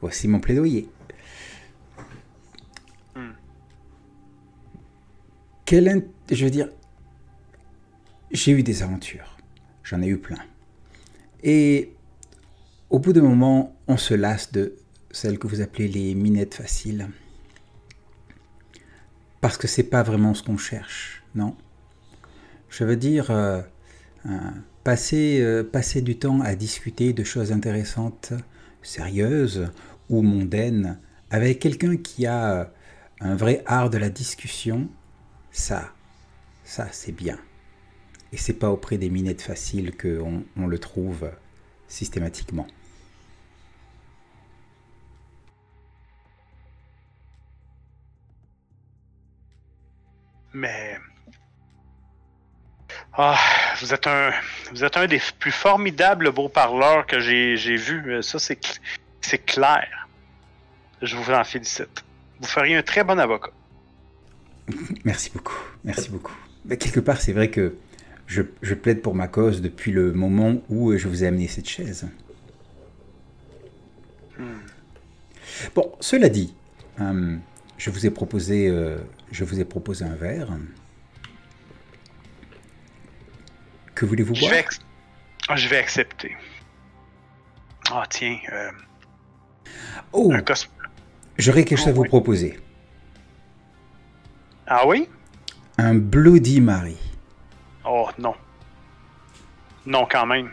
voici 0.01 0.29
mon 0.29 0.38
plaidoyer. 0.38 0.88
Hmm. 3.14 3.31
Quel 5.64 6.07
je 6.31 6.44
veux 6.44 6.51
dire, 6.51 6.68
j'ai 8.31 8.53
eu 8.53 8.62
des 8.62 8.83
aventures. 8.83 9.37
J'en 9.83 10.03
ai 10.03 10.09
eu 10.09 10.18
plein. 10.18 10.42
Et 11.42 11.92
au 12.90 12.99
bout 12.99 13.12
d'un 13.12 13.23
moment, 13.23 13.75
on 13.87 13.97
se 13.97 14.14
lasse 14.14 14.53
de 14.53 14.77
celles 15.11 15.38
que 15.38 15.47
vous 15.47 15.61
appelez 15.61 15.88
les 15.88 16.14
minettes 16.14 16.55
faciles. 16.55 17.09
Parce 19.45 19.59
que 19.59 19.69
c'est 19.69 19.83
pas 19.83 20.03
vraiment 20.03 20.33
ce 20.33 20.43
qu'on 20.43 20.57
cherche, 20.57 21.23
non 21.35 21.55
Je 22.71 22.83
veux 22.83 22.97
dire, 22.97 23.31
euh, 23.31 23.61
euh, 24.25 24.31
passer, 24.85 25.39
euh, 25.43 25.63
passer 25.63 26.01
du 26.01 26.19
temps 26.19 26.41
à 26.41 26.55
discuter 26.55 27.13
de 27.13 27.25
choses 27.25 27.53
intéressantes, 27.53 28.33
sérieuses 28.81 29.71
ou 30.09 30.23
mondaines, 30.23 30.99
avec 31.31 31.59
quelqu'un 31.59 31.99
qui 31.99 32.25
a 32.25 32.73
un 33.21 33.35
vrai 33.37 33.63
art 33.67 33.91
de 33.91 33.99
la 33.99 34.09
discussion, 34.09 34.89
ça, 35.53 35.93
ça 36.65 36.89
c'est 36.91 37.13
bien. 37.13 37.39
Et 38.33 38.39
c'est 38.39 38.55
pas 38.55 38.71
auprès 38.71 38.97
des 38.97 39.11
minettes 39.11 39.43
faciles 39.43 39.95
qu'on 39.95 40.43
on 40.57 40.67
le 40.67 40.79
trouve 40.79 41.31
systématiquement. 41.87 42.67
Mais. 50.55 50.97
Ah, 53.12 53.38
vous 53.81 53.93
êtes 53.93 54.07
un, 54.07 54.31
vous 54.73 54.85
êtes 54.85 54.97
un 54.97 55.07
des 55.07 55.21
plus 55.38 55.53
formidables 55.53 56.33
beaux 56.33 56.49
parleurs 56.49 57.07
que 57.07 57.21
j'ai, 57.21 57.57
j'ai 57.57 57.77
vu. 57.77 58.23
Ça, 58.23 58.38
c'est, 58.38 58.59
c'est 59.21 59.45
clair. 59.45 60.09
Je 61.03 61.17
vous 61.17 61.31
en 61.31 61.45
félicite. 61.45 62.05
Vous 62.40 62.47
feriez 62.47 62.77
un 62.77 62.83
très 62.83 63.05
bon 63.05 63.19
avocat. 63.19 63.51
Merci 65.05 65.31
beaucoup, 65.35 65.59
merci 65.85 66.09
beaucoup. 66.09 66.35
Mais 66.64 66.79
quelque 66.79 67.01
part, 67.01 67.21
c'est 67.21 67.33
vrai 67.33 67.51
que 67.51 67.77
je, 68.27 68.40
je 68.62 68.73
plaide 68.75 69.03
pour 69.03 69.14
ma 69.14 69.29
cause 69.29 69.61
depuis 69.61 69.93
le 69.93 70.12
moment 70.12 70.62
où 70.71 70.97
je 70.97 71.07
vous 71.07 71.23
ai 71.23 71.27
amené 71.27 71.49
cette 71.49 71.69
chaise. 71.69 72.07
Bon, 75.75 75.93
cela 76.01 76.29
dit, 76.29 76.55
euh, 77.01 77.37
je 77.77 77.90
vous 77.90 78.07
ai 78.07 78.11
proposé, 78.11 78.69
euh, 78.69 78.97
je 79.35 79.42
vous 79.44 79.59
ai 79.61 79.64
proposé 79.64 80.05
un 80.05 80.14
verre. 80.14 80.49
Que 83.97 84.05
voulez-vous 84.07 84.35
boire? 84.35 84.53
vais, 84.53 84.64
ah, 85.49 85.57
je 85.57 85.68
vais 85.68 85.79
accepter. 85.79 86.37
Ah, 87.90 88.05
tiens, 88.09 88.38
euh, 88.53 88.70
Oh, 90.12 90.33
un 90.33 90.40
cos... 90.40 90.68
j'aurais 91.37 91.64
quelque 91.64 91.79
chose 91.79 91.88
à 91.88 91.90
Oh, 91.90 91.94
vous 91.94 92.03
oui. 92.03 92.09
proposer. 92.09 92.61
Ah 94.68 94.87
oui? 94.87 95.09
Un 95.79 95.94
Bloody 95.97 96.61
Mary. 96.61 96.97
Oh, 97.85 98.09
non. 98.18 98.35
Non, 99.85 100.07
quand 100.11 100.27
même. 100.27 100.51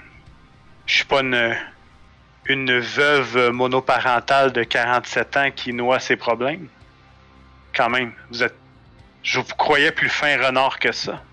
Je 0.87 0.95
suis 0.95 1.05
pas 1.05 1.21
une, 1.21 1.55
une 2.47 2.79
veuve 2.79 3.51
monoparentale 3.51 4.51
de 4.51 4.63
47 4.63 5.37
ans 5.37 5.51
qui 5.55 5.71
noie 5.71 5.99
ses 5.99 6.15
problèmes. 6.15 6.67
Quand 7.75 7.89
même, 7.89 8.11
vous 8.31 8.41
êtes. 8.43 8.55
Je 9.23 9.39
vous 9.39 9.45
croyais 9.57 9.91
plus 9.91 10.09
fin 10.09 10.37
renard 10.43 10.79
que 10.79 10.91
ça. 10.91 11.23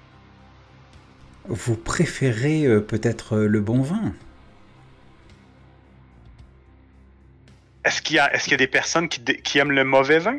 Vous 1.46 1.76
préférez 1.76 2.66
euh, 2.66 2.80
peut-être 2.80 3.36
euh, 3.36 3.46
le 3.46 3.60
bon 3.60 3.80
vin 3.82 4.12
Est-ce 7.84 8.02
qu'il 8.02 8.16
y, 8.16 8.38
qu'il 8.40 8.50
y 8.50 8.54
a 8.54 8.58
des 8.58 8.66
personnes 8.66 9.08
qui, 9.08 9.58
aiment 9.58 9.72
le 9.72 9.84
mauvais 9.84 10.18
vin? 10.18 10.38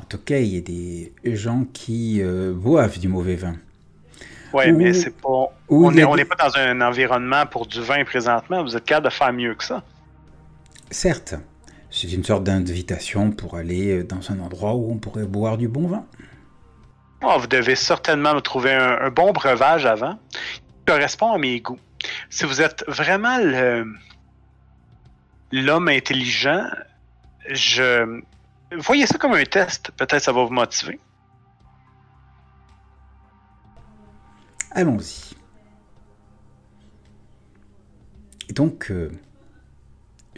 En 0.00 0.04
tout 0.08 0.18
cas, 0.18 0.38
il 0.38 0.54
y 0.54 0.56
a 0.56 0.60
des 0.62 1.12
gens 1.36 1.64
qui 1.72 2.22
euh, 2.22 2.54
boivent 2.54 2.98
du 2.98 3.08
mauvais 3.08 3.36
vin. 3.36 3.56
Ouais, 4.54 4.72
Ou- 4.72 4.76
mais 4.78 4.94
c'est 4.94 5.14
pas. 5.20 5.52
On 5.68 5.90
n'est 5.92 6.04
des- 6.04 6.12
n'est 6.16 6.24
pas 6.24 6.36
dans 6.36 6.56
un 6.56 6.80
environnement 6.80 7.44
pour 7.46 7.66
du 7.66 7.82
vin 7.82 8.02
présentement. 8.04 8.62
Vous 8.64 8.76
êtes 8.76 8.84
capable 8.84 9.06
de 9.08 9.12
faire 9.12 9.32
mieux 9.32 9.54
que 9.54 9.64
ça. 9.64 9.84
Certes, 10.90 11.34
c'est 11.90 12.12
une 12.12 12.24
sorte 12.24 12.44
d'invitation 12.44 13.32
pour 13.32 13.56
aller 13.56 13.98
euh, 13.98 14.04
dans 14.04 14.30
un 14.30 14.40
endroit 14.40 14.74
où 14.74 14.90
on 14.92 14.98
pourrait 14.98 15.24
boire 15.24 15.58
du 15.58 15.68
bon 15.68 15.88
vin. 15.88 16.04
Oh, 17.22 17.36
vous 17.38 17.46
devez 17.46 17.76
certainement 17.76 18.34
me 18.34 18.40
trouver 18.40 18.72
un, 18.72 18.98
un 19.00 19.10
bon 19.10 19.32
breuvage 19.32 19.84
avant 19.84 20.18
qui 20.30 20.60
correspond 20.86 21.32
à 21.32 21.38
mes 21.38 21.60
goûts. 21.60 21.78
Si 22.30 22.44
vous 22.44 22.62
êtes 22.62 22.84
vraiment 22.88 23.38
l'homme 25.52 25.88
intelligent, 25.88 26.64
je 27.48 28.22
voyez 28.78 29.06
ça 29.06 29.18
comme 29.18 29.32
un 29.32 29.44
test. 29.44 29.90
Peut-être 29.96 30.22
ça 30.22 30.32
va 30.32 30.44
vous 30.44 30.52
motiver. 30.52 30.98
Allons-y. 34.70 35.34
Et 38.48 38.52
donc, 38.52 38.90
euh, 38.90 39.10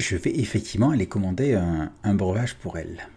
je 0.02 0.16
vais 0.16 0.30
effectivement 0.38 0.90
aller 0.90 1.06
commander 1.06 1.54
un, 1.54 1.90
un 2.04 2.14
breuvage 2.14 2.54
pour 2.56 2.76
elle. 2.78 3.08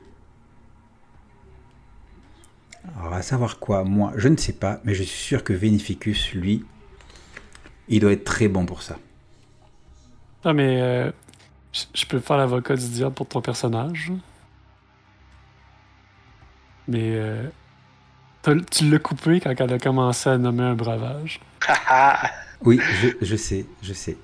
Alors, 3.00 3.14
à 3.14 3.22
savoir 3.22 3.60
quoi 3.60 3.84
Moi, 3.84 4.14
je 4.16 4.28
ne 4.28 4.38
sais 4.38 4.54
pas, 4.54 4.80
mais 4.84 4.94
je 4.94 5.04
suis 5.04 5.20
sûr 5.20 5.44
que 5.44 5.54
Vénificus, 5.54 6.34
lui, 6.34 6.64
il 7.88 8.00
doit 8.00 8.12
être 8.12 8.24
très 8.24 8.48
bon 8.48 8.66
pour 8.66 8.82
ça. 8.82 8.98
Ah, 10.44 10.54
mais 10.54 10.82
euh, 10.82 11.12
je 11.94 12.06
peux 12.06 12.20
faire 12.20 12.38
l'avocat 12.38 12.76
du 12.76 12.88
diable 12.88 13.16
pour 13.16 13.28
ton 13.28 13.42
personnage. 13.42 14.12
Mais 16.88 17.16
euh, 17.16 17.50
tu 18.70 18.90
l'as 18.90 19.00
coupé 19.00 19.40
quand 19.40 19.56
elle 19.58 19.74
a 19.74 19.80
commencé 19.80 20.30
à 20.30 20.38
nommer 20.38 20.64
un 20.64 20.76
breuvage. 20.76 21.40
Oui, 22.64 22.80
je, 23.02 23.10
je 23.22 23.36
sais, 23.36 23.66
je 23.82 23.94
sais. 23.94 24.18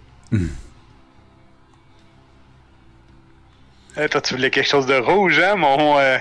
Eh, 3.97 4.07
toi, 4.07 4.21
tu 4.21 4.35
voulais 4.35 4.49
quelque 4.49 4.67
chose 4.67 4.85
de 4.85 4.95
rouge, 4.95 5.39
hein, 5.39 5.55
mon, 5.55 5.97
euh, 5.97 6.17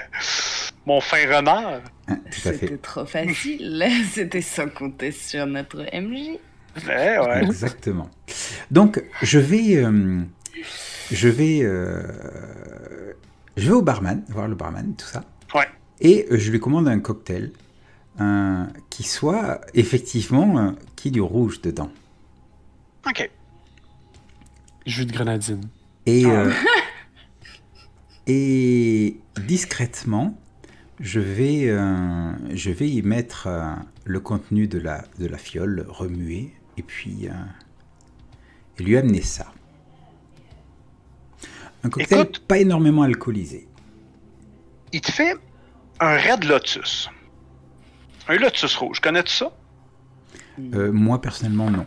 mon 0.87 1.01
fin 1.01 1.25
renard? 1.37 1.81
À 2.09 2.15
C'était 2.31 2.77
trop 2.79 3.05
facile. 3.07 3.87
C'était 4.13 4.41
sans 4.43 4.69
compter 4.69 5.13
sur 5.13 5.47
notre 5.47 5.83
MJ. 5.95 6.39
Eh, 6.85 6.89
ouais. 6.89 7.45
Exactement. 7.45 8.09
Donc, 8.71 9.03
je 9.23 9.39
vais, 9.39 9.77
euh, 9.77 10.21
je 11.13 11.29
vais, 11.29 11.61
euh, 11.63 13.13
je 13.57 13.67
vais 13.67 13.73
au 13.73 13.83
barman, 13.83 14.25
voir 14.29 14.49
le 14.49 14.57
barman, 14.57 14.95
tout 14.97 15.07
ça. 15.07 15.23
Ouais. 15.55 15.69
Et 16.01 16.27
je 16.31 16.51
lui 16.51 16.59
commande 16.61 16.89
un 16.89 17.01
cocktail 17.01 17.53
qui 18.91 19.03
soit 19.03 19.63
effectivement 19.73 20.75
qui 20.95 21.09
ait 21.09 21.11
du 21.11 21.23
rouge 21.23 21.63
dedans. 21.63 21.91
OK. 23.09 23.31
Jus 24.85 25.07
de 25.07 25.13
grenadine. 25.13 25.63
Et 26.05 26.25
Ah. 26.27 26.49
et 28.27 29.21
discrètement, 29.47 30.39
je 31.01 31.21
vais, 31.21 31.69
euh, 31.69 32.33
je 32.55 32.71
vais 32.71 32.89
y 32.89 33.03
mettre 33.03 33.47
euh, 33.47 33.75
le 34.05 34.21
contenu 34.21 34.69
de 34.69 34.79
la 34.79 35.05
de 35.19 35.27
la 35.27 35.39
fiole 35.39 35.87
remuer 35.89 36.53
et 36.77 36.83
puis 36.83 37.29
euh, 37.29 37.33
et 38.79 38.83
lui 38.83 38.97
amener 38.97 39.23
ça. 39.23 39.53
Un 41.83 41.89
cocktail 41.89 42.21
Écoute. 42.21 42.45
pas 42.47 42.59
énormément 42.59 43.03
alcoolisé. 43.03 43.67
Il 44.93 45.01
te 45.01 45.11
fait 45.11 45.35
un 46.01 46.19
Red 46.19 46.45
Lotus. 46.45 47.09
Un 48.29 48.37
Lotus 48.37 48.77
rouge. 48.77 49.01
Connais-tu 49.01 49.33
ça? 49.33 49.53
Moi 50.59 51.21
personnellement 51.21 51.71
non. 51.71 51.87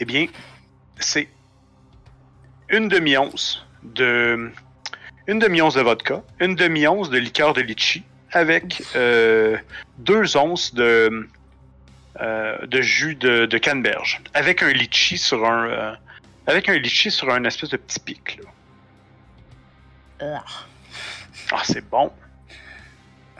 Eh 0.00 0.04
bien, 0.04 0.26
c'est 0.98 1.28
une 2.70 2.88
demi-once 2.88 3.67
de 3.94 4.50
une 5.26 5.38
demi-once 5.38 5.74
de 5.74 5.82
vodka, 5.82 6.22
une 6.40 6.54
demi-once 6.54 7.10
de 7.10 7.18
liqueur 7.18 7.52
de 7.52 7.60
litchi 7.60 8.02
avec 8.32 8.82
euh, 8.96 9.56
deux 9.98 10.36
onces 10.36 10.74
de 10.74 11.28
euh, 12.20 12.66
de 12.66 12.80
jus 12.80 13.14
de, 13.14 13.46
de 13.46 13.58
canneberge 13.58 14.20
avec 14.34 14.62
un 14.62 14.72
litchi 14.72 15.18
sur 15.18 15.46
un 15.46 15.68
euh, 15.68 15.94
avec 16.46 16.68
un 16.68 16.78
litchi 16.78 17.10
sur 17.10 17.30
un 17.30 17.44
espèce 17.44 17.70
de 17.70 17.76
petit 17.76 18.00
pic. 18.00 18.38
là. 18.42 18.50
Ah. 20.20 20.44
Ah, 21.52 21.62
c'est 21.64 21.88
bon. 21.88 22.10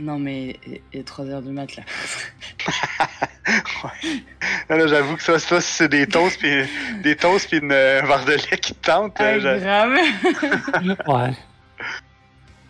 Non, 0.00 0.18
mais 0.18 0.58
il 0.66 0.80
est 1.00 1.08
3h 1.08 1.42
du 1.42 1.50
mat 1.50 1.74
là. 1.76 1.82
Là, 4.68 4.76
là, 4.76 4.87
J'avoue 4.87 5.16
que 5.16 5.22
ça, 5.22 5.38
ça 5.38 5.61
c'est 5.61 5.88
des 5.88 6.06
toasts 6.06 6.38
puis 6.38 6.50
des 7.02 7.16
toasts 7.16 7.48
puis 7.48 7.58
une, 7.58 7.72
euh, 7.72 8.02
de 8.02 8.32
lait 8.32 8.58
qui 8.58 8.74
te 8.74 8.87
tente. 8.87 9.14
Ah, 9.18 9.24
euh, 9.24 9.58
grave. 9.61 9.96
Ouais. 11.08 11.32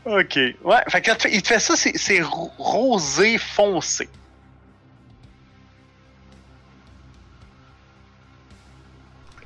Ok. 0.05 0.39
Ouais, 0.65 0.77
fait 0.89 1.03
que 1.03 1.11
là, 1.11 1.17
il 1.31 1.43
te 1.43 1.49
fait 1.49 1.59
ça, 1.59 1.75
c'est 1.77 1.97
c'est 1.99 2.23
ro- 2.23 2.53
rosé 2.57 3.37
foncé. 3.39 4.09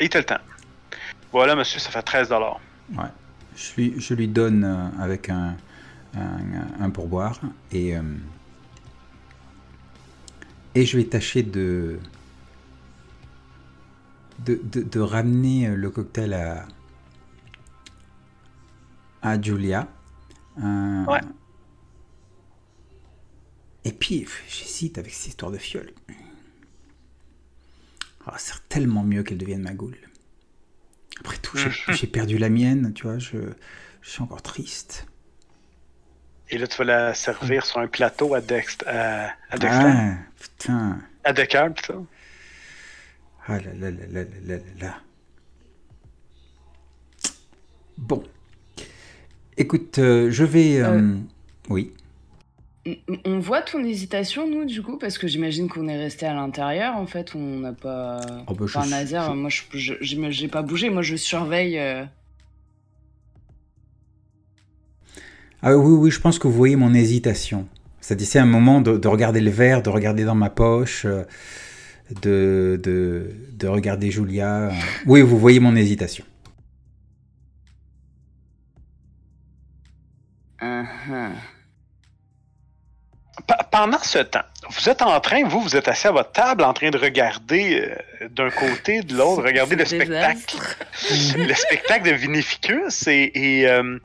Et 0.01 0.09
t'as 0.09 0.19
le 0.19 0.25
temps. 0.25 0.39
Voilà, 1.33 1.55
monsieur, 1.57 1.79
ça 1.79 1.91
fait 1.91 2.03
13 2.03 2.29
dollars. 2.29 2.61
Ouais. 2.95 3.05
Je 3.57 3.75
lui, 3.77 3.95
je 3.99 4.15
lui 4.15 4.29
donne 4.29 4.65
euh, 4.65 5.03
avec 5.03 5.29
un, 5.31 5.57
un, 6.15 6.67
un 6.81 6.91
pourboire 6.91 7.41
et, 7.71 7.97
euh, 7.97 8.03
et 10.75 10.85
je 10.87 10.97
vais 10.97 11.05
tâcher 11.05 11.43
de, 11.43 11.99
de, 14.39 14.61
de, 14.63 14.83
de 14.83 15.01
ramener 15.01 15.69
le 15.75 15.91
cocktail 15.91 16.35
à, 16.35 16.67
à 19.23 19.41
Julia. 19.41 19.89
Euh, 20.59 21.05
Ouais. 21.07 21.21
Et 23.85 23.93
puis, 23.93 24.27
j'hésite 24.49 24.99
avec 24.99 25.13
cette 25.13 25.29
histoire 25.29 25.53
de 25.53 25.59
fiole. 25.59 25.93
Ah, 28.27 28.35
c'est 28.39 28.69
tellement 28.69 29.05
mieux 29.05 29.23
qu'elle 29.23 29.39
devienne 29.39 29.63
ma 29.63 29.75
goule. 29.75 29.99
Après 31.21 31.39
tout, 31.39 31.57
j'ai 31.57 31.71
j'ai 31.89 32.07
perdu 32.07 32.39
la 32.39 32.49
mienne, 32.51 32.93
tu 32.95 33.05
vois, 33.05 33.19
je, 33.19 33.39
je 34.03 34.11
suis 34.11 34.23
encore 34.23 34.43
triste. 34.43 35.07
Et 36.53 36.59
là, 36.59 36.67
tu 36.67 36.77
vas 36.77 36.85
la 36.85 37.15
servir 37.15 37.65
sur 37.65 37.79
un 37.79 37.87
plateau 37.87 38.35
à 38.35 38.43
Dexter. 38.43 38.87
À, 38.87 39.59
Dexter. 39.59 39.87
Ah, 39.87 40.15
putain. 40.39 40.99
À 41.25 41.33
Decker, 41.33 41.73
putain. 41.75 42.05
Ah 43.47 43.59
là 43.59 43.73
là 43.75 43.91
là 43.91 44.07
là 44.11 44.23
là 44.23 44.57
là 44.57 44.63
là. 44.79 44.95
Bon. 47.97 48.23
Écoute, 49.57 49.99
euh, 49.99 50.31
je 50.31 50.45
vais. 50.45 50.77
Euh, 50.77 51.01
euh, 51.01 51.17
oui. 51.71 51.93
On 53.25 53.39
voit 53.39 53.63
ton 53.63 53.83
hésitation, 53.83 54.47
nous, 54.47 54.67
du 54.67 54.83
coup, 54.83 54.99
parce 54.99 55.17
que 55.17 55.29
j'imagine 55.29 55.71
qu'on 55.71 55.89
est 55.89 55.97
resté 55.97 56.27
à 56.27 56.35
l'intérieur, 56.35 56.97
en 56.97 57.07
fait. 57.07 57.35
On 57.35 57.61
n'a 57.61 57.73
pas. 57.73 58.21
Oh 58.47 58.55
bah, 58.55 58.67
je, 58.67 59.17
un 59.17 59.35
Moi, 59.35 59.49
je 59.73 60.43
n'ai 60.43 60.49
pas 60.49 60.63
bougé. 60.63 60.91
Moi, 60.91 61.01
je 61.01 61.17
surveille 61.17 61.81
Ah 65.65 65.77
oui, 65.77 65.95
oui, 65.97 66.11
je 66.11 66.21
pense 66.21 66.41
que 66.41 66.49
vous 66.49 66.55
voyez 66.55 66.75
mon 66.75 66.93
hésitation. 66.93 67.69
C'est-à-dire, 68.01 68.27
c'est 68.27 68.41
un 68.41 68.47
moment 68.47 68.81
de, 68.81 68.97
de 68.99 69.09
regarder 69.09 69.41
le 69.41 69.51
verre, 69.51 69.81
de 69.81 69.91
regarder 69.91 70.25
dans 70.25 70.35
ma 70.35 70.51
poche, 70.51 71.05
euh, 71.05 71.23
de, 72.21 72.81
de, 72.83 73.31
de 73.53 73.69
regarder 73.69 74.11
Julia. 74.11 74.71
Oui, 75.07 75.21
vous 75.23 75.39
voyez 75.39 75.61
mon 75.61 75.77
hésitation. 75.77 76.25
uh-huh. 80.61 81.31
Pendant 83.71 83.99
ce 83.99 84.19
temps, 84.19 84.41
vous 84.69 84.89
êtes 84.89 85.03
en 85.03 85.19
train, 85.21 85.45
vous, 85.45 85.61
vous 85.61 85.77
êtes 85.77 85.89
assis 85.89 86.07
à 86.07 86.13
votre 86.13 86.33
table 86.33 86.65
en 86.65 86.73
train 86.73 86.91
de 86.91 86.99
regarder 86.99 87.95
euh, 88.21 88.29
d'un 88.29 88.51
côté, 88.51 89.03
de 89.03 89.17
l'autre, 89.17 89.43
regarder 89.45 89.77
le 89.77 89.85
spectacle. 89.85 90.57
le 91.37 91.55
spectacle 91.55 92.11
de 92.11 92.15
Vinificus 92.15 93.07
et. 93.07 93.31
et, 93.35 93.69
euh, 93.69 93.99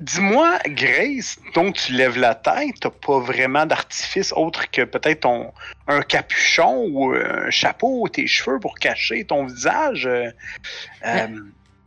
Dis-moi, 0.00 0.58
Grace, 0.66 1.38
donc 1.54 1.76
tu 1.76 1.92
lèves 1.92 2.18
la 2.18 2.34
tête, 2.34 2.74
t'as 2.80 2.90
pas 2.90 3.18
vraiment 3.18 3.64
d'artifice 3.64 4.30
autre 4.36 4.70
que 4.70 4.82
peut-être 4.82 5.20
ton 5.20 5.52
un 5.88 6.02
capuchon 6.02 6.86
ou 6.90 7.12
un 7.14 7.48
chapeau 7.50 8.02
ou 8.02 8.08
tes 8.08 8.26
cheveux 8.26 8.60
pour 8.60 8.74
cacher 8.74 9.24
ton 9.24 9.46
visage. 9.46 10.06
euh, 10.06 10.30
euh, 11.06 11.26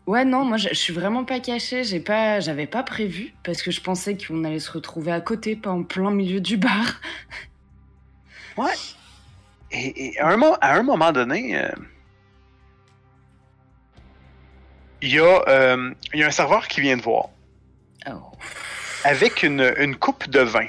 Ouais, 0.08 0.26
non, 0.26 0.44
moi, 0.44 0.58
je, 0.58 0.70
je 0.70 0.74
suis 0.74 0.92
vraiment 0.94 1.24
pas 1.24 1.40
cachée, 1.40 1.84
j'ai 1.84 2.00
pas, 2.00 2.40
j'avais 2.40 2.66
pas 2.66 2.82
prévu, 2.82 3.36
parce 3.44 3.62
que 3.62 3.70
je 3.70 3.80
pensais 3.80 4.18
qu'on 4.18 4.44
allait 4.44 4.58
se 4.58 4.72
retrouver 4.72 5.12
à 5.12 5.22
côté, 5.22 5.56
pas 5.56 5.70
en 5.70 5.84
plein 5.84 6.10
milieu 6.10 6.42
du 6.42 6.58
bar. 6.58 7.00
et, 9.72 10.08
et 10.16 10.20
à, 10.20 10.30
un, 10.30 10.38
mo- 10.38 10.58
à 10.62 10.74
un 10.76 10.82
moment 10.82 11.12
donné, 11.12 11.56
euh, 11.60 11.70
il 15.04 15.10
y, 15.14 15.20
a, 15.20 15.44
euh, 15.48 15.94
il 16.16 16.22
y 16.22 16.24
a 16.24 16.28
un 16.28 16.32
serveur 16.32 16.68
qui 16.68 16.82
vient 16.82 16.98
de 16.98 17.04
voir 17.04 17.30
Oh. 18.16 18.32
avec 19.04 19.44
une, 19.44 19.74
une 19.78 19.96
coupe 19.96 20.28
de 20.30 20.40
vin. 20.40 20.68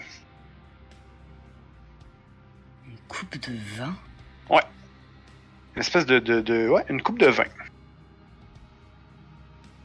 Une 2.87 2.97
coupe 3.09 3.39
de 3.39 3.53
vin? 3.77 3.95
Une 5.77 5.81
espèce 5.83 6.05
de, 6.05 6.19
de, 6.19 6.41
de- 6.41 6.69
ouais, 6.69 6.85
une 6.89 7.01
coupe 7.01 7.19
de 7.21 7.29
vin. 7.29 7.45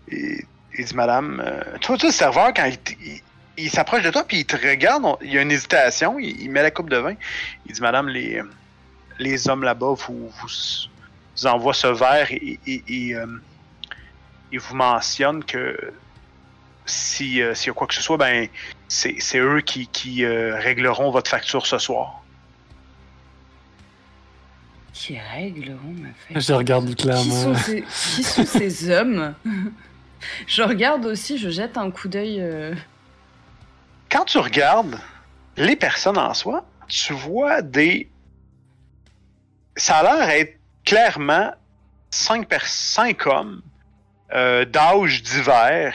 Et 0.10 0.44
il 0.78 0.86
dit, 0.86 0.96
madame, 0.96 1.41
euh, 1.46 1.78
toi, 1.80 1.96
toi, 1.98 2.10
le 2.10 2.12
serveur, 2.12 2.54
quand 2.56 2.65
il, 2.65 2.78
il- 3.06 3.22
il 3.58 3.70
s'approche 3.70 4.02
de 4.04 4.10
toi, 4.10 4.24
puis 4.26 4.39
il 4.39 4.46
te 4.46 4.56
regarde, 4.58 5.06
on- 5.06 5.18
il 5.22 5.32
y 5.32 5.38
a 5.38 5.41
une 5.41 5.52
hésitation, 5.52 6.18
il, 6.20 6.41
il 6.41 6.50
met 6.50 6.63
la 6.63 6.72
coupe 6.72 6.89
de 6.89 6.98
vin. 6.98 7.13
Il 7.68 7.74
dit, 7.74 7.82
madame, 7.82 8.10
les, 8.10 8.41
les 9.20 9.48
hommes 9.48 9.63
là-bas 9.63 9.94
vous, 9.94 10.28
vous, 10.30 11.48
envoient 11.48 11.74
ce 11.74 11.88
verre 11.88 12.32
et, 12.32 12.60
et, 12.65 12.84
et, 12.88 13.15
euh, 13.15 13.26
ils 14.52 14.60
vous 14.60 14.76
mentionnent 14.76 15.44
que 15.44 15.94
si, 16.86 17.41
euh, 17.41 17.54
s'il 17.56 17.67
y 17.67 17.69
a 17.71 17.74
quoi 17.74 17.88
que 17.88 17.93
ce 17.93 18.02
soit, 18.02 18.17
ben, 18.17 18.48
c'est, 18.88 19.15
c'est 19.19 19.39
eux 19.39 19.62
qui, 19.62 19.88
qui 19.88 20.24
euh, 20.24 20.56
régleront 20.60 21.12
votre 21.12 21.30
facture 21.30 21.65
ce 21.65 21.78
soir. 21.78 22.21
Qui 24.93 25.19
régleront 25.19 25.93
ma 26.00 26.10
fête 26.13 26.39
Je 26.39 26.54
regarde 26.54 26.88
Qui 26.89 26.95
clairement. 26.95 27.24
sont 27.24 27.56
ces, 27.56 27.82
qui 27.82 28.24
sont 28.24 28.45
ces 28.45 28.89
hommes? 28.89 29.36
Je 30.48 30.63
regarde 30.63 31.06
aussi, 31.06 31.38
je 31.38 31.50
jette 31.50 31.78
un 31.78 31.91
coup 31.91 32.08
d'œil. 32.08 32.38
euh, 32.41 32.74
quand 34.10 34.26
tu 34.26 34.39
regardes 34.39 34.98
les 35.56 35.76
personnes 35.76 36.17
en 36.17 36.34
soi, 36.34 36.65
tu 36.88 37.13
vois 37.13 37.62
des. 37.62 38.10
Ça 39.76 39.98
a 39.98 40.04
l'air 40.04 40.30
être 40.30 40.58
clairement 40.84 41.52
cinq, 42.10 42.48
cinq 42.63 43.28
hommes 43.28 43.62
euh, 44.34 44.65
d'âge 44.65 45.21
divers. 45.21 45.93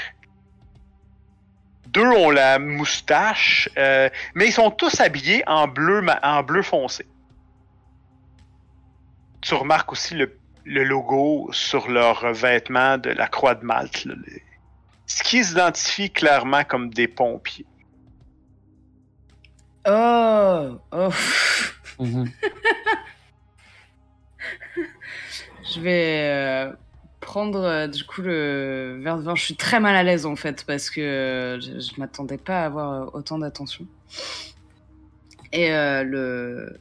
Deux 1.93 2.07
ont 2.07 2.31
la 2.31 2.59
moustache, 2.61 3.69
euh, 3.77 4.09
mais 4.35 4.47
ils 4.47 4.53
sont 4.53 4.71
tous 4.71 5.01
habillés 5.01 5.43
en 5.49 5.67
bleu, 5.67 6.05
en 6.23 6.43
bleu 6.43 6.63
foncé. 6.63 7.05
Tu 9.41 9.55
remarques 9.55 9.91
aussi 9.91 10.15
le, 10.15 10.39
le 10.65 10.85
logo 10.85 11.49
sur 11.53 11.89
leurs 11.91 12.33
vêtements 12.33 12.97
de 12.99 13.11
la 13.11 13.27
Croix 13.27 13.55
de 13.57 13.65
Malte. 13.65 14.05
là, 14.05 14.15
les- 14.27 14.43
ce 15.07 15.25
qui 15.25 15.43
s'identifie 15.43 16.11
clairement 16.13 16.63
comme 16.63 16.91
des 16.91 17.09
pompiers. 17.09 17.67
Oh 19.89 20.79
Oh 20.93 21.09
Mhm. 21.99 22.31
Je 25.75 25.81
vais 25.81 26.31
euh, 26.31 26.73
prendre 27.31 27.61
euh, 27.61 27.87
du 27.87 28.03
coup 28.03 28.23
le 28.23 28.99
verre 29.01 29.17
de 29.19 29.23
vin. 29.23 29.37
Je 29.37 29.45
suis 29.45 29.55
très 29.55 29.79
mal 29.79 29.95
à 29.95 30.03
l'aise 30.03 30.27
en 30.27 30.35
fait 30.35 30.65
parce 30.65 30.91
que 30.91 31.01
euh, 31.01 31.61
je, 31.61 32.01
m'attendais 32.01 32.39
pas 32.39 32.63
à 32.63 32.67
avoir 32.67 32.93
euh, 32.93 33.07
autant 33.13 33.39
d'attention. 33.39 33.87
Et 35.53 35.71
le 35.71 36.77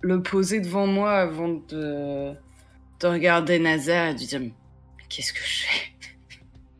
le 0.00 0.22
poser 0.22 0.60
devant 0.60 0.86
moi 0.86 1.18
avant 1.18 1.48
de, 1.48 2.32
de 3.00 3.06
regarder 3.06 3.58
Nazar 3.60 4.08
et 4.08 4.14
de 4.14 4.18
dire 4.18 4.40
qu'est-ce 5.08 5.32
que 5.32 5.44
je 5.44 5.66
fais? 5.66 5.92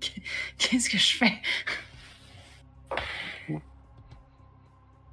Qu'est-ce 0.59 0.91
que 0.91 0.99
je 0.99 1.17
fais? 1.17 1.43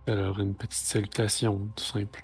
Alors, 0.08 0.39
une 0.39 0.56
petite 0.56 0.86
salutation, 0.86 1.70
tout 1.76 1.84
simple. 1.84 2.22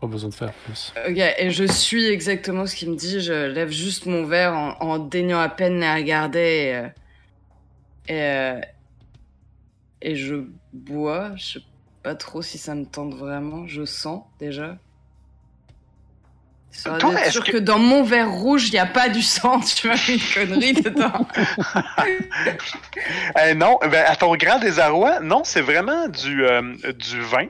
Pas 0.00 0.06
besoin 0.06 0.30
de 0.30 0.34
faire 0.34 0.52
plus. 0.64 0.92
Ok, 1.08 1.18
et 1.38 1.50
je 1.50 1.64
suis 1.64 2.06
exactement 2.06 2.66
ce 2.66 2.74
qu'il 2.74 2.90
me 2.90 2.96
dit. 2.96 3.20
Je 3.20 3.46
lève 3.46 3.70
juste 3.70 4.06
mon 4.06 4.24
verre 4.24 4.54
en, 4.54 4.76
en 4.80 4.98
daignant 4.98 5.40
à 5.40 5.48
peine 5.50 5.78
les 5.80 5.92
regarder. 5.92 6.38
Et, 6.38 6.74
euh, 6.74 6.88
et, 8.08 8.22
euh, 8.22 8.60
et 10.02 10.16
je 10.16 10.36
bois. 10.72 11.32
Je 11.36 11.58
sais 11.58 11.64
pas 12.02 12.14
trop 12.14 12.40
si 12.40 12.56
ça 12.56 12.74
me 12.74 12.86
tente 12.86 13.14
vraiment. 13.14 13.66
Je 13.66 13.84
sens 13.84 14.22
déjà. 14.38 14.78
Ça 16.72 16.96
Toi, 16.98 17.18
sûr 17.30 17.44
que- 17.44 17.50
que... 17.52 17.56
dans 17.58 17.80
mon 17.80 18.02
verre 18.04 18.30
rouge, 18.30 18.68
il 18.68 18.72
n'y 18.72 18.78
a 18.78 18.86
pas 18.86 19.08
du 19.10 19.22
sang, 19.22 19.58
tu 19.76 19.88
vois, 19.88 19.96
une 20.08 20.20
connerie 20.32 20.72
dedans. 20.82 21.26
Euh, 23.38 23.54
non, 23.54 23.78
ben, 23.82 24.04
à 24.06 24.16
ton 24.16 24.34
grand 24.36 24.58
désarroi, 24.60 25.20
non, 25.20 25.42
c'est 25.44 25.60
vraiment 25.60 26.08
du, 26.08 26.44
euh, 26.44 26.74
du 26.98 27.20
vin. 27.22 27.46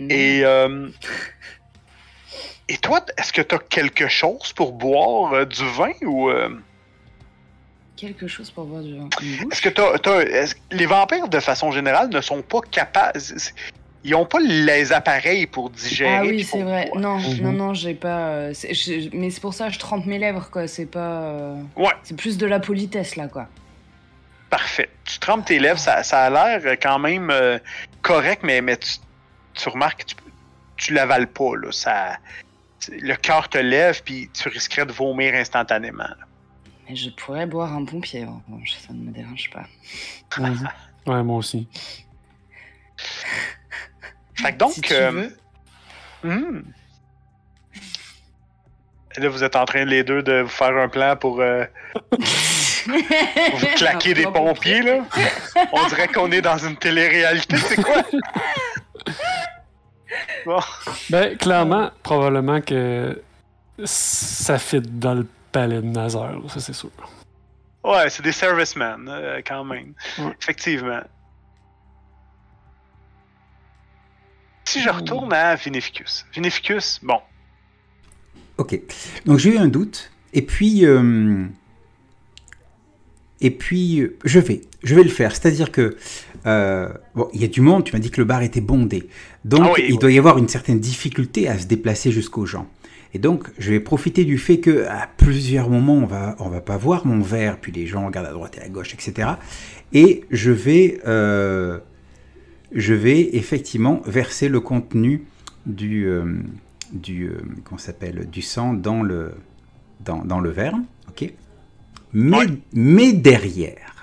Et, 0.00 0.40
euh, 0.44 0.88
et 2.68 2.76
toi, 2.78 3.04
est-ce 3.16 3.32
que 3.32 3.42
tu 3.42 3.54
as 3.54 3.58
quelque 3.58 4.08
chose 4.08 4.52
pour 4.52 4.72
boire 4.72 5.32
euh, 5.32 5.44
du 5.44 5.64
vin 5.70 5.92
ou 6.02 6.28
euh, 6.28 6.50
Quelque 7.96 8.28
chose 8.28 8.50
pour 8.50 8.64
boire 8.64 8.82
du 8.82 8.96
vin. 8.96 9.08
Une 9.22 9.36
bouche 9.38 9.52
est-ce 9.52 9.62
que 9.62 9.68
t'as, 9.70 9.98
t'as- 9.98 10.22
est-ce- 10.22 10.54
les 10.70 10.86
vampires 10.86 11.28
de 11.28 11.40
façon 11.40 11.70
générale 11.72 12.08
ne 12.10 12.20
sont 12.20 12.42
pas 12.42 12.60
capables, 12.70 13.18
ils 14.04 14.14
ont 14.14 14.26
pas 14.26 14.38
les 14.40 14.92
appareils 14.92 15.46
pour 15.48 15.70
digérer. 15.70 16.16
Ah 16.18 16.22
oui, 16.22 16.44
c'est 16.44 16.62
vrai. 16.62 16.86
boire. 16.92 17.00
Non, 17.00 17.18
Mhm. 17.18 17.40
non, 17.42 17.52
non, 17.52 17.74
j'ai 17.74 17.94
pas. 17.94 18.28
euh, 18.28 18.52
c'est- 18.54 18.72
je- 18.72 19.08
mais 19.12 19.30
c'est 19.30 19.40
pour 19.40 19.54
ça 19.54 19.66
que 19.66 19.74
je 19.74 19.78
trempe 19.80 20.06
mes 20.06 20.18
lèvres, 20.18 20.48
quoi. 20.50 20.68
C'est 20.68 20.86
pas. 20.86 21.22
euh, 21.22 21.60
Ouais. 21.76 21.92
C'est 22.04 22.16
plus 22.16 22.38
de 22.38 22.46
la 22.46 22.60
politesse, 22.60 23.16
là, 23.16 23.26
quoi. 23.28 23.48
Parfait. 24.50 24.88
Tu 25.04 25.18
trempes 25.18 25.44
tes 25.44 25.58
lèvres, 25.58 25.78
ça, 25.80 26.02
ça 26.04 26.22
a 26.24 26.30
l'air 26.30 26.76
quand 26.80 26.98
même 27.00 27.30
euh, 27.30 27.58
correct, 28.02 28.42
mais, 28.44 28.60
mais 28.62 28.76
tu, 28.76 28.92
tu 29.54 29.68
remarques 29.68 30.00
que 30.04 30.06
tu, 30.06 30.14
tu 30.76 30.94
l'avales 30.94 31.26
pas. 31.26 31.56
Là. 31.56 31.72
Ça, 31.72 32.16
le 32.88 33.14
cœur 33.16 33.48
te 33.48 33.58
lève, 33.58 34.02
puis 34.02 34.30
tu 34.32 34.48
risquerais 34.48 34.86
de 34.86 34.92
vomir 34.92 35.34
instantanément. 35.34 36.04
là. 36.04 36.16
Mais 36.88 36.96
je 36.96 37.10
pourrais 37.10 37.46
boire 37.46 37.72
un 37.72 37.84
pompier, 37.84 38.24
en 38.24 38.42
revanche, 38.48 38.74
ça 38.86 38.92
ne 38.92 38.98
me 39.00 39.10
dérange 39.10 39.50
pas. 39.50 39.66
Ouais, 41.06 41.22
moi 41.22 41.36
aussi. 41.38 41.66
Fait 44.34 44.52
que 44.52 44.58
donc, 44.58 44.72
si 44.72 44.82
tu 44.82 44.92
euh, 44.92 45.10
veux. 45.10 45.38
hmm. 46.30 46.62
Et 49.16 49.20
Là, 49.20 49.28
vous 49.30 49.42
êtes 49.42 49.56
en 49.56 49.64
train 49.64 49.86
les 49.86 50.04
deux 50.04 50.22
de 50.22 50.42
vous 50.42 50.48
faire 50.50 50.76
un 50.76 50.88
plan 50.88 51.16
pour 51.16 51.40
euh, 51.40 51.64
vous 52.86 53.66
claquer 53.76 54.12
des 54.12 54.24
pompiers, 54.24 54.82
là. 54.82 54.98
On 55.72 55.88
dirait 55.88 56.08
qu'on 56.08 56.30
est 56.30 56.42
dans 56.42 56.58
une 56.58 56.76
télé-réalité, 56.76 57.56
c'est 57.56 57.82
quoi? 57.82 58.02
Bon. 60.46 60.60
Ben, 61.10 61.36
clairement, 61.36 61.90
probablement 62.02 62.60
que 62.60 63.20
ça 63.84 64.58
fit 64.58 64.80
dans 64.80 65.14
le 65.14 65.26
palais 65.52 65.82
de 65.82 65.86
Nazar, 65.86 66.34
ça 66.48 66.60
c'est 66.60 66.72
sûr. 66.72 66.90
Ouais, 67.84 68.10
c'est 68.10 68.22
des 68.22 68.32
servicemen, 68.32 69.06
euh, 69.08 69.40
quand 69.46 69.64
même. 69.64 69.94
Ouais. 70.18 70.32
Effectivement. 70.40 71.00
Si 74.64 74.82
je 74.82 74.90
retourne 74.90 75.32
à 75.32 75.54
Vinificus. 75.54 76.26
Vinificus, 76.34 77.00
bon. 77.02 77.20
Ok. 78.58 78.78
Donc 79.24 79.38
j'ai 79.38 79.54
eu 79.54 79.58
un 79.58 79.68
doute. 79.68 80.10
Et 80.34 80.42
puis. 80.42 80.84
euh, 80.84 81.46
et 83.40 83.50
puis, 83.50 84.00
euh, 84.00 84.18
je 84.24 84.40
vais. 84.40 84.60
Je 84.82 84.94
vais 84.94 85.04
le 85.04 85.08
faire. 85.10 85.34
C'est-à-dire 85.34 85.72
que. 85.72 85.96
Euh, 86.46 86.88
bon, 87.14 87.28
il 87.32 87.40
y 87.40 87.44
a 87.44 87.48
du 87.48 87.60
monde. 87.60 87.84
Tu 87.84 87.92
m'as 87.92 87.98
dit 87.98 88.10
que 88.10 88.20
le 88.20 88.24
bar 88.24 88.42
était 88.42 88.60
bondé. 88.60 89.08
Donc, 89.44 89.60
Ah 89.64 89.72
oui, 89.74 89.84
il 89.88 89.92
oui. 89.92 89.98
doit 89.98 90.12
y 90.12 90.18
avoir 90.18 90.38
une 90.38 90.48
certaine 90.48 90.80
difficulté 90.80 91.48
à 91.48 91.58
se 91.58 91.66
déplacer 91.66 92.10
jusqu'aux 92.12 92.46
gens. 92.46 92.66
Et 93.14 93.18
donc, 93.18 93.48
je 93.58 93.70
vais 93.70 93.80
profiter 93.80 94.24
du 94.24 94.36
fait 94.36 94.58
que 94.60 94.84
à 94.86 95.08
plusieurs 95.16 95.70
moments, 95.70 95.96
on 95.96 96.06
va, 96.06 96.36
on 96.40 96.48
va 96.50 96.60
pas 96.60 96.76
voir 96.76 97.06
mon 97.06 97.20
verre, 97.22 97.58
puis 97.58 97.72
les 97.72 97.86
gens 97.86 98.04
regardent 98.06 98.26
à 98.26 98.32
droite 98.32 98.58
et 98.58 98.64
à 98.64 98.68
gauche, 98.68 98.92
etc. 98.92 99.30
Et 99.94 100.24
je 100.30 100.50
vais, 100.50 101.00
euh, 101.06 101.78
je 102.72 102.92
vais 102.92 103.34
effectivement 103.34 104.02
verser 104.04 104.48
le 104.48 104.60
contenu 104.60 105.24
du, 105.64 106.06
euh, 106.06 106.24
du, 106.92 107.28
euh, 107.28 107.40
s'appelle, 107.78 108.28
du 108.30 108.42
sang 108.42 108.74
dans 108.74 109.02
le, 109.02 109.32
dans, 110.04 110.24
dans 110.24 110.40
le 110.40 110.50
verre, 110.50 110.74
ok? 111.08 111.32
Mais, 112.12 112.46
mais 112.74 113.12
derrière, 113.12 113.97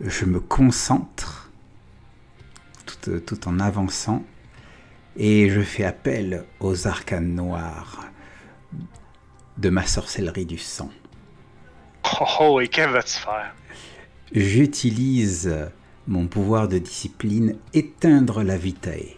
je 0.00 0.24
me 0.24 0.40
concentre 0.40 1.50
tout, 2.86 3.10
euh, 3.10 3.20
tout 3.20 3.48
en 3.48 3.60
avançant 3.60 4.24
et 5.16 5.50
je 5.50 5.60
fais 5.60 5.84
appel 5.84 6.44
aux 6.60 6.86
arcanes 6.86 7.34
noirs 7.34 8.06
de 9.58 9.68
ma 9.68 9.84
sorcellerie 9.84 10.46
du 10.46 10.58
sang. 10.58 10.90
Oh, 12.20 12.26
oh, 12.40 12.60
et 12.60 12.68
faire? 12.68 13.54
J'utilise 14.32 15.54
mon 16.06 16.26
pouvoir 16.26 16.68
de 16.68 16.78
discipline 16.78 17.56
éteindre 17.74 18.42
la 18.42 18.56
vitae. 18.56 19.16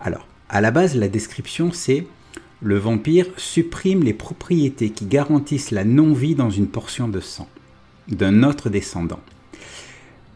Alors, 0.00 0.26
à 0.48 0.60
la 0.60 0.70
base, 0.70 0.94
la 0.94 1.08
description 1.08 1.72
c'est 1.72 2.06
le 2.60 2.78
vampire 2.78 3.26
supprime 3.36 4.02
les 4.02 4.14
propriétés 4.14 4.90
qui 4.90 5.06
garantissent 5.06 5.70
la 5.70 5.84
non-vie 5.84 6.34
dans 6.34 6.50
une 6.50 6.68
portion 6.68 7.08
de 7.08 7.20
sang 7.20 7.48
d'un 8.08 8.42
autre 8.42 8.68
descendant. 8.68 9.20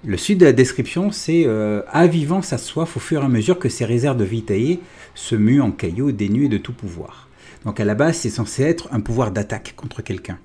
Le 0.04 0.16
sud 0.16 0.38
de 0.38 0.44
la 0.44 0.52
description, 0.52 1.10
c'est 1.10 1.44
euh, 1.46 1.82
avivant 1.88 2.40
sa 2.40 2.56
soif 2.56 2.96
au 2.96 3.00
fur 3.00 3.22
et 3.22 3.24
à 3.24 3.28
mesure 3.28 3.58
que 3.58 3.68
ses 3.68 3.84
réserves 3.84 4.16
de 4.16 4.24
vitae 4.24 4.78
se 5.14 5.34
muent 5.34 5.60
en 5.60 5.72
caillots 5.72 6.12
dénués 6.12 6.48
de 6.48 6.58
tout 6.58 6.72
pouvoir. 6.72 7.28
Donc 7.64 7.80
à 7.80 7.84
la 7.84 7.94
base, 7.94 8.16
c'est 8.18 8.30
censé 8.30 8.62
être 8.62 8.88
un 8.92 9.00
pouvoir 9.00 9.32
d'attaque 9.32 9.74
contre 9.76 10.02
quelqu'un. 10.02 10.38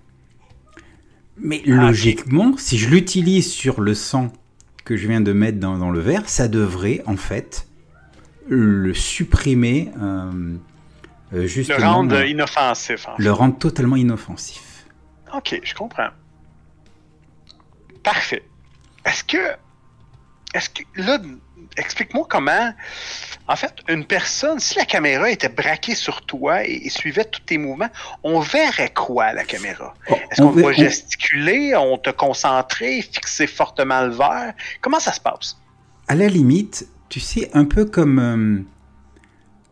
Mais 1.37 1.61
Ah, 1.67 1.69
logiquement, 1.69 2.55
si 2.57 2.77
je 2.77 2.89
l'utilise 2.89 3.51
sur 3.51 3.81
le 3.81 3.93
sang 3.93 4.33
que 4.85 4.97
je 4.97 5.07
viens 5.07 5.21
de 5.21 5.33
mettre 5.33 5.59
dans, 5.59 5.77
dans 5.77 5.91
le 5.91 5.99
verre, 5.99 6.27
ça 6.27 6.47
devrait 6.47 7.03
en 7.05 7.15
fait 7.15 7.67
le 8.47 8.93
supprimer, 8.93 9.91
euh, 10.01 10.31
euh, 11.33 11.41
Le 11.41 11.47
justement, 11.47 11.93
rendre 11.93 12.15
euh, 12.15 12.25
inoffensif. 12.27 13.07
en 13.07 13.15
fait. 13.15 13.23
le 13.23 13.31
rendre 13.31 13.57
totalement 13.57 13.95
inoffensif. 13.95 14.85
Ok, 15.35 15.59
je 15.63 15.73
comprends. 15.73 16.09
Parfait. 18.03 18.43
Est-ce 19.05 19.23
que. 19.23 19.37
Est-ce 20.53 20.69
que. 20.69 20.83
Là, 20.95 21.19
explique-moi 21.77 22.25
comment. 22.29 22.73
En 23.47 23.55
fait, 23.55 23.73
une 23.89 24.05
personne, 24.05 24.59
si 24.59 24.77
la 24.77 24.85
caméra 24.85 25.29
était 25.29 25.49
braquée 25.49 25.95
sur 25.95 26.25
toi 26.25 26.65
et, 26.65 26.73
et 26.85 26.89
suivait 26.89 27.25
tous 27.25 27.41
tes 27.41 27.57
mouvements, 27.57 27.89
on 28.23 28.39
verrait 28.39 28.93
quoi 28.93 29.25
à 29.25 29.33
la 29.33 29.43
caméra? 29.43 29.93
Oh, 30.09 30.15
Est-ce 30.31 30.41
on 30.41 30.51
qu'on 30.53 30.61
va 30.61 30.67
on- 30.67 30.71
gesticuler, 30.71 31.75
on 31.75 31.97
te 31.97 32.09
concentrer, 32.11 33.01
fixer 33.01 33.47
fortement 33.47 34.01
le 34.05 34.11
verre? 34.13 34.53
Comment 34.81 34.99
ça 34.99 35.11
se 35.11 35.19
passe? 35.19 35.57
à 36.07 36.15
la 36.15 36.27
limite, 36.27 36.87
tu 37.09 37.19
sais, 37.19 37.49
un 37.53 37.65
peu 37.65 37.85
comme. 37.85 38.19
euh, 38.19 38.61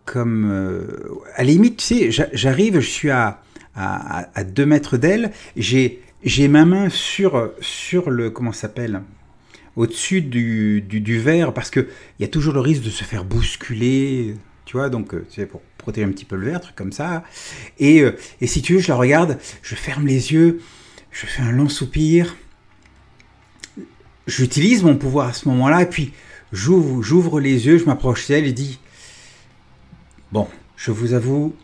comme. 0.05 0.49
euh, 0.51 1.21
à 1.35 1.43
la 1.43 1.51
limite, 1.51 1.77
tu 1.77 1.85
sais, 1.85 2.11
j'a- 2.11 2.27
j'arrive, 2.33 2.79
je 2.79 2.89
suis 2.89 3.11
à, 3.11 3.39
à, 3.75 4.43
deux 4.43 4.65
mètres 4.65 4.97
d'elle, 4.97 5.31
j'ai, 5.55 6.01
j'ai 6.23 6.47
ma 6.47 6.65
main 6.65 6.89
sur, 6.89 7.51
sur 7.61 8.09
le. 8.09 8.29
Comment 8.29 8.51
ça 8.51 8.61
s'appelle? 8.61 9.01
Au-dessus 9.75 10.21
du, 10.21 11.19
verre, 11.19 11.53
parce 11.53 11.69
qu'il 11.69 11.87
y 12.19 12.23
a 12.23 12.27
toujours 12.27 12.53
le 12.53 12.59
risque 12.59 12.83
de 12.83 12.89
se 12.89 13.03
faire 13.03 13.23
bousculer, 13.23 14.35
tu 14.65 14.77
vois, 14.77 14.89
donc, 14.89 15.13
euh, 15.13 15.25
tu 15.29 15.41
sais, 15.41 15.45
pour 15.45 15.61
protéger 15.77 16.05
un 16.05 16.11
petit 16.11 16.25
peu 16.25 16.35
le 16.35 16.47
verre, 16.47 16.61
truc 16.61 16.75
comme 16.75 16.91
ça. 16.91 17.23
Et, 17.79 18.01
euh, 18.01 18.17
et 18.41 18.47
si 18.47 18.61
tu 18.61 18.73
veux, 18.73 18.79
je 18.79 18.89
la 18.89 18.95
regarde, 18.95 19.37
je 19.61 19.75
ferme 19.75 20.07
les 20.07 20.33
yeux, 20.33 20.61
je 21.11 21.25
fais 21.25 21.41
un 21.41 21.51
long 21.51 21.69
soupir. 21.69 22.35
J'utilise 24.27 24.83
mon 24.83 24.95
pouvoir 24.97 25.29
à 25.29 25.33
ce 25.33 25.47
moment-là, 25.49 25.81
et 25.83 25.89
puis 25.89 26.13
j'ouvre, 26.51 27.01
j'ouvre 27.01 27.39
les 27.39 27.65
yeux, 27.65 27.77
je 27.77 27.85
m'approche 27.85 28.27
d'elle 28.27 28.45
et 28.45 28.53
dis 28.53 28.79
Bon, 30.31 30.47
je 30.77 30.91
vous 30.91 31.13
avoue 31.13 31.55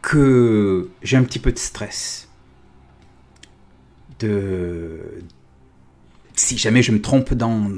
que 0.00 0.88
j'ai 1.02 1.16
un 1.16 1.24
petit 1.24 1.38
peu 1.38 1.52
de 1.52 1.58
stress. 1.58 2.28
De. 4.20 5.00
Si 6.38 6.56
jamais 6.56 6.82
je 6.82 6.92
me 6.92 7.02
trompe 7.02 7.34
dans, 7.34 7.68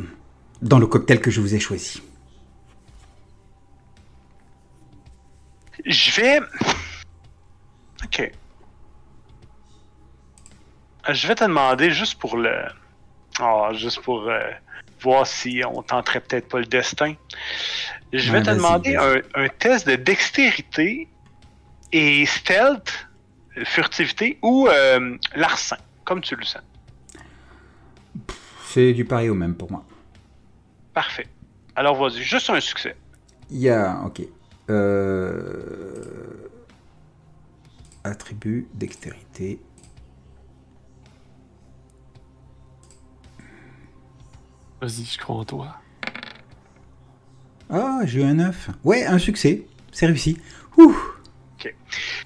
dans 0.61 0.78
le 0.78 0.86
cocktail 0.86 1.18
que 1.18 1.30
je 1.30 1.40
vous 1.40 1.54
ai 1.54 1.58
choisi. 1.58 2.02
Je 5.86 6.20
vais. 6.20 6.40
Ok. 8.04 8.30
Je 11.08 11.26
vais 11.26 11.34
te 11.34 11.44
demander 11.44 11.90
juste 11.90 12.18
pour 12.18 12.36
le. 12.36 12.54
Ah, 13.38 13.70
juste 13.72 14.02
pour 14.02 14.28
euh, 14.28 14.50
voir 15.00 15.26
si 15.26 15.62
on 15.66 15.82
tenterait 15.82 16.20
peut-être 16.20 16.50
pas 16.50 16.58
le 16.58 16.66
destin. 16.66 17.14
Je 18.12 18.30
vais 18.30 18.40
Ouais, 18.40 18.44
te 18.44 18.50
demander 18.50 18.94
un, 19.34 19.48
test 19.48 19.88
de 19.88 19.96
dextérité 19.96 21.08
et 21.92 22.26
stealth, 22.26 23.08
euh, 23.56 23.64
furtivité 23.64 24.38
ou 24.42 24.68
euh, 24.68 25.16
larcin, 25.34 25.78
comme 26.04 26.20
tu 26.20 26.36
le 26.36 26.44
sens. 26.44 26.61
C'est 28.72 28.92
du 28.92 29.04
pareil 29.04 29.28
au 29.28 29.34
même 29.34 29.56
pour 29.56 29.68
moi. 29.72 29.84
Parfait. 30.94 31.26
Alors 31.74 31.96
vas-y, 31.96 32.22
juste 32.22 32.50
un 32.50 32.60
succès. 32.60 32.94
Il 33.50 33.58
y 33.58 33.68
a. 33.68 34.00
Ok. 34.04 34.22
Euh... 34.70 36.48
Attribut, 38.04 38.68
dextérité. 38.74 39.58
Vas-y, 44.80 45.04
je 45.04 45.18
crois 45.18 45.36
en 45.36 45.44
toi. 45.44 45.76
Ah, 47.70 48.02
j'ai 48.04 48.20
eu 48.20 48.24
un 48.24 48.34
9. 48.34 48.70
Ouais, 48.84 49.04
un 49.04 49.18
succès. 49.18 49.66
C'est 49.90 50.06
réussi. 50.06 50.38
Ouh. 50.76 50.96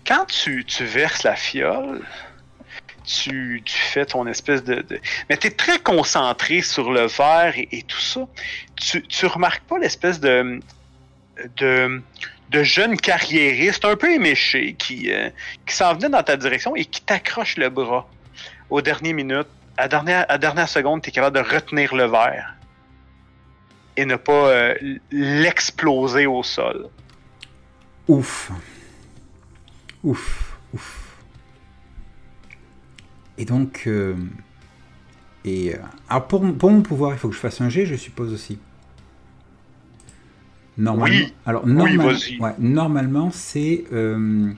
quand 0.07 0.26
tu, 0.26 0.62
tu 0.66 0.84
verses 0.84 1.22
la 1.22 1.36
fiole, 1.36 2.03
tu, 3.05 3.63
fais 3.67 4.07
ton 4.07 4.27
espèce 4.27 4.65
de. 4.65 4.85
Mais 5.29 5.37
tu 5.37 5.49
es 5.49 5.51
très 5.51 5.79
concentré 5.79 6.63
sur 6.63 6.91
le 6.93 7.07
verre 7.07 7.55
et, 7.57 7.83
tout 7.83 8.01
ça. 8.01 8.27
Tu, 8.77 9.27
remarques 9.27 9.65
pas 9.65 9.79
l'espèce 9.79 10.21
de. 10.21 10.61
de 11.57 12.03
de 12.51 12.63
jeune 12.63 12.97
carriériste 12.97 13.85
un 13.85 13.97
peu 13.97 14.13
éméché 14.13 14.75
qui, 14.75 15.11
euh, 15.11 15.31
qui 15.67 15.75
s'en 15.75 15.95
venait 15.95 16.11
dans 16.11 16.23
ta 16.23 16.37
direction 16.37 16.77
et 16.77 16.85
qui 16.85 17.01
t'accroche 17.01 17.57
le 17.57 17.69
bras 17.69 18.09
aux 18.71 18.81
dernières 18.81 19.15
minutes. 19.15 19.49
À 19.77 19.89
dernière, 19.89 20.27
dernière 20.39 20.69
seconde, 20.69 21.03
tu 21.03 21.09
es 21.09 21.13
capable 21.13 21.37
de 21.37 21.43
retenir 21.43 21.95
le 21.97 22.05
verre 22.05 22.55
et 23.97 24.05
ne 24.05 24.15
pas 24.17 24.49
euh, 24.51 24.75
l'exploser 25.11 26.27
au 26.27 26.43
sol. 26.43 26.89
Ouf. 28.07 28.53
Ouf. 30.05 30.59
Ouf. 30.73 31.04
Et 33.39 33.45
donc, 33.45 33.85
euh, 33.87 34.14
et 35.45 35.74
euh, 35.74 35.78
alors 36.09 36.26
pour, 36.28 36.41
pour 36.57 36.70
mon 36.70 36.82
pouvoir, 36.82 37.12
il 37.12 37.18
faut 37.18 37.28
que 37.28 37.35
je 37.35 37.41
fasse 37.41 37.61
un 37.61 37.68
jet, 37.68 37.85
je 37.87 37.97
suppose 37.97 38.32
aussi. 38.32 38.59
Normalement, 40.76 41.16
Oui. 41.26 41.32
alors 41.47 41.64
Oui, 41.64 41.72
normal- 41.72 41.99
vas-y. 42.14 42.39
ouais, 42.41 42.55
normalement, 42.59 43.30
c'est 43.32 43.85
euh, 43.93 44.51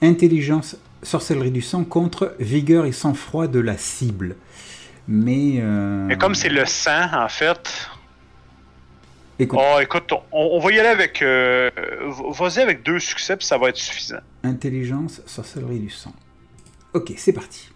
intelligence, 0.00 0.76
sorcellerie 1.02 1.50
du 1.50 1.60
sang 1.62 1.84
contre 1.84 2.34
vigueur 2.38 2.86
et 2.86 2.92
sang-froid 2.92 3.46
de 3.48 3.60
la 3.60 3.76
cible. 3.76 4.36
Mais, 5.08 5.56
euh, 5.58 6.06
Mais 6.06 6.16
comme 6.16 6.34
c'est 6.34 6.48
le 6.48 6.64
sang, 6.64 7.06
en 7.12 7.28
fait. 7.28 7.88
écoute, 9.38 9.58
Oh, 9.60 9.78
écoute, 9.80 10.10
on, 10.12 10.22
on 10.32 10.58
va 10.60 10.70
y 10.72 10.78
aller 10.78 10.88
avec. 10.88 11.20
euh, 11.22 11.70
Vas-y 12.38 12.60
avec 12.60 12.82
deux 12.82 12.98
succès, 12.98 13.36
puis 13.36 13.46
ça 13.46 13.58
va 13.58 13.68
être 13.70 13.76
suffisant. 13.76 14.20
Intelligence, 14.44 15.20
sorcellerie 15.26 15.80
du 15.80 15.90
sang. 15.90 16.14
Ok, 16.94 17.12
c'est 17.16 17.32
parti. 17.32 17.68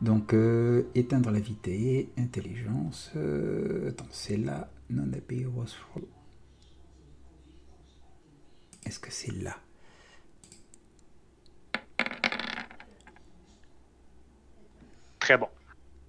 Donc, 0.00 0.34
euh, 0.34 0.84
éteindre 0.94 1.30
la 1.30 1.40
vitesse, 1.40 2.06
intelligence. 2.18 3.10
euh, 3.16 3.90
attends, 3.90 4.06
c'est 4.10 4.36
là. 4.36 4.70
Non. 4.90 5.10
Est-ce 8.84 9.00
que 9.00 9.10
c'est 9.10 9.32
là? 9.32 9.56
Très 15.18 15.36
bon. 15.36 15.48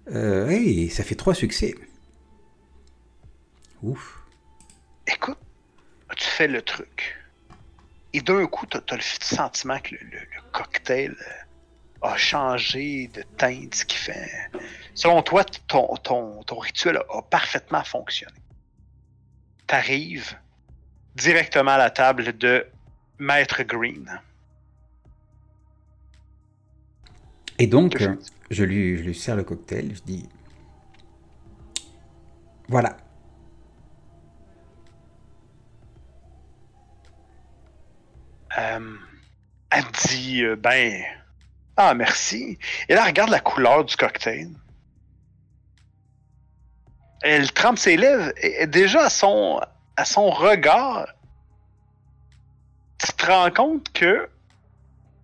euh, 0.08 0.48
Hey, 0.48 0.88
ça 0.90 1.02
fait 1.02 1.14
trois 1.14 1.34
succès. 1.34 1.74
Ouf. 3.82 4.22
Écoute, 5.06 5.38
tu 6.16 6.24
fais 6.28 6.48
le 6.48 6.62
truc? 6.62 7.16
Et 8.12 8.20
d'un 8.20 8.46
coup, 8.46 8.66
tu 8.66 8.76
as, 8.76 8.96
le 8.96 9.02
sentiment 9.02 9.78
que 9.80 9.94
le, 9.94 10.00
le- 10.10 10.18
le 10.18 10.42
cocktail 10.52 11.10
euh, 11.12 11.32
a 12.02 12.16
changé 12.16 13.08
de 13.08 13.22
teinte, 13.36 13.74
ce 13.74 13.84
qui 13.84 13.96
fait. 13.96 14.30
Selon 14.94 15.22
toi, 15.22 15.44
ton, 15.44 15.94
ton, 15.96 16.42
ton 16.44 16.58
rituel 16.58 16.96
a, 16.96 17.18
a 17.18 17.22
parfaitement 17.22 17.84
fonctionné. 17.84 18.38
Tu 19.66 19.74
arrives 19.74 20.36
directement 21.14 21.72
à 21.72 21.78
la 21.78 21.90
table 21.90 22.36
de 22.36 22.66
Maître 23.18 23.62
Green. 23.62 24.20
Et 27.58 27.66
donc, 27.66 28.00
euh, 28.00 28.16
je 28.50 28.64
lui, 28.64 28.96
je 28.98 29.02
lui 29.02 29.14
sers 29.14 29.34
le 29.34 29.42
cocktail. 29.42 29.94
Je 29.94 30.02
dis 30.02 30.28
Voilà. 32.68 32.96
Euh, 38.58 38.96
elle 39.70 39.84
dit, 40.06 40.44
euh, 40.44 40.56
ben, 40.56 41.02
ah, 41.80 41.94
merci. 41.94 42.58
Et 42.88 42.94
là, 42.94 43.04
regarde 43.04 43.30
la 43.30 43.38
couleur 43.38 43.84
du 43.84 43.96
cocktail. 43.96 44.50
Elle 47.22 47.52
trempe 47.52 47.78
ses 47.78 47.96
lèvres 47.96 48.32
et 48.42 48.62
et 48.62 48.66
déjà 48.66 49.04
à 49.04 49.10
son, 49.10 49.60
à 49.96 50.04
son 50.04 50.28
regard, 50.28 51.06
tu 52.98 53.12
te 53.12 53.26
rends 53.26 53.50
compte 53.52 53.92
que 53.92 54.28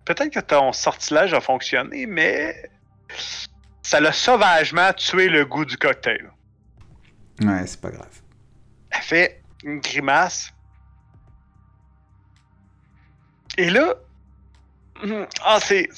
peut-être 0.05 0.31
que 0.33 0.39
ton 0.39 0.71
sortilège 0.71 1.33
a 1.33 1.41
fonctionné, 1.41 2.05
mais 2.05 2.69
ça 3.83 3.99
l'a 3.99 4.13
sauvagement 4.13 4.93
tué 4.93 5.27
le 5.27 5.45
goût 5.45 5.65
du 5.65 5.77
cocktail. 5.77 6.31
Ouais, 7.41 7.67
c'est 7.67 7.81
pas 7.81 7.91
grave. 7.91 8.21
Elle 8.91 9.01
fait 9.01 9.43
une 9.65 9.79
grimace. 9.81 10.53
Et 13.57 13.69
là, 13.69 13.93
hum, 15.03 15.27
ah, 15.43 15.59
c'est. 15.61 15.89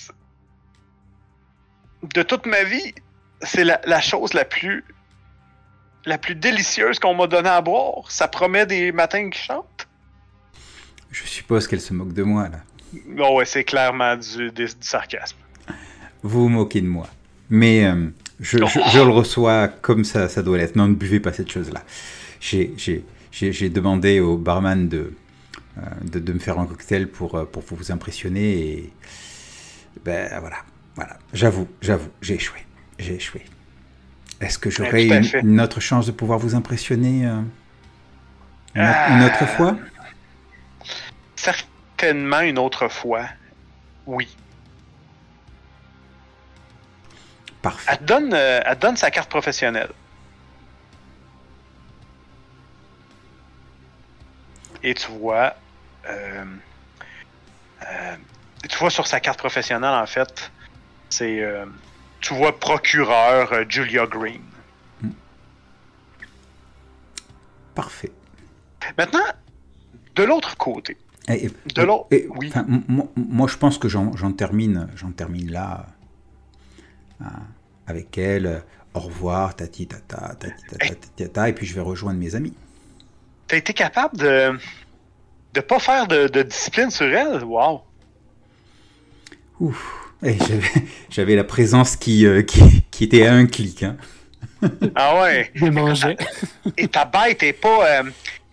De 2.14 2.24
toute 2.24 2.46
ma 2.46 2.64
vie, 2.64 2.94
c'est 3.42 3.64
la, 3.64 3.80
la 3.86 4.02
chose 4.02 4.34
la 4.34 4.46
plus. 4.46 4.84
La 6.06 6.18
plus 6.18 6.36
délicieuse 6.36 7.00
qu'on 7.00 7.14
m'a 7.16 7.28
donnée 7.28 7.50
à 7.50 7.60
boire. 7.62 8.10
Ça 8.10 8.28
promet 8.30 8.66
des 8.66 8.92
matins 8.94 9.30
qui 9.30 9.40
chantent. 9.40 9.88
Je 11.12 11.24
suppose 11.26 11.68
qu'elle 11.68 11.82
se 11.82 11.94
moque 11.94 12.14
de 12.14 12.24
moi, 12.24 12.48
là. 12.48 12.60
Non, 13.08 13.36
ouais, 13.36 13.46
c'est 13.46 13.64
clairement 13.66 14.16
du, 14.16 14.52
du- 14.52 14.66
du 14.66 14.72
sarcasme. 14.80 15.36
Vous 16.24 16.44
vous 16.44 16.50
moquez 16.50 16.80
de 16.82 16.88
moi. 16.88 17.08
Mais 17.50 17.86
euh, 17.86 18.08
je, 18.40 18.58
je- 18.60 18.80
je 18.92 19.00
le 19.00 19.10
reçois 19.12 19.68
comme 19.68 20.06
ça, 20.06 20.30
ça 20.30 20.44
doit 20.44 20.58
l'être. 20.58 20.76
Non, 20.78 20.88
ne 20.88 20.94
buvez 20.96 21.20
pas 21.20 21.34
cette 21.34 21.52
chose-là. 21.52 21.84
J'ai 22.40 23.70
demandé 23.70 24.20
au 24.22 24.38
barman 24.38 24.88
de, 24.88 25.14
euh, 25.78 25.82
de, 26.04 26.20
de 26.20 26.34
me 26.34 26.40
faire 26.40 26.58
un 26.60 26.66
cocktail 26.68 27.08
pour, 27.10 27.36
euh, 27.36 27.44
pour 27.46 27.64
vous 27.64 27.92
impressionner 27.92 28.54
et 28.60 28.94
ben 30.06 30.30
voilà, 30.40 30.58
voilà. 30.98 31.18
J'avoue, 31.32 31.68
j'avoue, 31.80 32.10
j'ai 32.22 32.34
échoué. 32.34 32.60
J'ai 32.98 33.14
échoué. 33.16 33.46
Est-ce 34.42 34.58
que 34.58 34.72
j'aurai 34.72 35.08
une, 35.44 35.62
autre 35.62 35.80
chance 35.80 36.08
de 36.08 36.12
pouvoir 36.12 36.40
vous 36.40 36.56
impressionner 36.56 37.28
euh, 37.28 37.40
une, 38.76 38.82
autre- 38.84 39.12
une 39.12 39.24
autre 39.24 39.44
Euh, 39.44 39.46
fois? 39.46 39.78
Certainement 41.36 42.42
une 42.42 42.58
autre 42.58 42.88
fois. 42.88 43.26
Oui. 44.08 44.36
Parfait. 47.62 47.92
Elle 47.92 47.98
te 48.00 48.04
donne, 48.04 48.34
euh, 48.34 48.62
elle 48.66 48.80
donne 48.80 48.98
sa 48.98 49.12
carte 49.12 49.30
professionnelle. 49.30 49.92
Et 54.82 54.96
tu 54.96 55.12
vois, 55.12 55.56
euh, 56.08 56.44
tu 58.68 58.78
vois 58.78 58.90
sur 58.90 59.06
sa 59.06 59.20
carte 59.20 59.38
professionnelle 59.38 59.94
en 59.94 60.06
fait, 60.06 60.52
c'est, 61.10 61.42
euh, 61.42 61.66
tu 62.22 62.34
vois 62.34 62.60
procureur 62.60 63.52
euh, 63.54 63.64
Julia 63.68 64.06
Green. 64.08 64.42
Parfait. 67.76 68.12
Maintenant, 68.98 69.20
de 70.16 70.24
l'autre 70.24 70.58
côté, 70.58 70.98
Et- 71.30 71.46
et- 71.48 71.52
De 71.76 71.82
l'autre- 71.84 72.08
oui. 72.38 72.52
moi, 73.18 73.48
je 73.50 73.58
pense 73.58 73.78
que 73.78 73.90
j'en 73.90 74.32
termine, 74.32 74.88
j'en 74.96 75.12
termine 75.12 75.52
là 75.52 75.86
euh, 77.22 77.26
avec 77.86 78.18
elle. 78.18 78.64
Au 78.94 79.00
revoir, 79.02 79.54
tati 79.56 79.86
tata, 79.88 80.36
tati 80.40 80.64
tata, 80.70 80.88
tati 80.88 81.10
tata, 81.18 81.50
et 81.50 81.54
puis 81.54 81.66
je 81.68 81.76
vais 81.76 81.82
rejoindre 81.82 82.18
mes 82.20 82.34
amis. 82.34 82.54
t'as 83.48 83.58
été 83.58 83.74
capable 83.74 84.18
de 84.18 84.58
de 85.54 85.62
pas 85.62 85.80
faire 85.80 86.08
de, 86.08 86.28
de 86.28 86.42
discipline 86.44 86.90
sur 86.90 87.06
elle? 87.06 87.44
Wow. 87.44 87.82
Ouf. 89.60 90.07
J'avais- 91.10 91.36
la 91.36 91.44
présence 91.44 91.96
qui, 91.96 92.26
euh, 92.26 92.42
qui, 92.42 92.62
qui 92.92 93.04
était 93.04 93.26
à 93.26 93.34
un 93.34 93.46
clic. 93.46 93.84
hein. 93.84 93.98
Ah 94.96 95.22
ouais. 95.22 95.52
Mangeait. 95.72 96.18
Et 96.78 96.88
ta 96.88 97.06
bête 97.06 97.44
est 97.44 97.54
pas, 97.54 98.00
euh, 98.00 98.04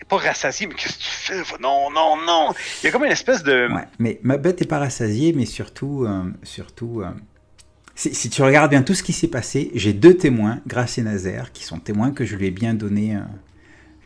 est 0.01 0.05
pas 0.05 0.19
rassasiée. 0.19 0.67
Mais 0.67 0.75
qu'est-ce 0.75 0.95
que 0.99 1.03
tu 1.43 1.45
fais? 1.45 1.59
Non, 1.63 1.91
non, 1.91 2.17
non. 2.27 2.53
Il 2.83 2.87
y 2.87 2.89
a 2.89 2.93
comme 2.93 3.05
une 3.05 3.13
espèce 3.13 3.43
de. 3.43 3.69
Ouais. 3.73 3.85
Mais 3.99 4.21
ma 4.23 4.37
bête 4.37 4.61
est 4.63 4.67
pas 4.67 4.79
rassasiée, 4.79 5.33
mais 5.33 5.47
surtout, 5.47 6.05
euh, 6.05 6.25
surtout 6.43 7.01
euh, 7.03 7.11
si, 7.95 8.15
si 8.15 8.29
tu 8.29 8.43
regardes 8.43 8.71
bien 8.71 8.83
tout 8.83 8.95
ce 8.95 9.03
qui 9.03 9.13
s'est 9.15 9.29
passé, 9.29 9.71
j'ai 9.75 9.93
deux 9.95 10.15
témoins, 10.17 10.61
Grace 10.67 10.99
et 10.99 11.03
Nazaire, 11.03 11.53
qui 11.53 11.65
sont 11.65 11.79
témoins 11.79 12.11
que 12.11 12.25
je 12.27 12.37
lui 12.37 12.47
ai 12.49 12.51
bien 12.51 12.75
donné 12.75 13.17
euh, 13.17 13.21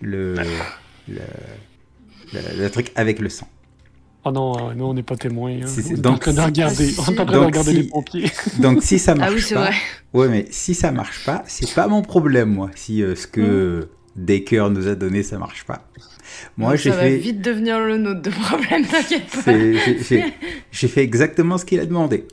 le, 0.00 0.34
le, 1.08 1.20
le- 2.32 2.62
le 2.62 2.70
truc 2.70 2.92
avec 2.94 3.18
le 3.18 3.28
sang. 3.28 3.48
Oh 4.24 4.30
non, 4.32 4.70
euh, 4.70 4.74
nous 4.74 4.84
on 4.84 4.94
n'est 4.94 5.02
pas 5.02 5.16
témoins. 5.16 5.52
hein. 5.62 5.66
Si, 5.66 5.80
on 5.86 5.90
est 5.90 5.98
en 5.98 6.12
donc 6.12 6.20
train 6.20 6.32
de 6.32 6.36
si- 6.40 6.44
regarder, 6.44 6.94
Ah, 6.98 7.02
on 7.06 7.12
est 7.14 7.20
en 7.20 7.24
train 7.26 7.32
de 7.32 7.38
regarder 7.38 7.70
si- 7.70 7.76
les 7.78 7.88
pompiers. 7.88 8.30
Donc 8.58 8.82
si 8.82 8.98
ça 8.98 9.14
marche 9.14 9.30
Ah 9.30 9.34
oui, 9.34 9.40
c'est 9.42 9.54
pas, 9.54 9.60
vrai. 9.66 9.74
ouais, 10.12 10.28
mais 10.28 10.46
si 10.50 10.74
ça 10.74 10.90
marche 10.90 11.24
pas, 11.24 11.42
c'est 11.46 11.72
pas 11.74 11.86
mon 11.86 12.02
problème 12.02 12.52
moi. 12.52 12.70
Si 12.74 13.02
euh, 13.02 13.14
ce 13.14 13.26
que 13.26 13.88
Decker 14.16 14.68
nous 14.70 14.88
a 14.88 14.94
donné 14.96 15.22
ça 15.22 15.38
marche 15.38 15.64
pas, 15.64 15.84
moi 16.56 16.74
j'ai 16.76 16.90
ça 16.90 16.96
va 16.96 17.02
fait, 17.02 17.16
vite 17.16 17.40
devenir 17.40 17.78
le 17.80 17.96
nôtre 17.96 18.20
de 18.22 18.30
problème, 18.30 18.84
t'inquiète 18.90 19.28
pas. 19.44 19.52
j'ai- 20.72 20.88
fait 20.88 21.02
exactement 21.02 21.56
ce 21.56 21.64
qu'il 21.64 21.78
a 21.80 21.86
demandé. 21.86 22.26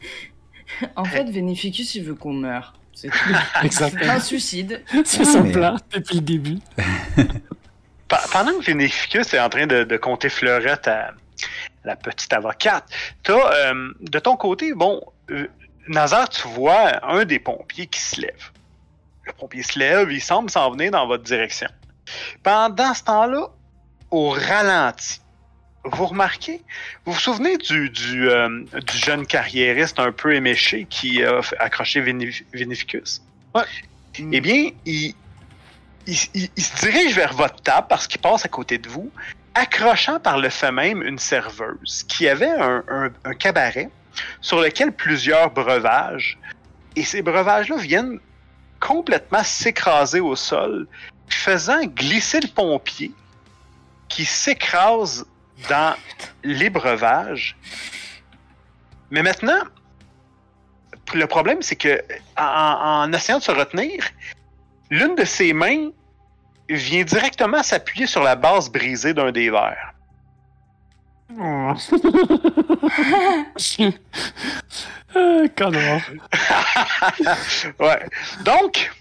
En 0.97 1.05
fait, 1.05 1.23
Vénéficus, 1.29 1.95
il 1.95 2.03
veut 2.03 2.15
qu'on 2.15 2.33
meure. 2.33 2.73
C'est 2.93 3.09
un 4.09 4.19
suicide. 4.19 4.81
C'est 5.05 5.23
son 5.23 5.43
mais- 5.43 5.51
plan 5.51 5.77
depuis 5.93 6.15
le 6.15 6.21
début. 6.21 6.57
Pendant 8.31 8.59
que 8.59 8.65
Vénéficus 8.65 9.33
est 9.33 9.39
en 9.39 9.49
train 9.49 9.67
de, 9.67 9.83
de 9.83 9.97
compter 9.97 10.29
fleurette 10.29 10.87
à 10.87 11.13
la 11.85 11.95
petite 11.95 12.33
avocate, 12.33 12.85
t'as, 13.23 13.53
euh, 13.71 13.91
de 14.01 14.19
ton 14.19 14.35
côté, 14.35 14.73
bon, 14.73 15.01
euh, 15.31 15.47
Nazar, 15.87 16.27
tu 16.29 16.47
vois 16.47 17.05
un 17.05 17.25
des 17.25 17.39
pompiers 17.39 17.87
qui 17.87 17.99
se 18.01 18.19
lève. 18.21 18.51
Le 19.23 19.33
pompier 19.33 19.63
se 19.63 19.77
lève, 19.79 20.11
il 20.11 20.21
semble 20.21 20.49
s'en 20.49 20.71
venir 20.71 20.91
dans 20.91 21.07
votre 21.07 21.23
direction. 21.23 21.67
Pendant 22.43 22.93
ce 22.93 23.03
temps-là, 23.03 23.47
au 24.11 24.29
ralenti, 24.29 25.21
vous 25.83 26.05
remarquez, 26.07 26.61
vous 27.05 27.13
vous 27.13 27.19
souvenez 27.19 27.57
du, 27.57 27.89
du, 27.91 28.27
euh, 28.29 28.63
du 28.87 28.97
jeune 28.97 29.25
carriériste 29.27 29.99
un 29.99 30.11
peu 30.11 30.33
éméché 30.35 30.85
qui 30.89 31.23
a 31.23 31.41
accroché 31.59 32.01
Vénif- 32.01 32.43
Vénéficus? 32.53 33.21
Ouais. 33.53 33.63
Eh 34.31 34.41
bien, 34.41 34.71
il, 34.85 35.13
il, 36.07 36.17
il- 36.33 36.49
il 36.55 36.63
se 36.63 36.85
dirige 36.85 37.15
vers 37.15 37.33
votre 37.33 37.61
table 37.61 37.87
parce 37.89 38.07
qu'il 38.07 38.19
passe 38.21 38.45
à 38.45 38.47
côté 38.49 38.77
de 38.79 38.89
vous, 38.89 39.11
accrochant 39.55 40.19
par 40.19 40.37
le 40.37 40.49
fait 40.49 40.71
même 40.71 41.01
une 41.01 41.17
serveuse 41.17 42.03
qui 42.07 42.27
avait 42.27 42.51
un, 42.51 43.11
cabaret 43.39 43.89
sur 44.41 44.61
lequel 44.61 44.91
plusieurs 44.91 45.49
breuvages 45.49 46.37
et 46.95 47.03
ces 47.03 47.21
breuvages-là 47.21 47.77
viennent 47.77 48.19
complètement 48.79 49.43
s'écraser 49.43 50.19
au 50.19 50.35
sol, 50.35 50.87
faisant 51.27 51.83
glisser 51.85 52.41
le 52.41 52.47
pompier 52.47 53.11
qui 54.09 54.25
s'écrase 54.25 55.25
dans 55.69 55.95
les 56.43 56.69
breuvages. 56.69 57.57
Mais 59.09 59.23
maintenant, 59.23 59.59
le 61.13 61.27
problème, 61.27 61.61
c'est 61.61 61.75
que 61.75 62.01
en 62.37 63.11
essayant 63.13 63.39
de 63.39 63.43
se 63.43 63.51
retenir, 63.51 64.03
l'une 64.89 65.15
de 65.15 65.25
ses 65.25 65.53
mains 65.53 65.89
vient 66.69 67.03
directement 67.03 67.61
s'appuyer 67.63 68.07
sur 68.07 68.23
la 68.23 68.35
base 68.35 68.69
brisée 68.69 69.13
d'un 69.13 69.31
des 69.31 69.49
verres. 69.49 69.93
Oh. 71.39 71.73
connard. 75.55 76.01
ouais. 77.79 78.05
Donc, 78.43 78.91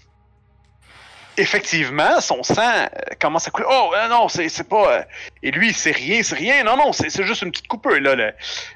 effectivement, 1.37 2.21
son 2.21 2.41
sang 2.43 2.61
euh, 2.61 2.87
commence 3.19 3.47
à 3.47 3.51
couler. 3.51 3.67
Oh, 3.69 3.91
euh, 3.95 4.07
non, 4.07 4.27
c'est 4.29 4.67
pas. 4.67 4.93
euh, 4.99 5.03
Et 5.43 5.51
lui, 5.51 5.73
c'est 5.73 5.91
rien, 5.91 6.23
c'est 6.23 6.35
rien. 6.35 6.63
Non, 6.63 6.77
non, 6.77 6.93
c'est 6.93 7.23
juste 7.23 7.41
une 7.41 7.51
petite 7.51 7.67
coupure. 7.67 7.99
Là, 7.99 8.15
le, 8.15 8.33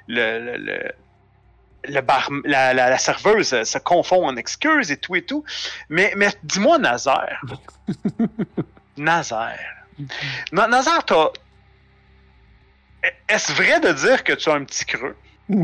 le, 0.07 0.57
le, 0.57 0.91
le- 1.87 2.01
bar, 2.01 2.29
la, 2.45 2.73
la, 2.73 2.89
la 2.89 2.97
serveuse 2.97 3.63
se 3.63 3.77
confond 3.77 4.25
en 4.27 4.35
excuses 4.35 4.91
et 4.91 4.97
tout 4.97 5.15
et 5.15 5.23
tout. 5.25 5.43
Mais, 5.89 6.13
mais 6.17 6.29
dis-moi, 6.43 6.77
Nazaire. 6.77 7.41
Nazaire. 8.99 9.85
Na- 10.51 10.67
Nazaire, 10.67 11.03
t'as. 11.05 11.29
Est-ce 13.27 13.51
vrai 13.53 13.79
de 13.79 13.91
dire 13.93 14.23
que 14.23 14.33
tu 14.33 14.49
as 14.49 14.53
un 14.53 14.63
petit 14.65 14.85
creux? 14.85 15.15
ouais, 15.49 15.59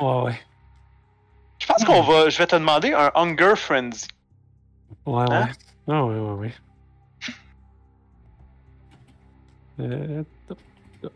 ouais. 0.00 0.40
Je 1.58 1.66
pense 1.66 1.84
qu'on 1.84 2.02
va. 2.02 2.28
Je 2.30 2.38
vais 2.38 2.46
te 2.46 2.56
demander 2.56 2.92
un 2.92 3.10
Hunger 3.14 3.54
Frenzy. 3.56 4.06
Ouais, 5.06 5.24
ouais. 5.24 5.36
Hein? 5.36 5.48
Ah, 5.88 6.04
ouais, 6.04 6.18
ouais, 6.18 6.32
ouais. 6.32 6.54
Euh, 9.80 10.24
top, 10.48 10.58
top. 11.02 11.12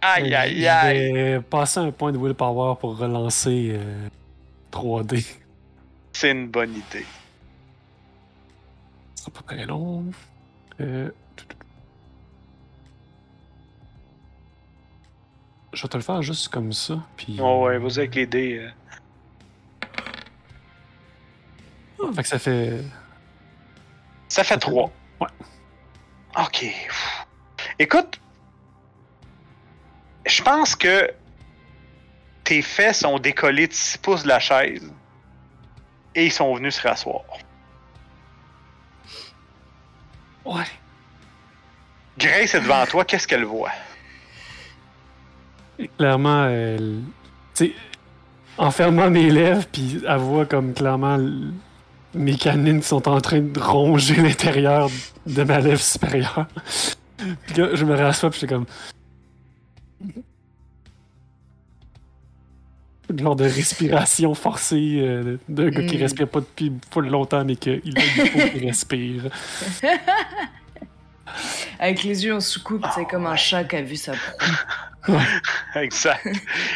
Aïe, 0.00 0.34
Euh, 0.34 0.38
aïe, 0.40 0.66
aïe. 0.68 1.08
Je 1.08 1.12
vais 1.12 1.40
passer 1.40 1.80
un 1.80 1.90
point 1.92 2.12
de 2.12 2.18
willpower 2.18 2.74
pour 2.80 2.96
relancer 2.98 3.70
euh, 3.74 4.08
3D. 4.72 5.24
C'est 6.12 6.30
une 6.32 6.48
bonne 6.48 6.74
idée. 6.74 7.06
Ce 9.14 9.24
sera 9.24 9.30
pas 9.32 9.42
très 9.54 9.64
long. 9.66 10.04
Euh, 10.80 11.10
Je 15.72 15.82
vais 15.82 15.88
te 15.88 15.96
le 15.96 16.02
faire 16.02 16.20
juste 16.22 16.48
comme 16.48 16.72
ça. 16.72 16.98
Puis, 17.16 17.38
Oh 17.40 17.64
ouais, 17.64 17.78
vas-y 17.78 17.98
avec 18.00 18.14
les 18.14 18.26
dés. 18.26 18.58
euh. 18.58 18.70
euh, 22.00 22.12
Fait 22.12 22.22
que 22.22 22.28
ça 22.28 22.38
fait. 22.38 22.82
Ça 24.28 24.44
fait 24.44 24.58
3. 24.58 24.92
Ouais. 25.20 25.26
Ok. 26.38 26.66
Écoute, 27.78 28.20
je 30.26 30.42
pense 30.42 30.76
que 30.76 31.10
tes 32.44 32.62
fesses 32.62 33.04
ont 33.04 33.18
décollé 33.18 33.68
de 33.68 33.72
6 33.72 33.98
pouces 33.98 34.22
de 34.24 34.28
la 34.28 34.40
chaise 34.40 34.90
et 36.14 36.26
ils 36.26 36.32
sont 36.32 36.54
venus 36.54 36.74
se 36.76 36.86
rasseoir. 36.86 37.22
Ouais. 40.44 40.64
Grace 42.18 42.54
est 42.54 42.60
devant 42.60 42.84
toi, 42.86 43.04
qu'est-ce 43.04 43.26
qu'elle 43.26 43.44
voit? 43.44 43.70
Clairement, 45.96 46.46
elle. 46.48 47.00
Tu 47.54 47.66
sais, 47.66 47.72
en 48.58 48.70
fermant 48.70 49.08
mes 49.10 49.30
lèvres, 49.30 49.64
puis 49.72 50.02
elle 50.06 50.18
voit 50.18 50.46
comme 50.46 50.74
clairement 50.74 51.14
l- 51.14 51.52
mes 52.14 52.36
canines 52.36 52.82
sont 52.82 53.08
en 53.08 53.20
train 53.20 53.40
de 53.40 53.58
ronger 53.58 54.16
l'intérieur 54.16 54.90
de 55.26 55.42
ma 55.44 55.60
lèvre 55.60 55.80
supérieure. 55.80 56.46
Puis 57.46 57.54
là, 57.56 57.68
je 57.74 57.84
me 57.84 57.94
rassois, 57.96 58.30
puis 58.30 58.40
j'étais 58.40 58.52
comme. 58.52 58.66
Une 63.12 63.18
genre 63.22 63.36
de 63.36 63.44
respiration 63.44 64.34
forcée 64.34 64.98
euh, 65.00 65.38
d'un 65.48 65.68
gars 65.70 65.82
qui 65.84 65.96
Mm. 65.98 66.00
respire 66.02 66.28
pas 66.28 66.40
depuis 66.40 66.72
full 66.92 67.08
longtemps, 67.08 67.44
mais 67.44 67.56
qu'il 67.56 67.80
il 67.84 68.00
faut 68.00 68.48
qu'il 68.48 68.66
respire. 68.66 69.22
Avec 71.78 72.02
les 72.02 72.24
yeux 72.24 72.34
en 72.34 72.40
soucoupe, 72.40 72.84
c'est 72.94 73.04
comme 73.06 73.26
un 73.26 73.36
chat 73.36 73.64
qui 73.64 73.76
a 73.76 73.82
vu 73.82 73.96
sa 73.96 74.12
proie. 75.02 75.20
Exact. 75.76 76.26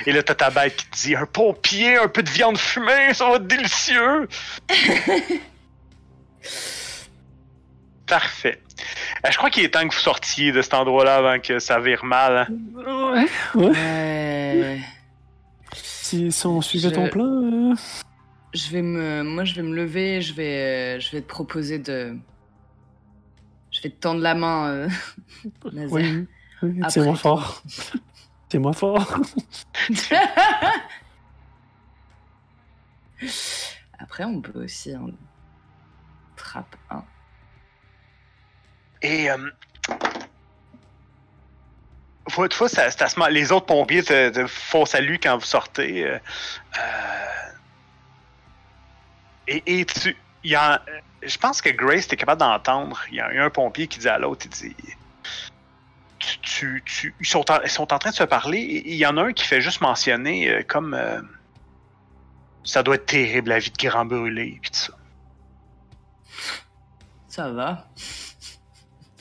Et 0.07 0.13
là, 0.13 0.23
t'as 0.23 0.35
ta 0.35 0.51
bête 0.51 0.77
qui 0.77 0.87
te 0.87 0.97
dit 0.97 1.15
un 1.17 1.27
pompier, 1.27 1.97
un 1.99 2.09
peu 2.09 2.23
de 2.23 2.31
viande 2.31 2.57
fumée, 2.59 3.13
ça 3.13 3.29
va 3.29 3.37
être 3.37 3.47
délicieux. 3.47 4.27
Parfait. 8.07 8.61
Euh, 9.25 9.31
je 9.31 9.37
crois 9.37 9.51
qu'il 9.51 9.65
est 9.65 9.69
temps 9.71 9.87
que 9.87 9.95
vous 9.95 10.01
sortiez 10.01 10.53
de 10.53 10.63
cet 10.63 10.75
endroit-là 10.75 11.17
avant 11.17 11.39
que 11.41 11.59
ça 11.59 11.81
vire 11.81 12.05
mal. 12.05 12.37
hein. 12.39 12.47
Ouais, 12.75 13.27
ouais. 13.55 13.71
Ouais. 13.71 14.81
Si, 16.07 16.31
si 16.31 16.47
on 16.47 16.61
suivait 16.61 16.91
Je- 16.91 16.95
ton 16.95 17.09
plan. 17.09 17.25
euh, 17.25 17.75
Je 18.55 18.71
vais 18.71 18.83
me, 18.83 19.25
moi, 19.25 19.45
je 19.45 19.55
vais 19.57 19.63
me 19.63 19.75
lever. 19.75 20.23
Je 20.23 20.35
vais, 20.35 20.97
euh, 20.97 21.01
je 21.01 21.11
vais 21.11 21.21
te 21.21 21.27
proposer 21.27 21.81
de. 21.81 22.17
Je 23.73 23.83
vais 23.83 23.91
te 23.91 23.97
tendre 23.99 24.21
la 24.21 24.37
main. 24.37 24.69
euh, 24.69 24.89
Nazaire. 25.73 25.91
Oui, 25.91 26.27
oui, 26.63 26.79
Après 26.81 26.93
tiens-moi 26.93 27.15
tout. 27.15 27.19
fort. 27.21 27.63
Tiens-moi 28.49 28.73
fort. 28.73 29.21
Après, 33.99 34.25
on 34.25 34.41
peut 34.41 34.65
aussi 34.65 34.95
en 34.95 35.09
trappe 36.37 36.77
un. 36.91 37.03
Et 39.03 39.29
euh, 39.31 39.51
ça- 42.89 43.31
les 43.31 43.53
autres 43.53 43.67
pompiers 43.67 44.03
te, 44.03 44.31
te 44.31 44.47
font 44.47 44.85
salut 44.85 45.19
quand 45.23 45.37
vous 45.39 45.45
sortez. 45.47 46.05
euh, 46.05 46.19
euh, 46.79 47.51
et, 49.49 49.81
et 49.81 49.85
tu, 49.87 50.17
y 50.45 50.55
a, 50.55 50.83
je 51.23 51.39
pense 51.39 51.63
que 51.63 51.71
Grace, 51.71 52.09
t'es 52.09 52.17
capable 52.17 52.41
d'entendre. 52.41 53.01
Il 53.11 53.17
y, 53.17 53.21
a 53.21 53.29
un 53.29 53.51
pompier 53.51 53.87
qui 53.87 53.99
dit 54.01 54.09
à 54.09 54.19
l'autre, 54.19 54.47
il 54.47 54.51
dit, 54.51 54.77
tu, 56.19 56.39
tu, 56.41 56.83
tu- 56.85 57.15
ils, 57.21 57.27
sont 57.27 57.49
en, 57.51 57.61
ils 57.63 57.71
sont 57.71 57.93
en 57.93 57.99
train 57.99 58.11
de 58.11 58.15
se 58.17 58.25
parler. 58.25 58.83
Il 58.85 58.95
y 58.95 59.07
en 59.07 59.17
a 59.17 59.23
un 59.25 59.33
qui 59.33 59.45
fait 59.45 59.61
juste 59.61 59.81
mentionner 59.81 60.49
euh, 60.49 60.63
comme 60.67 60.95
euh, 60.95 61.21
ça 62.65 62.83
doit 62.83 62.97
être 62.97 63.07
terrible 63.07 63.51
la 63.51 63.59
vie 63.61 63.71
de 63.71 63.77
grand 63.89 64.05
brûlé 64.05 64.59
puis 64.61 64.71
tout 64.71 64.79
ça. 64.79 64.93
Ça 67.29 67.51
va. 67.51 67.87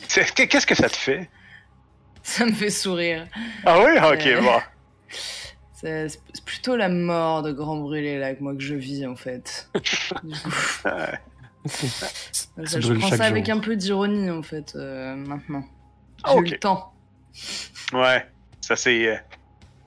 Qu'est-ce 0.07 0.65
que 0.65 0.75
ça 0.75 0.89
te 0.89 0.95
fait? 0.95 1.29
Ça 2.27 2.45
me 2.45 2.51
fait 2.53 2.69
sourire. 2.71 3.27
Ah 3.65 3.77
oui? 3.79 3.91
Ok, 4.11 4.25
Euh, 4.25 4.41
bon. 4.41 4.59
C'est 5.73 6.43
plutôt 6.43 6.75
la 6.75 6.89
mort 6.89 7.43
de 7.43 7.51
grand 7.51 7.77
brûlé 7.77 8.17
là 8.17 8.33
que 8.33 8.41
moi 8.41 8.55
que 8.55 8.61
je 8.63 8.73
vis 8.75 9.05
en 9.05 9.15
fait. 9.15 9.69
Du 10.23 10.35
coup, 10.35 10.49
Ouais. 10.85 11.19
ça, 12.65 12.79
je 12.79 12.93
prends 12.93 13.09
ça 13.11 13.25
avec 13.25 13.49
un 13.49 13.59
peu 13.59 13.75
d'ironie 13.75 14.29
en 14.31 14.41
fait 14.43 14.73
euh, 14.75 15.15
maintenant. 15.15 15.63
J'ai 16.27 16.33
Ok. 16.33 16.47
eu 16.47 16.51
le 16.51 16.57
temps. 16.59 16.93
Ouais, 17.93 18.25
ça 18.61 18.75
s'est 18.75 19.07
euh, 19.07 19.15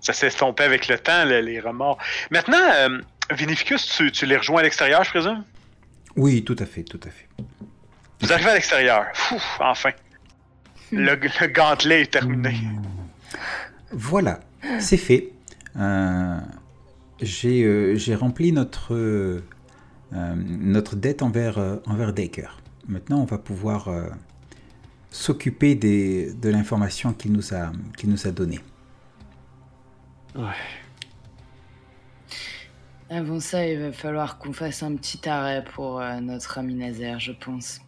ça 0.00 0.12
s'est 0.12 0.28
estompé 0.28 0.62
avec 0.64 0.86
le 0.88 0.98
temps, 0.98 1.24
le- 1.24 1.40
les 1.40 1.58
remords. 1.60 1.98
Maintenant, 2.30 2.58
euh, 2.74 3.00
Vinificus, 3.32 3.86
tu, 3.96 4.12
tu 4.12 4.26
les 4.26 4.36
rejoins 4.36 4.60
à 4.60 4.62
l'extérieur, 4.64 5.02
je 5.04 5.10
présume? 5.10 5.44
Oui, 6.16 6.44
tout 6.44 6.56
à 6.58 6.66
fait, 6.66 6.82
tout 6.84 7.00
à 7.04 7.10
fait. 7.10 7.26
Vous 8.20 8.32
arrivez 8.32 8.50
à 8.50 8.54
l'extérieur. 8.54 9.06
Fou, 9.14 9.40
enfin. 9.60 9.90
Le, 10.92 11.14
le 11.16 11.46
gantelet 11.48 12.02
est 12.02 12.10
terminé. 12.12 12.54
Voilà, 13.92 14.40
c'est 14.80 14.96
fait. 14.96 15.32
Euh, 15.76 16.38
J'ai 17.20 17.64
euh, 17.64 17.94
j'ai 17.96 18.14
rempli 18.14 18.52
notre, 18.52 18.94
euh, 18.94 19.40
notre 20.12 20.96
dette 20.96 21.22
envers, 21.22 21.58
euh, 21.58 21.76
envers 21.86 22.12
Daker. 22.12 22.60
Maintenant, 22.86 23.20
on 23.20 23.24
va 23.24 23.38
pouvoir 23.38 23.88
euh, 23.88 24.08
s'occuper 25.10 25.74
des- 25.74 26.32
de 26.32 26.48
l'information 26.48 27.12
qu'il 27.12 27.32
nous, 27.32 27.52
a- 27.54 27.72
qu'il 27.96 28.08
nous 28.10 28.26
a 28.26 28.30
donnée. 28.30 28.60
Ouais. 30.36 30.44
Avant 33.10 33.40
ça, 33.40 33.66
il 33.66 33.78
va 33.80 33.92
falloir 33.92 34.38
qu'on 34.38 34.52
fasse 34.52 34.82
un 34.82 34.94
petit 34.96 35.28
arrêt 35.28 35.64
pour 35.74 36.00
euh, 36.00 36.20
notre 36.20 36.58
ami 36.58 36.74
Nazaire, 36.74 37.18
je 37.20 37.32
pense. 37.32 37.80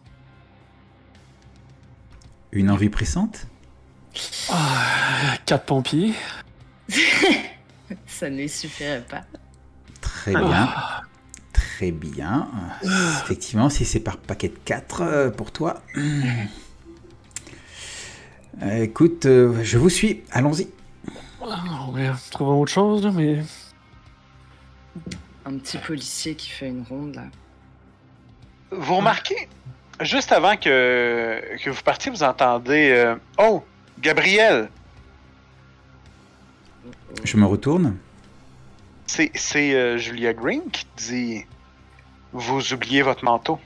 Une 2.51 2.69
envie 2.69 2.89
pressante 2.89 3.47
Ah, 4.49 5.37
quatre 5.45 5.65
pompiers. 5.65 6.13
Ça 8.07 8.29
ne 8.29 8.37
lui 8.37 8.49
suffirait 8.49 9.05
pas. 9.09 9.23
Très 10.01 10.33
bien. 10.33 10.69
Très 11.53 11.91
bien. 11.91 12.49
Effectivement, 13.23 13.69
si 13.69 13.85
c'est 13.85 13.99
par 13.99 14.17
paquet 14.17 14.49
de 14.49 14.57
4 14.65 15.29
pour 15.35 15.51
toi. 15.51 15.81
Euh, 18.61 18.83
écoute, 18.83 19.25
euh, 19.25 19.63
je 19.63 19.77
vous 19.77 19.89
suis. 19.89 20.23
Allons-y. 20.29 20.67
Ah, 21.41 21.87
ouais, 21.91 22.11
trouvons 22.29 22.61
autre 22.61 22.71
chose, 22.71 23.07
mais. 23.07 23.43
Un 25.45 25.57
petit 25.57 25.77
policier 25.79 26.35
qui 26.35 26.49
fait 26.49 26.67
une 26.67 26.83
ronde 26.83 27.15
là. 27.15 27.23
Vous 28.71 28.97
remarquez, 28.97 29.47
juste 30.01 30.31
avant 30.31 30.55
que, 30.57 31.41
que 31.63 31.69
vous 31.69 31.81
partiez, 31.83 32.11
vous 32.11 32.23
entendez 32.23 32.91
euh, 32.91 33.15
Oh, 33.37 33.63
Gabriel, 33.99 34.69
Je 37.23 37.37
me 37.37 37.45
retourne. 37.45 37.97
c'est 39.05 39.31
c'est, 39.35 39.73
euh, 39.75 39.97
Julia 39.97 40.33
Green 40.33 40.61
qui 40.71 40.85
dit 40.97 41.45
Vous 42.33 42.73
oubliez 42.73 43.01
votre 43.01 43.23
manteau. 43.23 43.59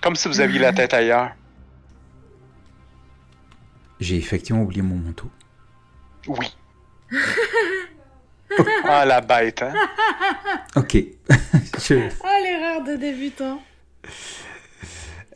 Comme 0.00 0.16
si 0.16 0.28
vous 0.28 0.40
aviez 0.40 0.58
la 0.58 0.72
tête 0.72 0.94
ailleurs. 0.94 1.30
J'ai 4.00 4.16
effectivement 4.16 4.62
oublié 4.62 4.82
mon 4.82 4.96
manteau. 4.96 5.30
Oui. 6.26 6.56
ah, 8.84 9.04
la 9.04 9.20
bête, 9.20 9.62
hein? 9.62 9.72
Ok. 10.76 10.96
Je- 11.86 12.08
Ah, 12.24 12.38
l'erreur 12.42 12.84
de 12.84 12.96
débutant. 12.96 13.62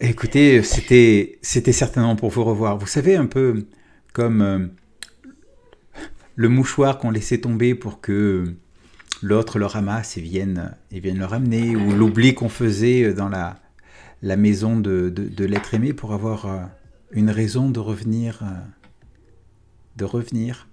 Écoutez, 0.00 0.62
c'était 0.62 1.38
c'était 1.42 1.72
certainement 1.72 2.16
pour 2.16 2.30
vous 2.30 2.44
revoir. 2.44 2.76
Vous 2.78 2.86
savez, 2.86 3.16
un 3.16 3.26
peu 3.26 3.66
comme 4.12 4.42
euh, 4.42 4.66
le 6.34 6.48
mouchoir 6.48 6.98
qu'on 6.98 7.10
laissait 7.10 7.38
tomber 7.38 7.74
pour 7.74 8.00
que 8.00 8.54
l'autre 9.22 9.58
le 9.58 9.66
ramasse 9.66 10.16
et 10.18 10.20
vienne, 10.20 10.74
et 10.92 11.00
vienne 11.00 11.18
le 11.18 11.24
ramener, 11.24 11.74
ou 11.76 11.92
l'oubli 11.92 12.34
qu'on 12.34 12.50
faisait 12.50 13.14
dans 13.14 13.28
la, 13.30 13.56
la 14.22 14.36
maison 14.36 14.78
de, 14.78 15.08
de, 15.08 15.28
de 15.28 15.44
l'être 15.46 15.72
aimé 15.72 15.94
pour 15.94 16.12
avoir 16.12 16.46
euh, 16.46 16.60
une 17.12 17.30
raison 17.30 17.70
de 17.70 17.80
revenir. 17.80 18.40
euh, 18.42 18.46
de 19.96 20.04
revenir. 20.04 20.68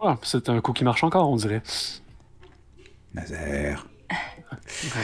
Ah, 0.00 0.16
c'est 0.22 0.48
un 0.48 0.60
coup 0.60 0.72
qui 0.72 0.84
marche 0.84 1.02
encore, 1.04 1.30
on 1.30 1.36
dirait. 1.36 1.62
Nazaire. 3.14 3.86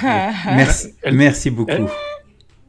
Ouais. 0.03 0.31
Merci, 0.47 0.95
Elle- 1.03 1.15
merci 1.15 1.51
beaucoup. 1.51 1.71
elle- 1.71 1.87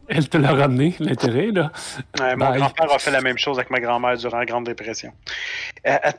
Elle 0.07 0.27
te 0.29 0.37
l'a 0.37 0.51
ramené, 0.53 0.95
l'intérêt, 0.99 1.47
là. 1.51 1.71
Ouais, 2.19 2.35
mon 2.35 2.51
grand-père 2.55 2.91
a 2.93 2.99
fait 2.99 3.11
la 3.11 3.21
même 3.21 3.37
chose 3.37 3.57
avec 3.57 3.69
ma 3.71 3.79
grand-mère 3.79 4.17
durant 4.17 4.37
la 4.37 4.45
Grande 4.45 4.65
Dépression. 4.65 5.13
Euh, 5.87 5.97
euh, 6.05 6.11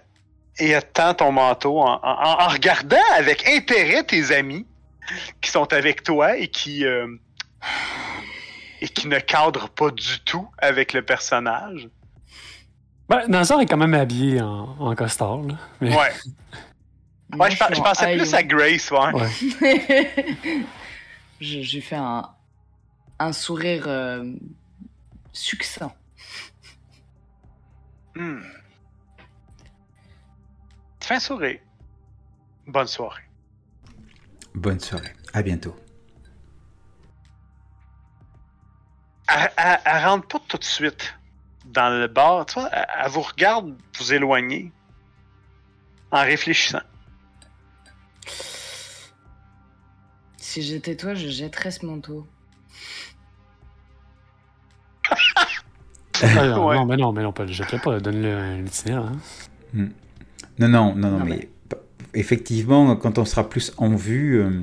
et 0.58 0.70
elle 0.70 0.84
tend 0.92 1.14
ton 1.14 1.32
manteau 1.32 1.80
en, 1.80 2.00
en- 2.02 2.42
en 2.44 2.48
regardant 2.48 2.96
avec 3.16 3.46
intérêt 3.46 4.02
tes 4.04 4.34
amis 4.34 4.66
qui 5.40 5.50
sont 5.50 5.70
avec 5.72 6.02
toi 6.02 6.36
et 6.38 6.48
qui, 6.48 6.84
euh, 6.86 7.06
et 8.80 8.88
qui 8.88 9.06
ne 9.08 9.18
cadrent 9.18 9.68
pas 9.70 9.90
du 9.90 10.20
tout 10.24 10.48
avec 10.58 10.92
le 10.92 11.02
personnage. 11.02 11.88
Ben, 13.22 13.28
Nazar 13.28 13.60
est 13.60 13.66
quand 13.66 13.76
même 13.76 13.94
habillé 13.94 14.40
en, 14.40 14.76
en 14.78 14.94
costard, 14.94 15.38
là. 15.42 15.54
Mais, 15.80 15.90
Ouais. 15.96 16.12
Moi, 17.32 17.46
Ouais, 17.48 17.50
je, 17.50 17.56
je 17.74 17.80
pensais 17.80 18.16
plus 18.16 18.34
à 18.34 18.42
Grace, 18.42 18.90
ouais. 18.90 20.64
J'ai 21.40 21.80
fait 21.80 21.96
un, 21.96 22.28
un 23.18 23.32
sourire 23.32 23.84
euh, 23.86 24.32
succinct. 25.32 25.92
Hmm. 28.14 28.40
Tu 31.00 31.08
fais 31.08 31.14
un 31.16 31.20
sourire. 31.20 31.58
Bonne 32.66 32.86
soirée. 32.86 33.22
Bonne 34.54 34.80
soirée. 34.80 35.12
À 35.34 35.42
bientôt. 35.42 35.76
Elle, 39.28 39.50
elle- 39.56 39.80
elle 39.84 40.04
rentre 40.06 40.28
pas 40.28 40.38
tout 40.48 40.58
de 40.58 40.64
suite 40.64 41.14
dans 41.74 41.90
le 42.00 42.06
bar. 42.06 42.46
Tu 42.46 42.54
vois, 42.58 42.68
elle, 42.72 42.86
elle 43.04 43.10
vous 43.10 43.20
regarde 43.22 43.74
vous 43.98 44.12
éloigner 44.12 44.72
en 46.10 46.22
réfléchissant. 46.22 46.80
Si 50.36 50.62
j'étais 50.62 50.96
toi, 50.96 51.14
je 51.14 51.28
jetterais 51.28 51.70
ce 51.70 51.84
manteau. 51.84 52.26
Ah, 56.22 56.46
non, 56.46 56.66
Ouais. 56.68 56.76
non, 56.76 56.86
mais 56.86 56.96
non, 56.96 57.12
mais 57.12 57.22
non, 57.22 57.32
pas, 57.32 57.46
je 57.46 57.62
ne 57.62 57.78
pas. 57.80 57.98
Donne-le 58.00 58.34
à 58.36 58.40
un 58.40 58.64
itinérant. 58.64 59.12
hein. 59.74 59.88
Non, 60.58 60.68
non, 60.68 60.94
non, 60.94 61.10
non, 61.10 61.18
Non, 61.18 61.24
mais, 61.24 61.48
effectivement, 62.14 62.94
quand 62.96 63.18
on 63.18 63.24
sera 63.24 63.48
plus 63.48 63.72
en 63.76 63.96
vue, 63.96 64.40
euh, 64.40 64.62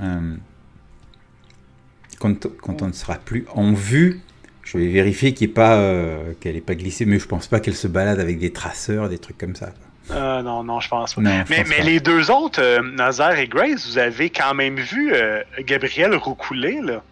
euh, 0.00 0.36
quand, 2.20 2.46
quand 2.62 2.82
on 2.82 2.86
ne 2.88 2.92
sera 2.92 3.16
plus 3.16 3.44
en 3.52 3.72
vue, 3.72 4.22
je 4.66 4.78
vais 4.78 4.88
vérifier 4.88 5.32
pas, 5.48 5.76
euh, 5.76 6.32
qu'elle 6.40 6.56
n'ait 6.56 6.60
pas 6.60 6.74
glissé, 6.74 7.06
mais 7.06 7.18
je 7.18 7.26
pense 7.26 7.46
pas 7.46 7.60
qu'elle 7.60 7.76
se 7.76 7.86
balade 7.86 8.18
avec 8.20 8.38
des 8.38 8.52
traceurs, 8.52 9.08
des 9.08 9.18
trucs 9.18 9.38
comme 9.38 9.54
ça. 9.54 9.70
Euh, 10.10 10.42
non, 10.42 10.62
non, 10.64 10.80
je 10.80 10.88
pense 10.88 11.14
pas. 11.14 11.20
Non, 11.20 11.30
je 11.46 11.50
Mais, 11.50 11.60
pense 11.62 11.68
mais 11.68 11.76
pas. 11.78 11.82
les 11.84 12.00
deux 12.00 12.30
autres, 12.30 12.60
euh, 12.60 12.82
Nazaire 12.82 13.38
et 13.38 13.46
Grace, 13.48 13.86
vous 13.86 13.98
avez 13.98 14.28
quand 14.30 14.54
même 14.54 14.76
vu 14.76 15.12
euh, 15.14 15.40
Gabriel 15.60 16.14
roucouler, 16.16 16.80
là. 16.82 17.02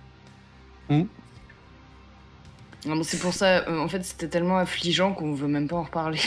Non, 0.90 1.06
mais 2.96 3.04
c'est 3.04 3.18
pour 3.18 3.32
ça, 3.32 3.60
euh, 3.68 3.78
en 3.78 3.88
fait, 3.88 4.04
c'était 4.04 4.28
tellement 4.28 4.58
affligeant 4.58 5.12
qu'on 5.12 5.32
veut 5.32 5.48
même 5.48 5.68
pas 5.68 5.76
en 5.76 5.84
reparler. 5.84 6.20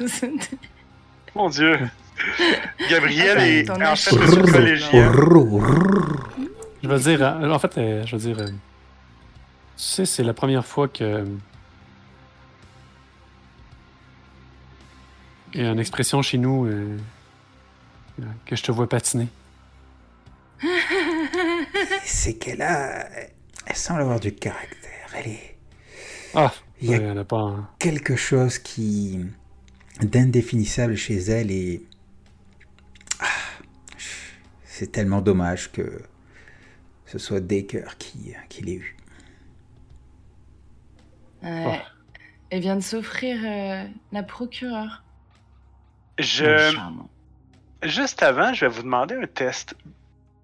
Mon 1.34 1.48
Dieu. 1.48 1.78
Gabriel 2.90 3.38
Attends, 3.68 3.80
est 3.80 3.86
en 3.86 3.96
fait 3.96 4.50
collégien. 4.52 5.12
Je 6.82 6.88
veux 6.88 6.98
dire, 6.98 7.22
euh, 7.22 7.50
en 7.50 7.58
fait, 7.58 7.72
je 7.76 8.16
veux 8.16 8.34
dire, 8.34 8.46
sais, 9.76 10.06
c'est 10.06 10.22
la 10.24 10.34
première 10.34 10.64
fois 10.66 10.88
que. 10.88 11.24
Il 15.54 15.62
y 15.62 15.64
a 15.66 15.70
une 15.72 15.78
expression 15.78 16.20
chez 16.22 16.38
nous 16.38 16.66
euh, 16.66 16.98
que 18.44 18.56
je 18.56 18.62
te 18.62 18.72
vois 18.72 18.88
patiner. 18.88 19.28
C'est 22.04 22.34
qu'elle 22.34 22.62
a, 22.62 23.08
elle 23.66 23.76
semble 23.76 24.00
avoir 24.02 24.20
du 24.20 24.34
caractère. 24.34 25.08
Elle 25.14 25.28
est, 25.32 25.56
Ah, 26.34 26.52
il 26.80 26.90
y 26.90 26.94
a 26.94 26.98
ouais, 26.98 27.04
elle 27.04 27.18
a 27.18 27.24
pas. 27.24 27.38
un- 27.40 27.68
quelque 27.78 28.16
chose 28.16 28.58
qui 28.58 29.18
d'indéfinissable 30.02 30.96
chez 30.96 31.16
elle 31.16 31.50
et 31.50 31.82
Ah, 33.20 33.26
c'est 34.66 34.92
tellement 34.92 35.22
dommage 35.22 35.72
que 35.72 36.02
ce 37.06 37.18
soit 37.18 37.40
Daker 37.40 37.96
qui, 37.98 38.34
qui 38.50 38.62
l'ait 38.62 38.74
eu. 38.74 38.96
Ouais. 41.46 41.82
Elle 42.50 42.60
vient 42.60 42.76
de 42.76 42.80
s'offrir 42.80 43.38
euh, 43.44 43.84
la 44.12 44.22
procureure. 44.22 45.02
Je, 46.18 46.74
juste 47.82 48.22
avant, 48.22 48.52
je 48.54 48.66
vais 48.66 48.70
vous 48.72 48.82
demander 48.82 49.14
un 49.16 49.26
test 49.26 49.74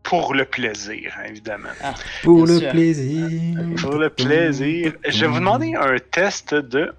pour 0.02 0.34
le 0.34 0.44
plaisir, 0.44 1.14
évidemment. 1.24 1.68
Pour 2.22 2.44
Bien 2.44 2.54
le 2.54 2.60
sûr. 2.60 2.70
plaisir. 2.70 3.28
Pour 3.80 3.94
le 3.94 4.10
plaisir. 4.10 4.92
Je 5.08 5.20
vais 5.20 5.26
vous 5.28 5.38
demander 5.38 5.74
un 5.74 5.96
test 5.98 6.54
de. 6.54 6.92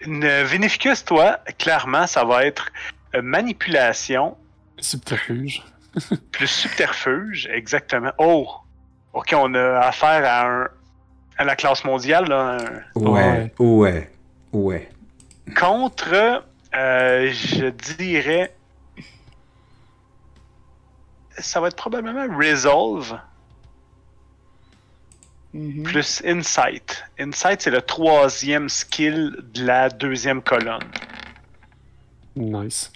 Une 0.00 0.26
Vinificus, 0.44 1.04
toi, 1.04 1.40
clairement, 1.58 2.06
ça 2.06 2.24
va 2.24 2.44
être 2.44 2.70
euh, 3.14 3.22
manipulation 3.22 4.36
Subterfuge. 4.78 5.62
plus 6.32 6.46
subterfuge, 6.48 7.48
exactement. 7.52 8.12
Oh! 8.18 8.48
Ok, 9.14 9.34
on 9.36 9.54
a 9.54 9.78
affaire 9.78 10.24
à 10.24 10.46
un. 10.64 10.68
À 11.38 11.44
la 11.44 11.56
classe 11.56 11.84
mondiale, 11.84 12.28
là. 12.28 12.58
un- 12.96 13.00
Ouais, 13.00 13.52
ouais, 13.58 14.10
ouais. 14.52 14.88
Contre, 15.58 16.42
euh, 16.74 17.30
je 17.32 17.66
dirais. 17.96 18.54
Ça 21.38 21.60
va 21.60 21.68
être 21.68 21.76
probablement 21.76 22.26
Resolve 22.36 23.18
Mhm. 25.52 25.82
plus 25.84 26.22
Insight. 26.24 27.04
Insight, 27.18 27.62
c'est 27.62 27.70
le 27.70 27.82
troisième 27.82 28.68
skill 28.68 29.36
de 29.54 29.64
la 29.66 29.88
deuxième 29.88 30.42
colonne. 30.42 30.82
Nice. 32.34 32.90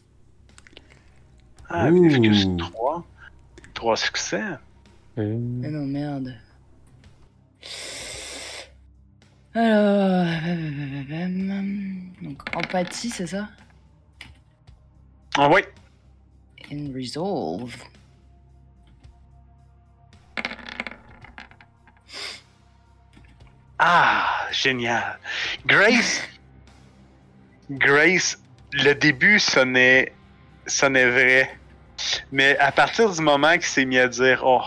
Ah, 1.68 1.86
Ouh. 1.88 1.95
Vinificus 1.95 2.47
3. 2.59 3.05
3 3.74 3.97
succès. 3.97 4.43
Euh, 5.18 5.36
Mais 5.38 5.68
non, 5.68 5.86
merde. 5.86 6.34
Alors. 9.55 10.26
Donc, 12.22 12.57
empathie, 12.57 13.11
c'est 13.11 13.26
ça? 13.26 13.48
Ah 15.36 15.48
oui. 15.48 15.62
And 16.72 16.92
resolve. 16.94 17.74
Ah, 23.78 24.46
génial. 24.53 25.18
Grace. 25.66 26.22
Grace, 27.70 28.38
le 28.72 28.92
début 28.92 29.38
sonnait, 29.38 30.12
sonnait 30.66 31.09
vrai. 31.09 31.59
Mais 32.30 32.59
à 32.59 32.70
partir 32.72 33.11
du 33.11 33.20
moment 33.22 33.55
qu'il 33.55 33.64
s'est 33.64 33.84
mis 33.84 33.98
à 33.98 34.07
dire 34.07 34.42
Oh, 34.44 34.62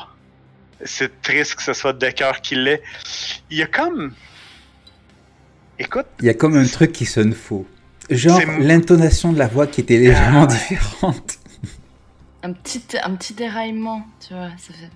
c'est 0.84 1.21
triste 1.21 1.55
que 1.55 1.63
ce 1.63 1.73
soit 1.73 1.93
Decker 1.93 2.41
qui 2.41 2.55
l'ait, 2.55 2.81
il 3.49 3.57
y 3.57 3.63
a 3.63 3.67
comme. 3.67 4.13
Écoute, 5.84 6.05
Il 6.19 6.25
y 6.25 6.29
a 6.29 6.34
comme 6.34 6.55
un 6.57 6.65
truc 6.65 6.91
qui 6.91 7.05
sonne 7.05 7.34
faux. 7.34 7.65
Genre 8.09 8.39
l'intonation 8.59 9.31
de 9.34 9.39
la 9.39 9.47
voix 9.47 9.65
qui 9.67 9.81
était 9.81 9.97
légèrement 9.97 10.43
Ah 10.43 10.51
ouais. 10.51 10.53
différente. 10.53 11.39
Un 12.45 12.51
petit, 12.51 12.84
un 13.01 13.15
petit 13.15 13.34
déraillement, 13.34 14.05
tu 14.19 14.34
vois. 14.34 14.49
Ça 14.57 14.73
fait... 14.73 14.89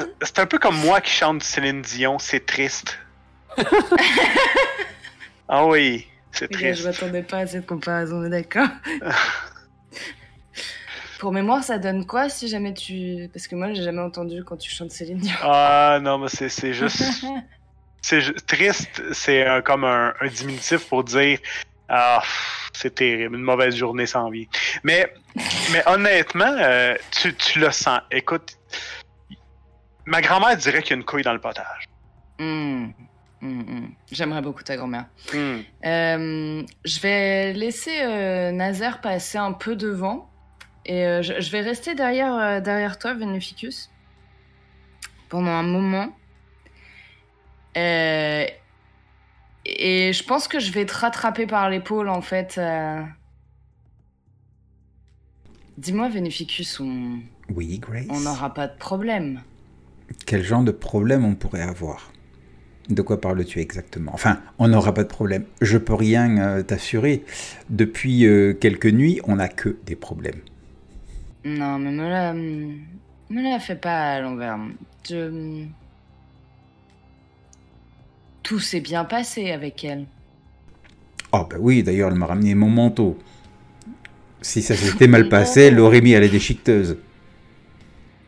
euh, 0.00 0.06
c'est 0.22 0.38
un 0.38 0.46
peu 0.46 0.58
comme 0.58 0.78
moi 0.78 1.02
qui 1.02 1.10
chante 1.10 1.42
Céline 1.42 1.82
Dion, 1.82 2.18
c'est 2.18 2.46
triste. 2.46 2.98
ah 5.48 5.66
oui, 5.66 6.06
c'est 6.32 6.50
gars, 6.50 6.58
je 6.72 6.82
triste. 6.82 6.84
m'attendais 6.86 7.22
pas 7.22 7.40
à 7.40 7.46
cette 7.46 7.66
comparaison, 7.66 8.22
on 8.22 8.24
est 8.24 8.30
d'accord. 8.30 8.68
Pour 11.18 11.32
mémoire, 11.32 11.62
ça 11.64 11.78
donne 11.78 12.06
quoi 12.06 12.28
si 12.28 12.48
jamais 12.48 12.74
tu. 12.74 13.28
Parce 13.32 13.46
que 13.46 13.56
moi, 13.56 13.72
j'ai 13.72 13.82
jamais 13.82 14.00
entendu 14.02 14.42
quand 14.44 14.56
tu 14.56 14.70
chantes 14.70 14.90
Céline 14.90 15.18
Dion. 15.18 15.34
Ah 15.42 15.98
non, 16.02 16.18
mais 16.18 16.28
c'est 16.28 16.48
c'est 16.50 16.72
juste. 16.74 17.02
Triste, 18.46 19.02
c'est 19.12 19.46
comme 19.64 19.84
un, 19.84 20.14
un 20.20 20.26
diminutif 20.28 20.88
pour 20.88 21.04
dire 21.04 21.38
Ah, 21.88 22.22
c'est 22.72 22.94
terrible, 22.94 23.36
une 23.36 23.42
mauvaise 23.42 23.74
journée 23.74 24.06
sans 24.06 24.30
vie. 24.30 24.48
Mais, 24.84 25.12
mais 25.72 25.82
honnêtement, 25.86 26.54
euh, 26.58 26.94
tu, 27.10 27.34
tu 27.34 27.58
le 27.58 27.70
sens. 27.70 28.00
Écoute, 28.10 28.58
ma 30.04 30.20
grand-mère 30.20 30.56
dirait 30.56 30.82
qu'il 30.82 30.90
y 30.90 30.94
a 30.94 30.96
une 30.96 31.04
couille 31.04 31.22
dans 31.22 31.32
le 31.32 31.40
potage. 31.40 31.88
Hmm, 32.38 32.88
hmm, 33.40 33.60
hmm. 33.60 33.88
J'aimerais 34.12 34.42
beaucoup 34.42 34.62
ta 34.62 34.76
grand-mère. 34.76 35.06
Euh, 35.34 36.62
je 36.84 37.00
vais 37.00 37.52
laisser 37.52 38.02
euh, 38.02 38.52
Nazaire 38.52 39.00
passer 39.00 39.38
un 39.38 39.52
peu 39.52 39.74
devant. 39.74 40.30
Et 40.84 41.04
euh, 41.04 41.22
je, 41.22 41.40
je 41.40 41.50
vais 41.50 41.62
rester 41.62 41.94
derrière, 41.94 42.62
derrière 42.62 42.98
toi, 42.98 43.14
Veneficus, 43.14 43.90
pendant 45.28 45.50
un 45.50 45.64
moment. 45.64 46.14
Euh, 47.76 48.44
et 49.64 50.12
je 50.12 50.24
pense 50.24 50.48
que 50.48 50.60
je 50.60 50.72
vais 50.72 50.86
te 50.86 50.94
rattraper 50.94 51.46
par 51.46 51.68
l'épaule, 51.70 52.08
en 52.08 52.22
fait. 52.22 52.56
euh. 52.58 53.02
Dis-moi, 55.78 56.08
Veneficus, 56.08 56.80
on 56.80 57.18
Oui, 57.54 57.78
Grace. 57.78 58.06
on 58.08 58.20
n'aura 58.20 58.54
pas 58.54 58.66
de 58.68 58.76
problème. 58.76 59.42
Quel 60.24 60.42
genre 60.42 60.62
de 60.62 60.70
problème 60.70 61.24
on 61.24 61.34
pourrait 61.34 61.62
avoir? 61.62 62.12
De 62.88 63.02
quoi 63.02 63.20
parles-tu 63.20 63.58
exactement? 63.58 64.12
Enfin, 64.14 64.40
on 64.58 64.68
n'aura 64.68 64.94
pas 64.94 65.02
de 65.02 65.08
problème. 65.08 65.44
Je 65.60 65.76
peux 65.76 65.94
rien 65.94 66.38
euh, 66.38 66.62
t'assurer. 66.62 67.24
Depuis 67.68 68.20
quelques 68.60 68.86
nuits, 68.86 69.20
on 69.24 69.36
n'a 69.36 69.48
que 69.48 69.76
des 69.84 69.96
problèmes. 69.96 70.40
Non, 71.44 71.78
mais 71.78 71.90
me 71.90 72.08
la, 72.08 72.32
me 72.32 73.42
la 73.50 73.58
fais 73.58 73.76
pas 73.76 74.12
à 74.14 74.20
l'envers. 74.20 74.58
Je... 75.08 75.64
Tout 78.46 78.60
s'est 78.60 78.80
bien 78.80 79.04
passé 79.04 79.50
avec 79.50 79.82
elle. 79.82 80.06
Oh 81.32 81.44
bah 81.50 81.56
oui, 81.58 81.82
d'ailleurs, 81.82 82.12
elle 82.12 82.16
m'a 82.16 82.26
ramené 82.26 82.54
mon 82.54 82.70
manteau. 82.70 83.18
Si 84.40 84.62
ça 84.62 84.76
s'était 84.76 85.08
mal 85.08 85.28
passé, 85.28 85.62
elle 85.62 85.74
l'aurait 85.74 86.00
mis 86.00 86.14
à 86.14 86.20
la 86.20 86.28
déchiqueteuse. 86.28 86.96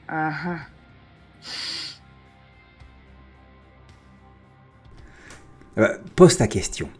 Ah 0.08 0.32
ah. 0.44 0.58
Euh, 5.78 5.98
pose 6.16 6.36
ta 6.36 6.48
question. 6.48 6.90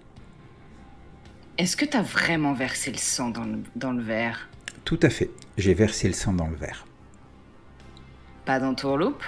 Est-ce 1.59 1.77
que 1.77 1.87
t'as 1.87 2.03
vraiment 2.03 2.53
versé 2.53 2.93
le 2.93 2.99
sang 2.99 3.31
dans 3.31 3.47
le, 3.47 3.59
dans 3.75 3.91
le 3.91 4.01
verre? 4.01 4.49
Tout 4.85 5.01
à 5.03 5.11
fait. 5.11 5.31
J'ai 5.57 5.75
versé 5.75 6.07
le 6.07 6.15
sang 6.15 6.35
dans 6.35 6.47
le 6.47 6.55
verre. 6.55 6.87
Pas 8.45 8.61
dans 8.61 8.77
tourloupe 8.77 9.25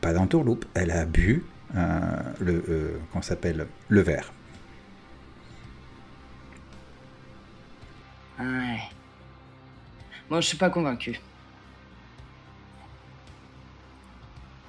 Pas 0.00 0.12
dans 0.12 0.26
tourloupe. 0.26 0.64
Elle 0.74 0.90
a 0.90 1.04
bu 1.04 1.44
le, 1.74 2.64
euh, 2.68 2.98
qu'on 3.12 3.22
s'appelle 3.22 3.66
le 3.88 4.00
verre. 4.00 4.32
Ouais. 8.38 8.78
Moi, 10.30 10.40
je 10.40 10.46
suis 10.48 10.56
pas 10.56 10.70
convaincu. 10.70 11.20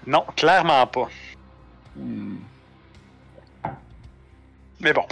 Non, 0.08 0.26
clairement 0.36 0.88
pas. 0.88 1.10
Hmm. 1.96 2.38
Mais 4.80 4.94
bon, 4.94 5.06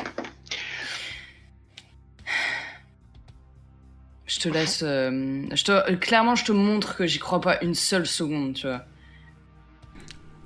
Je 4.27 4.39
te 4.39 4.49
laisse. 4.49 4.83
euh, 4.83 5.45
je 5.53 5.63
te, 5.63 5.95
clairement, 5.95 6.35
je 6.35 6.45
te 6.45 6.51
montre 6.51 6.95
que 6.95 7.07
j'y 7.07 7.17
crois 7.19 7.41
pas 7.41 7.61
une 7.63 7.73
seule 7.73 8.05
seconde, 8.05 8.53
tu 8.55 8.67
vois. 8.67 8.83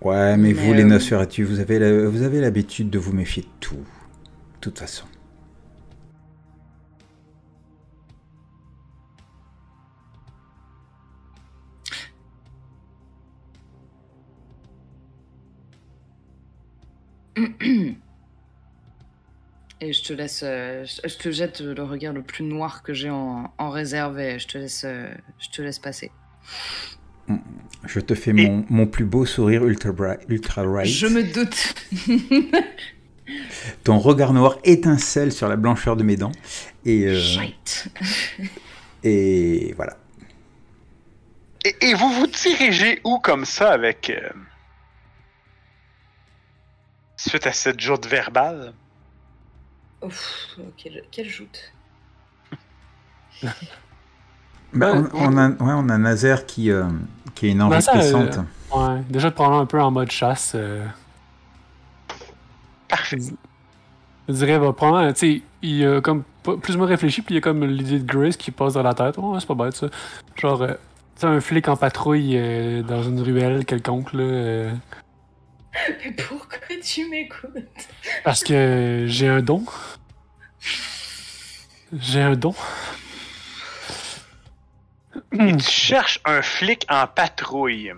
Ouais, 0.02 0.36
mais, 0.38 0.50
Mais, 0.50 0.54
vous, 0.54 0.74
les 0.74 0.84
euh, 0.84 0.88
Nosferatu, 0.88 1.44
vous 1.44 1.60
avez 1.60 1.80
la- 1.80 2.08
vous 2.08 2.24
avez 2.24 2.42
l'habitude 2.42 2.90
de 2.90 2.98
vous 3.00 3.14
méfier 3.14 3.44
de 3.44 3.48
tout. 3.60 3.76
De 3.76 4.60
toute 4.60 4.80
façon. 4.80 5.06
Et 19.80 19.94
je 19.94 20.04
te 20.04 20.14
laisse. 20.14 20.44
euh, 20.44 20.86
je, 20.86 21.08
je 21.08 21.18
te 21.18 21.32
jette 21.32 21.62
le 21.62 21.84
regard 21.84 22.14
le 22.14 22.22
plus 22.22 22.44
noir 22.44 22.84
que 22.84 22.94
j'ai 22.94 23.10
en, 23.10 23.52
en 23.58 23.70
réserve 23.70 24.20
et 24.20 24.38
je 24.38 24.48
te 24.48 24.58
laisse, 24.58 24.84
euh, 24.86 25.12
je 25.40 25.50
te 25.50 25.62
laisse 25.62 25.80
passer. 25.80 26.12
Je 27.86 28.00
te 28.00 28.14
fais 28.14 28.32
Et- 28.32 28.34
mon, 28.50 28.66
mon 28.70 28.86
plus 28.88 29.06
beau 29.06 29.26
sourire 29.26 29.66
ultra, 29.66 29.92
bright, 29.92 30.20
ultra 30.30 30.64
bright. 30.64 30.88
Je 30.88 31.08
me 31.08 31.24
doute. 31.24 31.76
Ton 33.84 33.98
regard 34.00 34.34
noir 34.34 34.58
étincelle 34.64 35.32
sur 35.32 35.48
la 35.48 35.56
blancheur 35.56 35.96
de 35.96 36.04
mes 36.04 36.16
dents. 36.18 36.32
Et, 36.86 37.06
euh, 37.06 37.20
Shite. 37.20 37.88
et 39.04 39.74
voilà. 39.76 39.98
Et, 41.64 41.76
et 41.90 41.94
vous 41.94 42.10
vous 42.12 42.28
dirigez 42.28 43.00
où 43.04 43.20
comme 43.20 43.46
ça 43.46 43.72
avec. 43.72 44.10
euh, 44.10 44.30
suite 47.18 47.46
à 47.48 47.54
cette 47.54 47.80
joute 47.80 48.06
verbale? 48.08 48.74
Ouf, 50.02 50.58
quelle, 50.78 51.04
quelle 51.12 51.30
joute. 51.30 51.72
Bah, 54.74 54.94
Ouais, 54.94 55.08
on, 55.14 55.34
on 55.34 55.38
a, 55.38 55.50
ouais, 55.50 55.56
on 55.76 55.90
a 55.90 55.98
Nazaire 55.98 56.46
qui, 56.46 56.72
euh, 56.72 56.86
qui 57.36 57.48
a 57.48 57.50
une 57.50 57.62
envie 57.62 57.72
Ben, 57.76 57.82
ça, 57.82 57.92
pressante. 57.94 58.40
Ouais, 58.74 59.02
déjà 59.10 59.30
de 59.30 59.36
prendre 59.36 59.56
un 59.58 59.66
peu 59.66 59.82
en 59.82 59.92
mode 59.92 60.12
chasse. 60.12 60.54
euh, 60.56 60.86
Parfait. 62.88 63.18
je 64.28 64.34
dirais, 64.34 64.58
va 64.60 64.74
probablement, 64.74 65.12
tu 65.14 65.20
sais, 65.38 65.42
il 65.62 65.86
a 65.88 66.02
comme 66.02 66.24
plus 66.62 66.76
ou 66.76 66.80
moins 66.80 66.88
réfléchi, 66.88 67.22
puis 67.22 67.36
il 67.36 67.36
y 67.36 67.38
a 67.38 67.42
comme 67.42 67.64
l'idée 67.66 68.00
de 68.00 68.06
Grace 68.06 68.36
qui 68.38 68.52
passe 68.52 68.74
dans 68.74 68.84
la 68.84 68.94
tête. 68.94 69.16
Oh, 69.18 69.34
ouais, 69.34 69.40
c'est 69.40 69.48
pas 69.48 69.56
bête 69.56 69.76
ça. 69.76 69.88
Genre, 70.36 70.62
euh, 70.62 70.68
tu 71.16 71.22
sais, 71.22 71.28
un 71.28 71.40
flic 71.40 71.68
en 71.68 71.78
patrouille 71.78 72.38
euh, 72.38 72.82
dans 72.84 73.04
une 73.04 73.22
ruelle 73.22 73.66
quelconque, 73.66 74.14
là. 74.14 74.24
euh, 74.24 74.72
Mais 76.04 76.12
pourquoi 76.12 76.58
tu 76.84 77.08
m'écoutes? 77.10 77.50
Parce 78.24 78.44
que 78.44 79.06
j'ai 79.08 79.28
un 79.30 79.42
don. 79.42 79.64
J'ai 81.94 82.22
un 82.22 82.36
don. 82.36 82.54
Et 85.40 85.56
tu 85.58 85.70
cherches 85.70 86.20
un 86.26 86.42
flic 86.42 86.86
en 86.90 87.06
patrouille. 87.08 87.92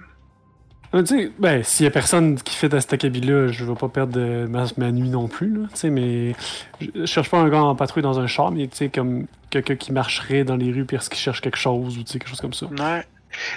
Euh, 0.93 1.01
Tu 1.03 1.07
sais, 1.07 1.31
ben, 1.39 1.63
s'il 1.63 1.83
y 1.85 1.87
a 1.87 1.91
personne 1.91 2.35
qui 2.41 2.55
fait 2.55 2.73
à 2.73 2.79
cet 2.81 2.93
acabit-là, 2.93 3.47
je 3.47 3.65
vais 3.65 3.75
pas 3.75 3.89
perdre 3.89 4.13
de 4.13 4.45
ma, 4.47 4.65
ma 4.77 4.91
nuit 4.91 5.09
non 5.09 5.27
plus, 5.27 5.61
là. 5.61 5.67
Tu 5.71 5.77
sais, 5.79 5.89
mais 5.89 6.33
je, 6.79 6.87
je 6.95 7.05
cherche 7.05 7.29
pas 7.29 7.37
un 7.39 7.49
gars 7.49 7.63
en 7.63 7.75
patrouille 7.75 8.03
dans 8.03 8.19
un 8.19 8.27
char, 8.27 8.51
mais 8.51 8.67
tu 8.67 8.77
sais, 8.77 8.89
comme 8.89 9.25
quelqu'un 9.49 9.75
qui 9.75 9.91
marcherait 9.91 10.43
dans 10.43 10.55
les 10.55 10.71
rues 10.71 10.85
parce 10.85 11.09
qu'il 11.09 11.19
cherche 11.19 11.41
quelque 11.41 11.57
chose 11.57 11.97
ou 11.97 12.03
tu 12.03 12.11
sais, 12.11 12.19
quelque 12.19 12.29
chose 12.29 12.41
comme 12.41 12.53
ça. 12.53 12.67
Ouais. 12.67 13.03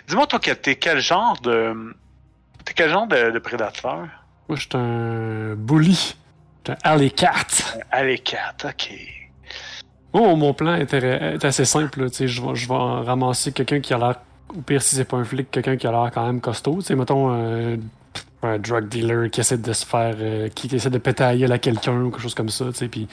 Dis-moi, 0.08 0.26
toi, 0.26 0.38
t'es 0.38 0.76
quel 0.76 1.00
genre 1.00 1.38
de. 1.42 1.94
T'es 2.64 2.72
quel 2.74 2.90
genre 2.90 3.06
de, 3.06 3.30
de 3.30 3.38
prédateur? 3.38 4.06
Moi, 4.48 4.56
je 4.56 4.60
suis 4.60 4.70
un 4.74 5.54
bully. 5.56 6.16
Je 6.66 6.72
suis 6.72 6.78
un 6.84 6.90
alley 6.90 7.10
cat. 7.10 7.46
Allez, 7.90 8.18
4, 8.18 8.66
ok. 8.68 8.90
Mon 10.16 10.54
plan 10.54 10.74
est, 10.74 10.92
est 10.94 11.44
assez 11.44 11.64
simple, 11.64 12.08
je 12.10 12.40
vais, 12.40 13.04
ramasser 13.04 13.52
quelqu'un 13.52 13.80
qui 13.80 13.92
a 13.92 13.98
l'air, 13.98 14.20
ou 14.54 14.62
pire 14.62 14.80
si 14.80 14.96
c'est 14.96 15.04
pas 15.04 15.16
un 15.16 15.24
flic, 15.24 15.50
quelqu'un 15.50 15.76
qui 15.76 15.86
a 15.86 15.90
l'air 15.90 16.10
quand 16.12 16.26
même 16.26 16.40
costaud. 16.40 16.80
Sais, 16.80 16.94
mettons, 16.94 17.32
euh, 17.32 17.76
un 18.42 18.58
drug 18.58 18.88
dealer 18.88 19.30
qui 19.30 19.40
essaie 19.40 19.58
de 19.58 19.72
se 19.72 19.84
faire. 19.84 20.14
euh, 20.18 20.48
qui 20.48 20.74
essaie 20.74 20.90
de 20.90 20.98
péter 20.98 21.24
à 21.24 21.36
gueule 21.36 21.52
à 21.52 21.58
quelqu'un 21.58 22.00
ou 22.00 22.10
quelque 22.10 22.22
chose 22.22 22.34
comme 22.34 22.48
ça. 22.48 22.66
Puis. 22.90 23.08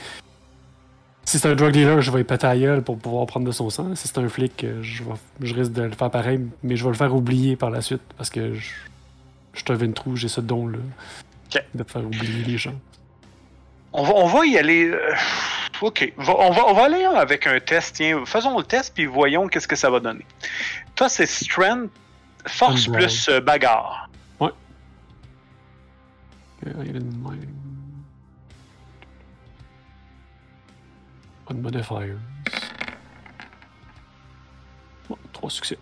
Si 1.26 1.40
c'est 1.40 1.48
un 1.48 1.56
drug 1.56 1.72
dealer, 1.72 2.02
je 2.02 2.12
vais 2.12 2.22
y 2.22 2.24
péter 2.24 2.48
à 2.48 2.58
gueule 2.58 2.82
pour 2.82 2.98
pouvoir 2.98 3.26
prendre 3.26 3.46
de 3.46 3.52
son 3.52 3.70
sang. 3.70 3.96
Si 3.96 4.08
c'est 4.08 4.18
un 4.18 4.28
flic, 4.28 4.64
euh, 4.64 4.80
je, 4.82 5.04
vais, 5.04 5.12
je 5.42 5.56
risque 5.56 5.72
de 5.72 5.84
le 5.84 5.92
faire 5.92 6.12
pareil, 6.12 6.42
mais 6.64 6.76
je 6.76 6.84
vais 6.84 6.90
le 6.90 6.98
faire 6.98 7.16
oublier 7.16 7.56
par 7.56 7.70
la 7.70 7.82
suite 7.82 8.02
parce 8.18 8.30
que 8.30 8.54
je, 8.54 8.72
je 9.54 9.60
suis 9.60 9.72
un 9.72 9.76
ventrou, 9.76 10.16
j'ai 10.16 10.28
ce 10.28 10.42
don-là. 10.42 10.80
De 11.76 11.84
faire 11.84 12.04
oublier 12.04 12.44
les 12.46 12.58
gens. 12.58 12.74
On 13.94 14.04
va, 14.04 14.14
on 14.16 14.26
va 14.28 14.46
y 14.46 14.58
aller. 14.58 14.88
euh, 14.90 15.14
ok. 15.82 16.14
On, 16.18 16.24
va, 16.52 16.66
on 16.68 16.74
va 16.74 16.84
aller 16.86 17.04
avec 17.04 17.46
un 17.48 17.60
test. 17.60 17.96
Tiens, 17.98 18.26
faisons 18.26 18.58
le 18.58 18.64
test 18.64 18.94
puis 18.94 19.06
voyons 19.06 19.48
qu'est-ce 19.48 19.68
que 19.68 19.76
ça 19.76 19.90
va 19.90 20.00
donner. 20.00 20.26
Toi, 20.96 21.10
c'est 21.10 21.26
Strength, 21.28 21.92
Force 22.48 22.88
Unblind. 22.88 22.98
plus 23.06 23.30
euh, 23.30 23.40
bagarre. 23.42 24.10
Une- 26.66 27.24
Pas 31.46 31.54
de 31.54 31.60
modifiers. 31.60 32.16
Bon, 35.10 35.18
trois 35.34 35.50
succès. 35.50 35.78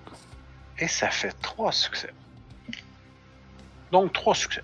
Et 0.80 0.88
ça 0.88 1.10
fait 1.12 1.34
trois 1.42 1.72
succès. 1.72 2.12
Donc, 3.92 4.12
trois 4.14 4.34
succès. 4.34 4.64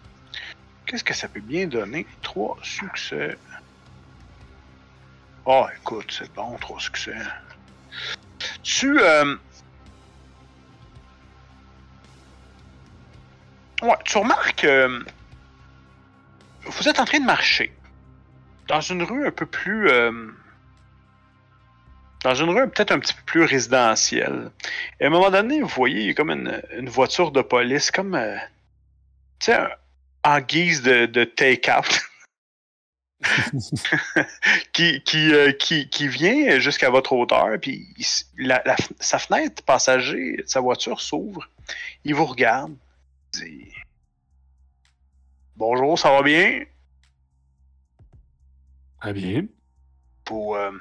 Qu'est-ce 0.88 1.04
que 1.04 1.14
ça 1.14 1.30
peut 1.30 1.42
bien 1.42 1.68
donner? 1.68 2.08
Trois 2.24 2.58
succès. 2.64 3.38
Oh, 5.46 5.66
écoute, 5.76 6.12
c'est 6.12 6.34
bon, 6.34 6.58
trois 6.58 6.80
succès. 6.80 7.16
Tu. 8.64 9.00
euh, 9.00 9.36
Ouais, 13.82 13.96
tu 14.06 14.18
remarques. 14.18 14.64
euh, 14.64 15.04
Vous 16.66 16.88
êtes 16.88 17.00
en 17.00 17.06
train 17.06 17.20
de 17.20 17.26
marcher. 17.26 17.80
Dans 18.68 18.82
une 18.82 19.04
rue 19.04 19.28
un 19.28 19.32
peu 19.32 19.46
plus. 19.46 19.90
euh, 19.90 20.32
Dans 22.24 22.36
une 22.36 22.50
rue 22.50 22.70
peut-être 22.70 22.92
un 22.92 23.00
petit 23.00 23.14
peu 23.14 23.22
plus 23.26 23.44
résidentielle. 23.44 24.52
Et 25.00 25.06
à 25.06 25.08
un 25.08 25.12
moment 25.12 25.30
donné, 25.32 25.62
vous 25.62 25.68
voyez, 25.68 26.02
il 26.02 26.08
y 26.08 26.10
a 26.12 26.14
comme 26.14 26.32
une, 26.32 26.62
une 26.72 26.90
voiture 26.90 27.32
de 27.32 27.42
police, 27.42 27.92
comme. 27.92 28.16
euh, 28.16 28.38
tu 29.40 29.52
sais, 29.52 29.60
en 30.28 30.42
guise 30.42 30.82
de, 30.84 31.06
de 31.06 31.24
take-out. 31.24 32.02
qui, 34.74 35.02
qui, 35.04 35.34
euh, 35.34 35.52
qui, 35.54 35.90
qui 35.90 36.08
vient 36.08 36.60
jusqu'à 36.60 36.90
votre 36.90 37.14
hauteur, 37.14 37.58
puis 37.60 37.88
la- 38.38 38.64
sa 39.00 39.18
fenêtre 39.18 39.64
passager 39.64 40.38
de 40.38 40.44
sa 40.46 40.60
voiture 40.60 41.02
s'ouvre. 41.02 41.50
Il 42.04 42.14
vous 42.14 42.26
regarde. 42.26 42.76
il 43.36 43.40
dit 43.66 43.74
Bonjour, 45.56 45.98
ça 45.98 46.12
va 46.12 46.22
bien? 46.22 46.64
Ah 49.02 49.14
bien. 49.14 49.46
Vous, 50.28 50.54
euh, 50.56 50.72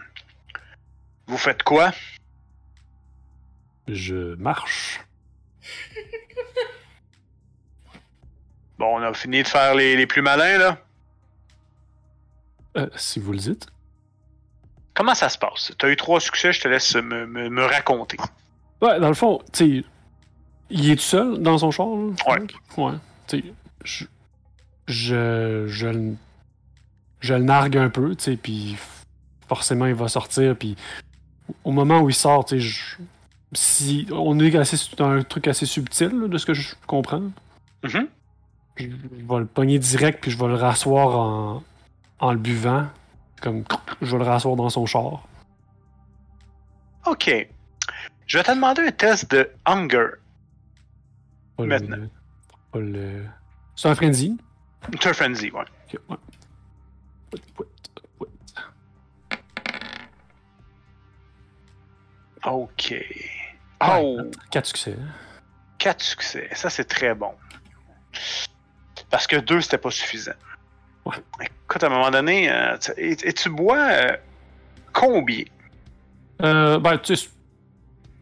vous 1.27 1.39
faites 1.39 1.63
quoi? 1.63 1.93
Je 3.89 4.35
marche. 4.35 5.01
Bon, 8.79 8.99
on 8.99 9.03
a 9.03 9.13
fini 9.15 9.43
de 9.43 9.49
faire 9.49 9.75
les, 9.75 9.97
les 9.97 10.07
plus 10.07 10.23
malins, 10.23 10.59
là. 10.59 10.79
Euh, 12.77 12.89
si 12.97 13.19
vous 13.21 13.33
le 13.33 13.39
dites. 13.39 13.67
Comment 14.95 15.15
ça 15.15 15.29
se 15.29 15.39
passe? 15.39 15.73
T'as 15.79 15.89
eu 15.91 15.97
trois 15.97 16.21
succès, 16.21 16.53
je 16.53 16.61
te 16.61 16.69
laisse 16.69 16.95
me, 16.95 17.27
me- 17.27 17.49
me 17.49 17.65
raconter. 17.65 18.17
Ouais, 18.83 18.99
dans 19.01 19.09
le 19.09 19.15
fond, 19.15 19.41
tu 19.53 19.85
il 20.69 20.91
est 20.91 20.97
tout 20.97 21.03
seul 21.03 21.39
dans 21.39 21.59
son 21.59 21.71
char, 21.71 21.87
là? 21.87 22.13
Ouais. 22.77 22.93
Tu 23.29 23.39
sais, 23.41 23.45
je, 23.85 24.05
je, 24.89 25.65
je, 25.69 25.87
le- 25.87 26.17
je 27.21 27.35
le 27.35 27.43
nargue 27.45 27.77
un 27.77 27.89
peu, 27.89 28.15
tu 28.17 28.37
puis 28.37 28.77
forcément, 29.49 29.87
il 29.87 29.95
va 29.95 30.09
sortir, 30.09 30.57
puis 30.57 30.77
au 31.65 31.71
moment 31.71 32.01
où 32.01 32.11
il 32.11 32.15
sort, 32.15 32.45
tu 32.45 32.61
sais, 32.61 32.97
si 33.53 34.07
on 34.13 34.39
est 34.41 34.55
assez, 34.57 34.77
un 34.99 35.23
truc 35.23 35.47
assez 35.49 35.67
subtil, 35.67 36.09
là, 36.09 36.29
de 36.29 36.37
ce 36.39 36.45
que 36.47 36.55
je 36.55 36.75
comprends, 36.87 37.31
je, 37.85 37.99
je 38.79 38.87
vais 38.87 39.39
le 39.39 39.47
pogner 39.47 39.79
direct, 39.79 40.21
puis 40.21 40.31
je 40.31 40.39
vais 40.39 40.47
le 40.49 40.55
rasseoir 40.55 41.19
en, 41.19 41.63
en 42.21 42.33
le 42.33 42.39
buvant, 42.39 42.87
comme, 43.41 43.65
je 44.03 44.13
vais 44.17 44.25
le 44.25 44.29
rasseoir 44.31 44.57
dans 44.57 44.69
son 44.69 44.87
char. 44.87 45.27
OK. 47.07 47.31
Je 48.27 48.39
vais 48.39 48.45
te 48.45 48.51
demander 48.53 48.83
un 48.83 48.91
test 48.91 49.31
de 49.31 49.51
hunger. 49.65 50.09
Pas 51.57 51.63
le- 51.63 51.69
Maintenant. 51.69 52.09
pas 52.73 52.81
le... 52.81 53.25
C'est 53.77 53.89
un 53.89 53.95
frenzy. 53.95 54.37
Turf 55.01 55.17
Frenzy, 55.17 55.51
ouais. 55.51 55.61
Ok, 55.95 56.01
ouais. 56.09 56.17
OK. 62.45 62.91
Ouais, 62.91 63.05
Oh, 64.03 64.19
Quatre 64.51 64.67
succès. 64.67 64.97
4 65.79 66.01
succès. 66.03 66.49
Ça, 66.55 66.71
c'est 66.71 66.85
très 66.85 67.15
bon. 67.15 67.33
Parce 69.11 69.27
que 69.27 69.37
2, 69.37 69.61
c'était 69.61 69.79
pas 69.79 69.91
suffisant. 69.91 70.33
Ouais. 71.05 71.15
Écoute, 71.41 71.83
à 71.85 71.87
un 71.87 71.91
moment 71.91 72.11
donné, 72.11 72.51
euh, 72.51 72.77
tu- 72.79 72.93
et, 72.97 73.13
et 73.29 73.33
tu 73.33 73.49
bois 73.51 73.79
euh, 73.91 74.17
combien? 74.93 75.45
Euh, 76.43 76.79
ben, 76.79 76.99
tu 76.99 77.15
sais, 77.17 77.29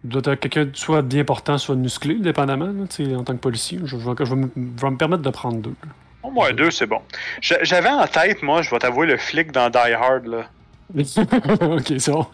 doit 0.05 0.21
être 0.27 0.41
quelqu'un 0.41 0.69
soit 0.75 1.03
bien 1.03 1.25
portant, 1.25 1.57
soit 1.59 1.77
musclé, 1.77 2.17
dépendamment, 2.17 2.67
là, 2.67 3.17
en 3.19 3.25
tant 3.25 3.33
que 3.35 3.39
policier. 3.41 3.79
Je, 3.85 3.97
je 3.97 4.11
vais, 4.11 4.25
je 4.25 4.35
me, 4.35 4.51
je 4.77 4.83
vais 4.83 4.91
me 4.91 4.97
permettre 4.99 5.23
de 5.23 5.31
prendre 5.31 5.59
deux. 5.59 5.75
Au 6.23 6.31
moins 6.31 6.53
2, 6.53 6.71
c'est 6.71 6.87
bon. 6.87 7.01
J'a- 7.41 7.63
J'avais 7.65 7.89
en 7.91 8.07
tête, 8.07 8.43
moi, 8.43 8.63
je 8.63 8.71
vais 8.71 8.79
t'avouer, 8.79 9.07
le 9.07 9.17
flic 9.17 9.51
dans 9.53 9.71
Die 9.71 9.79
Hard, 9.79 10.27
là. 10.27 10.51
ok, 10.97 11.93
c'est 11.99 12.11
bon. 12.13 12.27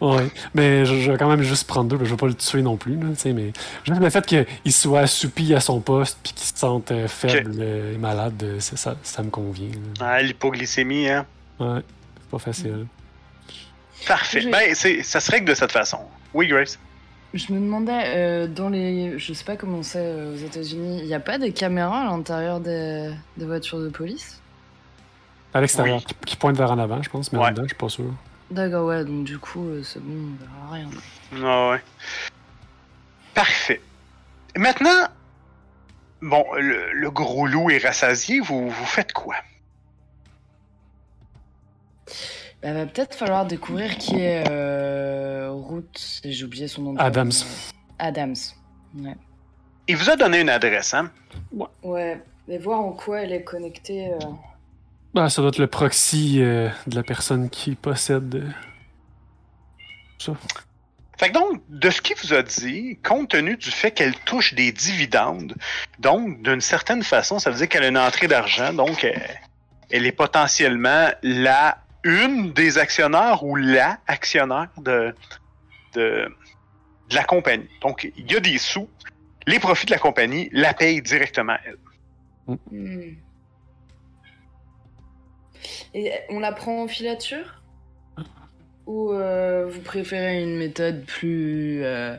Ouais. 0.00 0.28
Mais 0.54 0.84
je, 0.84 0.94
je 0.94 1.10
vais 1.10 1.18
quand 1.18 1.28
même 1.28 1.42
juste 1.42 1.66
prendre 1.66 1.88
deux, 1.90 2.04
je 2.04 2.10
vais 2.10 2.16
pas 2.16 2.26
le 2.26 2.34
tuer 2.34 2.62
non 2.62 2.76
plus, 2.76 2.94
là, 2.96 3.08
tu 3.14 3.16
sais, 3.20 3.32
mais 3.32 3.52
juste 3.84 4.00
le 4.00 4.10
fait 4.10 4.24
qu'il 4.26 4.72
soit 4.72 5.00
assoupi 5.00 5.52
à 5.54 5.60
son 5.60 5.80
poste 5.80 6.18
puis 6.22 6.32
qu'il 6.32 6.46
se 6.46 6.56
sente 6.56 6.90
euh, 6.92 7.08
faible 7.08 7.52
euh, 7.58 7.94
et 7.94 7.98
malade, 7.98 8.40
euh, 8.42 8.60
ça, 8.60 8.94
ça 9.02 9.22
me 9.22 9.30
convient. 9.30 9.68
là. 10.00 10.06
Ah, 10.06 10.22
l'hypoglycémie, 10.22 11.08
hein. 11.08 11.26
Ouais, 11.58 11.80
c'est 12.20 12.30
pas 12.30 12.38
facile. 12.38 12.86
Parfait. 14.06 14.40
J'ai- 14.40 14.50
Ben, 14.50 14.74
c'est- 14.74 15.02
ça 15.02 15.20
se 15.20 15.30
règle 15.30 15.46
de 15.48 15.54
cette 15.54 15.72
façon. 15.72 15.98
Oui, 16.34 16.46
Grace. 16.48 16.78
Je 17.34 17.52
me 17.52 17.60
demandais, 17.60 18.02
euh, 18.06 18.46
dans 18.46 18.68
les. 18.68 19.18
Je 19.18 19.32
sais 19.32 19.44
pas 19.44 19.56
comment 19.56 19.82
c'est 19.82 19.98
euh, 20.00 20.34
aux 20.34 20.36
États-Unis, 20.36 20.98
il 21.00 21.06
n'y 21.06 21.14
a 21.14 21.20
pas 21.20 21.38
de 21.38 21.46
caméras 21.48 22.00
à 22.00 22.04
l'intérieur 22.10 22.60
des... 22.60 23.10
des 23.38 23.46
voitures 23.46 23.80
de 23.80 23.88
police? 23.88 24.38
À 25.54 25.60
l'extérieur, 25.60 25.98
Oui. 25.98 26.04
qui, 26.04 26.14
qui 26.26 26.36
pointe 26.36 26.56
vers 26.56 26.70
en 26.70 26.78
avant, 26.78 27.02
je 27.02 27.10
pense, 27.10 27.32
mais 27.32 27.38
en 27.38 27.42
Ouais. 27.42 27.50
dedans, 27.50 27.62
je 27.64 27.68
suis 27.68 27.76
pas 27.76 27.88
sûr. 27.88 28.04
D'accord, 28.50 28.86
ouais, 28.86 29.04
donc 29.04 29.24
du 29.24 29.38
coup, 29.38 29.66
euh, 29.68 29.82
c'est 29.82 30.00
bon, 30.00 30.12
on 30.34 30.44
verra 30.44 30.72
rien. 30.72 30.88
Ah 31.44 31.70
ouais. 31.70 31.82
Parfait. 33.34 33.80
Maintenant, 34.56 35.08
bon, 36.20 36.44
le, 36.58 36.92
le 36.92 37.10
gros 37.10 37.46
loup 37.46 37.70
est 37.70 37.78
rassasié, 37.78 38.40
vous, 38.40 38.68
vous 38.68 38.84
faites 38.84 39.12
quoi? 39.12 39.36
Bah, 42.62 42.72
va 42.72 42.86
peut-être 42.86 43.14
falloir 43.14 43.46
découvrir 43.46 43.96
qui 43.98 44.16
est 44.20 44.44
euh, 44.50 45.50
Ruth, 45.52 46.20
j'ai 46.24 46.44
oublié 46.44 46.68
son 46.68 46.82
nom. 46.82 46.96
Adams. 46.96 47.32
Adams. 47.98 48.34
Ouais. 48.96 49.16
Il 49.88 49.96
vous 49.96 50.10
a 50.10 50.16
donné 50.16 50.40
une 50.40 50.48
adresse, 50.50 50.94
hein? 50.94 51.10
Ouais, 51.82 52.22
et 52.48 52.58
voir 52.58 52.80
en 52.80 52.92
quoi 52.92 53.22
elle 53.22 53.32
est 53.32 53.42
connectée. 53.44 54.12
euh. 54.12 54.18
Ben, 55.14 55.28
ça 55.28 55.42
doit 55.42 55.50
être 55.50 55.58
le 55.58 55.66
proxy 55.66 56.38
euh, 56.40 56.68
de 56.86 56.96
la 56.96 57.02
personne 57.02 57.50
qui 57.50 57.74
possède 57.74 58.34
euh, 58.34 58.48
ça. 60.18 60.32
Fait 61.18 61.28
que 61.28 61.34
donc, 61.34 61.62
de 61.68 61.90
ce 61.90 62.00
qu'il 62.00 62.16
vous 62.16 62.32
a 62.32 62.42
dit, 62.42 62.98
compte 63.04 63.30
tenu 63.30 63.56
du 63.56 63.70
fait 63.70 63.90
qu'elle 63.90 64.14
touche 64.20 64.54
des 64.54 64.72
dividendes, 64.72 65.54
donc 65.98 66.42
d'une 66.42 66.62
certaine 66.62 67.02
façon, 67.02 67.38
ça 67.38 67.50
veut 67.50 67.56
dire 67.58 67.68
qu'elle 67.68 67.84
a 67.84 67.88
une 67.88 67.98
entrée 67.98 68.26
d'argent, 68.26 68.72
donc 68.72 69.04
euh, 69.04 69.12
elle 69.90 70.06
est 70.06 70.12
potentiellement 70.12 71.08
la 71.22 71.78
une 72.04 72.52
des 72.52 72.78
actionnaires 72.78 73.44
ou 73.44 73.54
la 73.54 73.98
actionnaire 74.06 74.70
de, 74.78 75.14
de, 75.94 76.34
de 77.08 77.14
la 77.14 77.22
compagnie. 77.22 77.68
Donc, 77.80 78.10
il 78.16 78.32
y 78.32 78.34
a 78.34 78.40
des 78.40 78.58
sous, 78.58 78.88
les 79.46 79.60
profits 79.60 79.86
de 79.86 79.92
la 79.92 79.98
compagnie 79.98 80.48
la 80.52 80.74
payent 80.74 81.02
directement 81.02 81.56
elle. 81.64 81.76
Hmm. 82.70 83.14
Et 85.94 86.12
on 86.28 86.40
la 86.40 86.52
prend 86.52 86.82
en 86.82 86.88
filature 86.88 87.62
Ou 88.86 89.12
euh, 89.12 89.66
vous 89.68 89.80
préférez 89.80 90.42
une 90.42 90.56
méthode 90.56 91.04
plus 91.04 91.84
euh, 91.84 92.16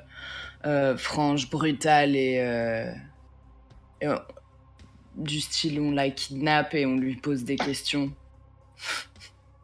euh, 0.66 0.98
franche, 0.98 1.50
brutale 1.50 2.16
et, 2.16 2.40
euh, 2.40 2.92
et, 4.02 4.08
euh, 4.08 4.18
du 5.16 5.42
style 5.42 5.80
on 5.80 5.92
la 5.92 6.10
kidnappe 6.10 6.74
et 6.74 6.86
on 6.86 6.98
lui 6.98 7.16
pose 7.16 7.44
des 7.44 7.56
questions? 7.56 8.12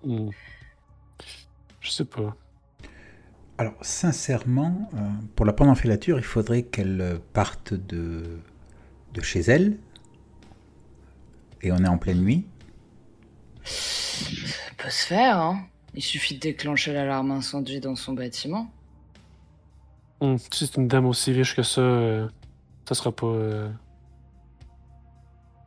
Je 0.03 1.89
sais 1.89 2.05
pas. 2.05 2.35
Alors, 3.57 3.75
sincèrement, 3.81 4.89
euh, 4.93 4.99
pour 5.35 5.45
la 5.45 5.51
prendre 5.51 5.71
en 5.71 5.75
filature, 5.75 6.17
il 6.17 6.23
faudrait 6.23 6.63
qu'elle 6.63 7.19
parte 7.33 7.73
de, 7.73 8.39
de 9.13 9.21
chez 9.21 9.41
elle. 9.41 9.77
Et 11.61 11.71
on 11.73 11.77
est 11.77 11.87
en 11.87 11.97
pleine 11.97 12.21
nuit. 12.21 12.45
Ça 13.69 14.71
peut 14.77 14.89
se 14.89 15.05
faire, 15.05 15.37
hein 15.39 15.67
Il 15.93 16.03
suffit 16.03 16.35
de 16.35 16.39
déclencher 16.39 16.93
l'alarme 16.93 17.31
incendie 17.31 17.79
dans 17.79 17.95
son 17.95 18.13
bâtiment. 18.13 18.69
Hmm, 20.21 20.37
Si 20.37 20.67
c'est 20.67 20.77
une 20.77 20.87
dame 20.87 21.05
aussi 21.05 21.31
riche 21.31 21.55
que 21.55 21.63
ça, 21.63 21.81
euh, 21.81 22.27
ça 22.87 22.95
sera 22.95 23.11
pas. 23.11 23.27
euh, 23.27 23.69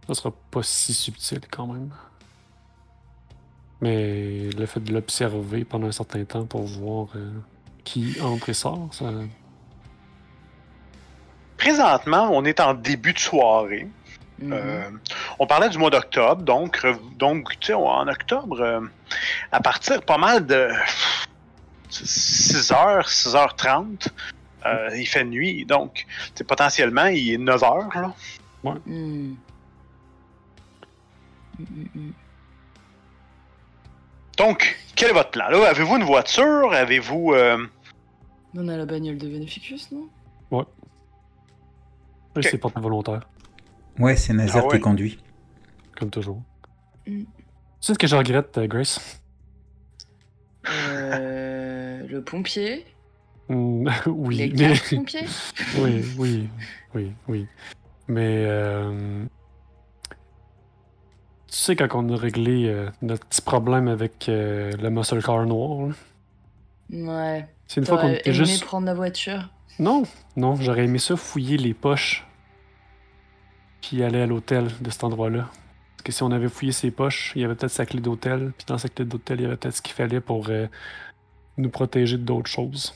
ça 0.07 0.15
sera 0.15 0.31
pas 0.51 0.63
si 0.63 0.95
subtil 0.95 1.41
quand 1.51 1.67
même. 1.67 1.91
Mais 3.81 4.51
le 4.51 4.67
fait 4.67 4.81
de 4.81 4.93
l'observer 4.93 5.65
pendant 5.65 5.89
un 5.89 5.93
certain 5.93 6.25
temps 6.25 6.47
pour 6.47 6.63
voir 6.63 7.09
euh, 7.17 7.33
qui 7.85 8.21
entre 8.21 8.49
et 8.51 8.55
sort, 8.55 8.89
ça. 8.93 9.11
Présentement, 11.57 12.31
on 12.33 12.45
est 12.45 12.61
en 12.61 12.75
début 12.75 13.13
de 13.13 13.19
soirée. 13.19 13.89
Mhm. 14.43 14.53
Euh, 14.53 14.91
on 15.39 15.47
parlait 15.47 15.69
du 15.69 15.79
mois 15.79 15.91
d'octobre, 15.91 16.43
donc, 16.43 16.85
donc 17.19 17.59
tu 17.61 17.69
sais, 17.69 17.75
en 17.75 18.09
octobre, 18.09 18.61
euh, 18.61 18.81
à 19.53 19.61
partir 19.61 20.03
pas 20.03 20.19
mal 20.19 20.47
de 20.47 20.69
6h, 21.91 23.07
6h30. 23.07 24.09
Euh, 24.65 24.91
il 24.97 25.07
fait 25.07 25.25
nuit, 25.25 25.65
donc 25.67 26.07
c'est 26.35 26.45
potentiellement 26.47 27.07
il 27.07 27.33
est 27.33 27.39
9h. 27.39 27.95
Là. 27.95 28.13
Hmm. 28.65 28.79
Hmm, 28.87 29.35
hmm, 31.59 31.85
hmm. 31.95 32.13
Donc, 34.39 34.79
quel 34.95 35.11
est 35.11 35.13
votre 35.13 35.31
plan? 35.31 35.49
Là, 35.49 35.69
avez-vous 35.69 35.97
une 35.97 36.05
voiture? 36.05 36.73
Avez-vous. 36.73 37.33
euh, 37.35 37.67
On 38.57 38.69
a 38.69 38.77
la 38.77 38.87
bagnole 38.87 39.19
de 39.19 39.29
Beneficus, 39.29 39.91
non? 39.93 40.09
Oui, 40.51 40.65
Ok. 42.37 42.45
c'est 42.45 42.59
porte 42.59 42.79
volontaire, 42.79 43.21
Ouais, 43.99 44.17
c'est 44.17 44.33
Nazaire 44.33 44.63
Ah 44.65 44.69
ouais. 44.69 44.77
qui 44.79 44.83
conduit. 44.83 45.19
comme 45.99 46.11
toujours. 46.11 46.43
Mm. 47.07 47.21
Tu 47.23 47.27
sais 47.81 47.95
ce 47.95 47.99
que 47.99 48.07
je 48.07 48.17
regrette, 48.17 48.57
euh, 48.59 48.67
Grace? 48.67 49.21
euh, 50.69 52.07
Le 52.09 52.23
pompier 52.23 52.87
Mm, 53.49 53.89
oui, 54.07 54.37
Les 54.37 54.69
mais... 54.69 54.75
pompiers 54.97 55.27
oui, 55.79 56.05
oui, 56.17 56.49
oui, 56.95 57.13
oui. 57.29 57.47
Mais... 58.09 58.45
euh, 58.47 59.25
Tu 61.49 61.57
sais, 61.59 61.77
quand 61.77 61.89
on 61.95 62.09
a 62.15 62.17
réglé 62.17 62.67
euh, 62.69 62.89
notre 63.03 63.27
petit 63.27 63.43
problème 63.43 63.89
avec 63.89 64.29
euh, 64.29 64.73
le 64.81 64.91
muscle 64.91 65.23
car 65.23 65.45
noir, 65.45 65.89
là, 65.89 65.95
Ouais. 66.91 67.49
c'est 67.67 67.81
une 67.81 67.87
fois 67.87 67.99
qu'on 67.99 68.11
était 68.13 68.31
aimé 68.31 68.39
juste... 68.45 68.65
prendre 68.65 68.87
la 68.87 68.95
voiture? 68.95 69.51
Non, 69.79 70.03
non, 70.37 70.55
j'aurais 70.57 70.85
aimé 70.85 70.99
ça 70.99 71.17
fouiller 71.17 71.57
les 71.57 71.75
poches 71.75 72.27
puis 73.83 74.03
aller 74.03 74.21
à 74.23 74.27
l'hôtel 74.27 74.69
de 74.81 74.89
cet 74.91 75.05
endroit-là. 75.05 75.49
Parce 75.51 76.03
que 76.05 76.13
si 76.13 76.23
on 76.23 76.31
avait 76.31 76.49
fouillé 76.49 76.73
ses 76.73 76.91
poches, 76.91 77.33
il 77.37 77.43
y 77.43 77.45
avait 77.45 77.55
peut-être 77.55 77.71
sa 77.73 77.85
clé 77.85 78.01
d'hôtel, 78.01 78.53
puis 78.57 78.65
dans 78.67 78.79
sa 78.79 78.89
clé 78.89 79.05
d'hôtel, 79.05 79.41
il 79.41 79.43
y 79.43 79.47
avait 79.47 79.57
peut-être 79.57 79.77
ce 79.77 79.83
qu'il 79.83 79.95
fallait 79.95 80.21
pour 80.21 80.49
euh, 80.49 80.67
nous 81.59 81.69
protéger 81.71 82.17
d'autres 82.17 82.51
choses. 82.51 82.95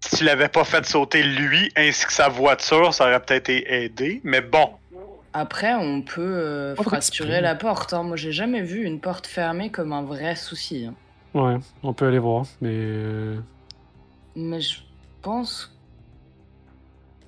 Si 0.00 0.18
tu 0.18 0.24
l'avais 0.24 0.48
pas 0.48 0.62
fait 0.64 0.84
sauter 0.86 1.22
lui 1.24 1.72
ainsi 1.76 2.06
que 2.06 2.12
sa 2.12 2.28
voiture, 2.28 2.94
ça 2.94 3.04
aurait 3.06 3.20
peut-être 3.20 3.48
aidé. 3.48 4.20
Mais 4.22 4.40
bon, 4.40 4.70
Après, 5.32 5.74
on 5.74 6.02
peut 6.02 6.20
euh, 6.22 6.76
fracturer 6.76 7.40
la 7.40 7.56
porte. 7.56 7.92
hein. 7.92 8.04
Moi, 8.04 8.16
j'ai 8.16 8.30
jamais 8.32 8.62
vu 8.62 8.84
une 8.84 9.00
porte 9.00 9.26
fermée 9.26 9.70
comme 9.70 9.92
un 9.92 10.02
vrai 10.04 10.36
souci. 10.36 10.86
hein. 10.86 10.94
Ouais, 11.34 11.56
on 11.82 11.92
peut 11.92 12.06
aller 12.06 12.18
voir, 12.20 12.46
mais 12.60 12.70
euh, 12.72 13.38
Mais 14.36 14.60
je 14.60 14.78
pense. 15.20 15.74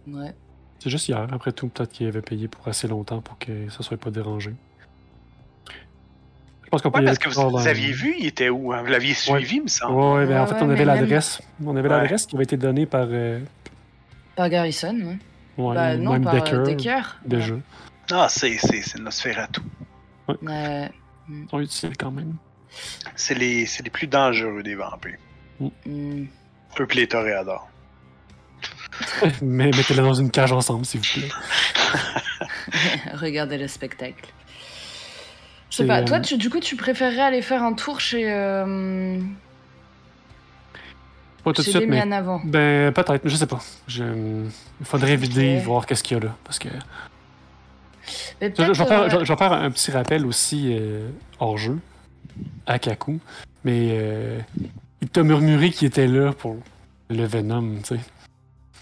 Ouais. 0.07 0.35
C'est 0.79 0.91
juste 0.91 1.09
hier. 1.09 1.27
Après 1.33 1.53
tout, 1.53 1.69
peut-être 1.69 1.93
qu'il 1.93 2.07
avait 2.07 2.23
payé 2.23 2.49
pour 2.49 2.67
assez 2.69 2.89
longtemps 2.89 3.21
pour 3.21 3.39
que 3.39 3.69
ça 3.71 3.83
soit 3.83 3.97
pas 3.97 4.11
dérangé. 4.11 4.53
Je 6.65 6.71
pense 6.71 6.83
qu'on 6.83 6.91
peut 6.91 6.99
ouais, 6.99 7.05
parce 7.07 7.19
que 7.19 7.31
vous, 7.31 7.51
vous 7.51 7.67
aviez 7.67 7.93
vu, 7.93 8.15
il 8.19 8.27
était 8.27 8.51
où 8.51 8.73
hein? 8.75 8.83
Vous 8.83 8.91
l'aviez 8.91 9.15
suivi, 9.15 9.57
il 9.57 9.63
me 9.63 9.69
semble. 9.69 9.95
Ouais, 9.95 10.13
ouais, 10.19 10.27
ben 10.27 10.41
en 10.41 10.43
Ouais, 10.43 10.49
fait, 10.49 10.55
ouais, 10.57 10.63
on 10.63 10.71
avait 10.71 10.85
l'adresse. 10.85 11.41
On 11.65 11.77
avait 11.77 11.89
Ouais. 11.89 11.97
l'adresse 11.97 12.27
qui 12.27 12.37
avait 12.37 12.45
été 12.45 12.57
donnée 12.59 12.85
par, 12.85 13.07
euh, 13.09 13.41
Par 14.37 14.51
Garrison, 14.51 14.95
ouais. 14.95 15.17
ouais, 15.65 15.75
bah 15.75 15.97
non, 15.97 16.13
même 16.13 16.25
par 16.25 16.35
Decker, 16.35 16.55
euh, 16.59 16.65
Decker. 16.65 17.17
déjà. 17.25 17.55
Ah, 18.13 18.27
c'est, 18.29 18.59
c'est, 18.59 18.83
c'est 18.83 18.99
Nosferatu. 19.01 19.61
Ouais. 20.43 20.91
Ils 21.31 21.47
sont 21.51 21.61
utiles 21.61 21.97
quand 21.97 22.11
même. 22.11 22.35
C'est 23.17 23.35
les, 23.35 23.65
c'est 23.65 23.83
les 23.83 23.91
plus 23.91 24.07
dangereux 24.07 24.63
des 24.63 24.75
vampires. 24.75 25.17
Eux 25.63 26.87
pis 26.87 26.97
les 26.99 27.09
toréadors. 27.09 27.67
Mais 29.43 29.67
mettez-les 29.67 30.03
dans 30.03 30.15
une 30.15 30.31
cage 30.31 30.53
ensemble, 30.53 30.85
s'il 30.87 31.01
vous 31.01 31.07
plaît. 31.21 31.29
Regardez 33.15 33.59
le 33.59 33.69
spectacle. 33.69 34.27
Je 35.71 35.77
sais 35.77 35.87
pas, 35.87 36.01
euh, 36.01 36.05
toi, 36.05 36.21
tu, 36.21 36.37
du 36.39 36.49
coup, 36.51 36.61
tu 36.61 36.77
préférerais 36.77 37.21
aller 37.21 37.43
faire 37.43 37.63
un 37.63 37.75
tour 37.75 38.01
chez, 38.01 38.25
euh, 38.31 39.19
Pas 41.45 41.53
tout 41.53 41.63
de 41.63 41.69
suite, 41.69 41.87
mais. 41.87 42.01
Avant. 42.13 42.41
Ben, 42.45 42.93
peut-être, 42.93 43.29
je 43.29 43.37
sais 43.37 43.47
pas. 43.47 43.61
Je... 43.87 44.03
Il 44.81 44.87
faudrait 44.87 45.17
vider, 45.17 45.57
Ok. 45.59 45.65
voir 45.65 45.87
qu'est-ce 45.87 46.03
qu'il 46.03 46.17
y 46.17 46.21
a 46.21 46.25
là. 46.25 46.37
Parce 46.45 46.59
que. 46.59 46.69
Je, 48.41 48.47
vais 48.47 48.75
faire, 48.75 49.03
euh, 49.03 49.09
je- 49.11 49.25
je 49.25 49.33
vais 49.33 49.37
faire 49.39 49.53
un 49.53 49.71
petit 49.71 49.91
rappel 49.91 50.25
aussi 50.25 50.71
euh, 50.73 51.11
hors 51.39 51.59
jeu, 51.59 51.79
à 52.67 52.79
Kaku. 52.79 53.21
Mais 53.65 53.89
euh, 53.93 54.39
il 55.03 55.09
t'a 55.09 55.23
murmuré 55.23 55.71
qu'il 55.71 55.89
était 55.89 56.07
là 56.07 56.33
pour 56.33 56.57
le 57.11 57.25
Venom, 57.27 57.77
tu 57.83 57.97
sais. 57.97 58.01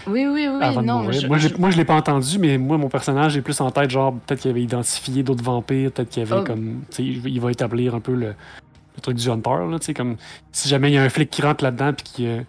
Oui, 0.07 0.27
oui, 0.27 0.49
oui, 0.49 0.63
avant 0.63 0.83
de 0.83 0.87
non, 0.87 1.03
mourir. 1.03 1.21
je- 1.21 1.27
moi, 1.27 1.39
je, 1.39 1.49
moi, 1.57 1.71
je 1.71 1.77
l'ai 1.77 1.85
pas 1.85 1.95
entendu, 1.97 2.39
mais 2.39 2.59
moi, 2.59 2.79
mon 2.79 2.89
personnage 2.89 3.37
est 3.37 3.43
plus 3.43 3.61
en 3.61 3.71
tête, 3.73 3.91
genre, 3.91 4.15
peut-être 4.15 4.41
qu'il 4.41 4.51
avait 4.51 4.63
identifié 4.63 5.23
d'autres 5.25 5.43
vampires, 5.43 5.91
peut-être 5.93 6.11
qu'il 6.11 6.23
avait 6.23 6.37
Oh. 6.41 6.45
comme. 6.45 6.83
Tu 6.91 6.97
sais, 6.97 7.03
il 7.31 7.41
va 7.41 7.51
établir 7.51 7.95
un 7.95 8.01
peu 8.01 8.13
le, 8.15 8.29
le 8.29 9.01
truc 9.03 9.17
du 9.17 9.29
Hunter, 9.29 9.69
là, 9.71 9.79
tu 9.81 9.87
sais, 9.87 9.95
comme. 9.95 10.17
Si 10.53 10.69
jamais 10.69 10.91
il 10.91 10.95
y 10.95 10.99
a 10.99 11.03
un 11.03 11.09
flic 11.09 11.29
qui 11.31 11.43
rentre 11.43 11.65
là-dedans 11.65 11.93
puis 11.93 12.05
qu'il 12.05 12.25
y 12.25 12.31
a 12.31 12.43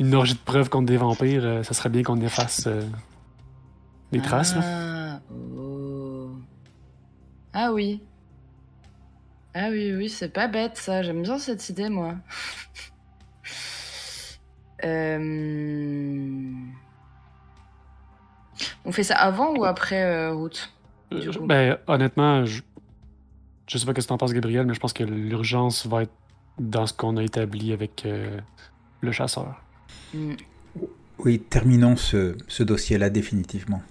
une 0.00 0.14
orgie 0.14 0.34
de 0.34 0.38
preuves 0.40 0.68
contre 0.68 0.86
des 0.86 0.96
vampires, 0.96 1.42
euh, 1.44 1.62
ça 1.62 1.74
serait 1.74 1.88
bien 1.90 2.02
qu'on 2.02 2.20
efface 2.20 2.64
euh, 2.66 2.82
les 4.12 4.20
traces, 4.20 4.54
là. 4.56 4.62
Ah, 4.64 5.20
oh. 5.32 6.30
Ah 7.54 7.72
oui. 7.72 8.02
Ah 9.54 9.68
oui, 9.70 9.94
oui, 9.96 10.08
c'est 10.10 10.28
pas 10.32 10.48
bête 10.48 10.76
ça. 10.76 11.02
J'aime 11.02 11.22
bien 11.22 11.38
cette 11.38 11.68
idée, 11.68 11.88
moi. 11.88 12.14
Euh, 14.84 16.52
On 18.84 18.92
fait 18.92 19.02
ça 19.04 19.16
avant 19.16 19.54
ou 19.56 19.64
après 19.64 20.02
euh, 20.02 20.32
route 20.32 20.72
Euh, 21.12 21.32
coup? 21.32 21.46
ben, 21.46 21.78
honnêtement, 21.86 22.44
je... 22.44 22.62
je 23.68 23.78
sais 23.78 23.86
pas 23.86 23.92
ce 23.92 24.00
que 24.06 24.08
t'en 24.08 24.18
penses, 24.18 24.32
Gabriel, 24.32 24.66
mais 24.66 24.74
je 24.74 24.80
pense 24.80 24.92
que 24.92 25.04
l'urgence 25.04 25.86
va 25.86 26.02
être 26.02 26.12
dans 26.58 26.86
ce 26.86 26.92
qu'on 26.94 27.16
a 27.16 27.22
établi 27.22 27.72
avec 27.72 28.04
euh, 28.06 28.40
le 29.00 29.12
chasseur. 29.12 29.62
Hmm, 30.14 30.34
Oui, 31.18 31.40
terminons 31.40 31.96
ce, 31.96 32.36
ce 32.48 32.62
dossier-là 32.62 33.10
définitivement. 33.10 33.82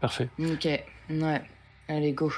Parfait. 0.00 0.28
Ok, 0.38 0.64
ouais. 1.10 1.42
Allez, 1.88 2.12
go. 2.12 2.32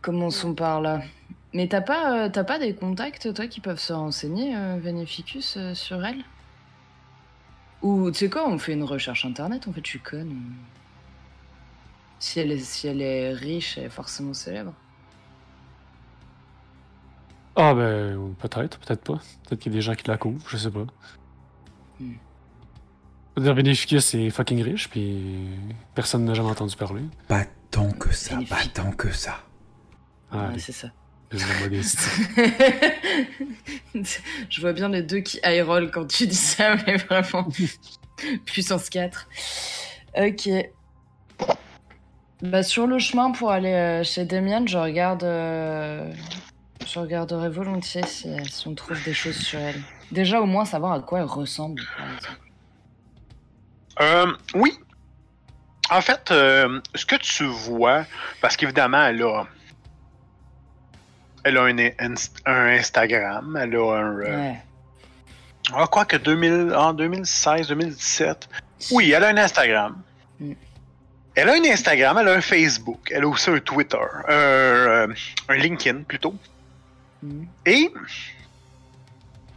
Commençons 0.00 0.54
par 0.54 0.80
là. 0.80 1.02
Mais 1.54 1.68
t'as 1.68 1.80
pas, 1.82 2.26
euh, 2.26 2.28
t'as 2.30 2.44
pas 2.44 2.58
des 2.58 2.74
contacts, 2.74 3.32
toi, 3.34 3.46
qui 3.46 3.60
peuvent 3.60 3.78
se 3.78 3.92
renseigner, 3.92 4.56
euh, 4.56 4.78
Veneficus, 4.80 5.56
euh, 5.56 5.74
sur 5.74 6.04
elle? 6.04 6.24
Ou, 7.82 8.10
tu 8.10 8.18
sais 8.18 8.30
quoi, 8.30 8.48
on 8.48 8.58
fait 8.58 8.74
une 8.74 8.84
recherche 8.84 9.24
internet, 9.24 9.66
en 9.66 9.72
fait, 9.72 9.84
je 9.84 9.90
suis 9.90 9.98
conne. 10.00 10.54
Si 12.18 12.38
elle 12.38 12.52
est, 12.52 12.58
si 12.58 12.86
elle 12.86 13.02
est 13.02 13.32
riche, 13.32 13.76
elle 13.78 13.84
est 13.84 13.90
forcément 13.90 14.32
célèbre. 14.34 14.72
Ah, 17.56 17.74
ben, 17.74 18.34
peut-être, 18.38 18.78
peut-être 18.78 19.02
pas. 19.02 19.20
Peut-être 19.44 19.60
qu'il 19.60 19.72
y 19.72 19.74
a 19.74 19.78
des 19.78 19.82
gens 19.82 19.94
qui 19.94 20.06
la 20.08 20.16
couvrent, 20.16 20.48
je 20.48 20.56
sais 20.56 20.70
pas. 20.70 20.86
Hmm. 22.00 22.14
Dire, 23.38 23.54
Beneficus 23.54 24.14
est 24.14 24.30
fucking 24.30 24.62
riche, 24.62 24.88
puis 24.88 25.48
personne 25.94 26.24
n'a 26.24 26.34
jamais 26.34 26.50
entendu 26.50 26.76
parler. 26.76 27.02
Pas 27.28 27.44
tant 27.70 27.90
que 27.90 28.12
ça, 28.14 28.38
pas 28.48 28.64
tant 28.72 28.92
que 28.92 29.10
ça. 29.10 29.40
Ah, 30.30 30.48
Ouais, 30.48 30.58
c'est 30.58 30.72
ça. 30.72 30.88
Modestie. 31.62 31.98
je 34.48 34.60
vois 34.60 34.72
bien 34.72 34.88
les 34.88 35.02
deux 35.02 35.20
qui 35.20 35.40
high 35.44 35.62
roll 35.64 35.90
quand 35.90 36.06
tu 36.06 36.26
dis 36.26 36.34
ça, 36.36 36.76
mais 36.86 36.96
vraiment. 36.96 37.48
Puissance 38.46 38.88
4. 38.90 39.28
Ok. 40.18 40.48
Bah, 42.42 42.62
sur 42.62 42.86
le 42.86 42.98
chemin 42.98 43.30
pour 43.30 43.50
aller 43.50 43.72
euh, 43.72 44.02
chez 44.04 44.24
Demian, 44.24 44.66
je 44.66 44.76
regarde. 44.78 45.22
euh, 45.24 46.12
Je 46.86 46.98
regarderai 46.98 47.48
volontiers 47.48 48.04
si, 48.06 48.28
si 48.50 48.68
on 48.68 48.74
trouve 48.74 49.02
des 49.04 49.14
choses 49.14 49.36
sur 49.36 49.58
elle. 49.60 49.80
Déjà, 50.10 50.40
au 50.40 50.46
moins, 50.46 50.64
savoir 50.64 50.92
à 50.92 51.00
quoi 51.00 51.20
elle 51.20 51.24
ressemble. 51.26 51.82
par 51.96 52.06
exemple. 52.14 52.38
Euh, 54.00 54.32
oui. 54.54 54.72
En 55.90 56.00
fait, 56.00 56.30
euh, 56.30 56.80
ce 56.94 57.04
que 57.06 57.16
tu 57.16 57.44
vois, 57.44 58.06
parce 58.40 58.56
qu'évidemment, 58.56 59.04
elle 59.04 59.22
a. 59.22 59.46
Elle 61.44 61.56
a 61.58 61.62
un, 61.64 61.74
inst- 61.76 62.40
un 62.46 62.66
Instagram, 62.78 63.58
elle 63.60 63.74
a 63.76 63.78
un. 63.96 64.18
euh, 64.20 64.36
Ouais. 64.52 64.56
Ah, 65.74 65.86
quoi 65.86 66.04
que 66.04 66.16
2000, 66.16 66.74
en 66.74 66.92
2016, 66.92 67.68
2017. 67.68 68.48
Oui, 68.90 69.12
elle 69.12 69.24
a 69.24 69.28
un 69.28 69.36
Instagram. 69.36 70.02
Mm. 70.40 70.52
Elle 71.34 71.48
a 71.48 71.52
un 71.54 71.64
Instagram, 71.64 72.18
elle 72.18 72.28
a 72.28 72.32
un 72.34 72.40
Facebook, 72.40 73.10
elle 73.10 73.22
a 73.24 73.28
aussi 73.28 73.48
un 73.50 73.58
Twitter, 73.60 73.96
un, 74.28 74.32
euh, 74.32 75.14
un 75.48 75.54
LinkedIn 75.54 76.02
plutôt. 76.02 76.34
Mhm. 77.22 77.46
Et 77.64 77.92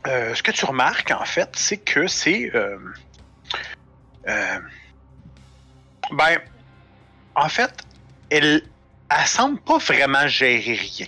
euh, 0.08 0.34
ce 0.36 0.44
que 0.44 0.52
tu 0.52 0.64
remarques 0.66 1.12
en 1.12 1.26
fait, 1.26 1.50
c'est 1.56 1.78
que 1.78 2.08
c'est. 2.08 2.52
euh, 2.56 2.78
ben, 6.12 6.38
en 7.36 7.50
fait, 7.50 7.74
elle, 8.30 8.62
elle 9.10 9.26
semble 9.28 9.60
pas 9.60 9.78
vraiment 9.80 10.28
gérer 10.28 10.76
rien. 10.76 11.08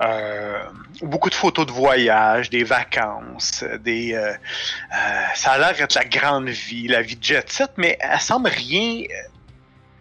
Euh, 0.00 0.62
beaucoup 1.02 1.28
de 1.28 1.34
photos 1.34 1.66
de 1.66 1.72
voyage, 1.72 2.48
des 2.48 2.64
vacances, 2.64 3.64
des. 3.80 4.14
euh, 4.14 4.32
euh, 4.32 5.24
ça 5.34 5.52
a 5.52 5.58
l'air 5.58 5.74
d'être 5.74 5.94
la 5.94 6.06
grande 6.06 6.48
vie, 6.48 6.88
la 6.88 7.02
vie 7.02 7.16
de 7.16 7.22
jet 7.24 7.50
set, 7.50 7.72
mais 7.76 7.98
elle 8.00 8.20
semble 8.20 8.48
rien. 8.48 9.04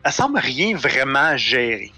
Elle 0.03 0.11
semble 0.11 0.39
rien 0.39 0.77
vraiment 0.77 1.35
gérer. 1.35 1.91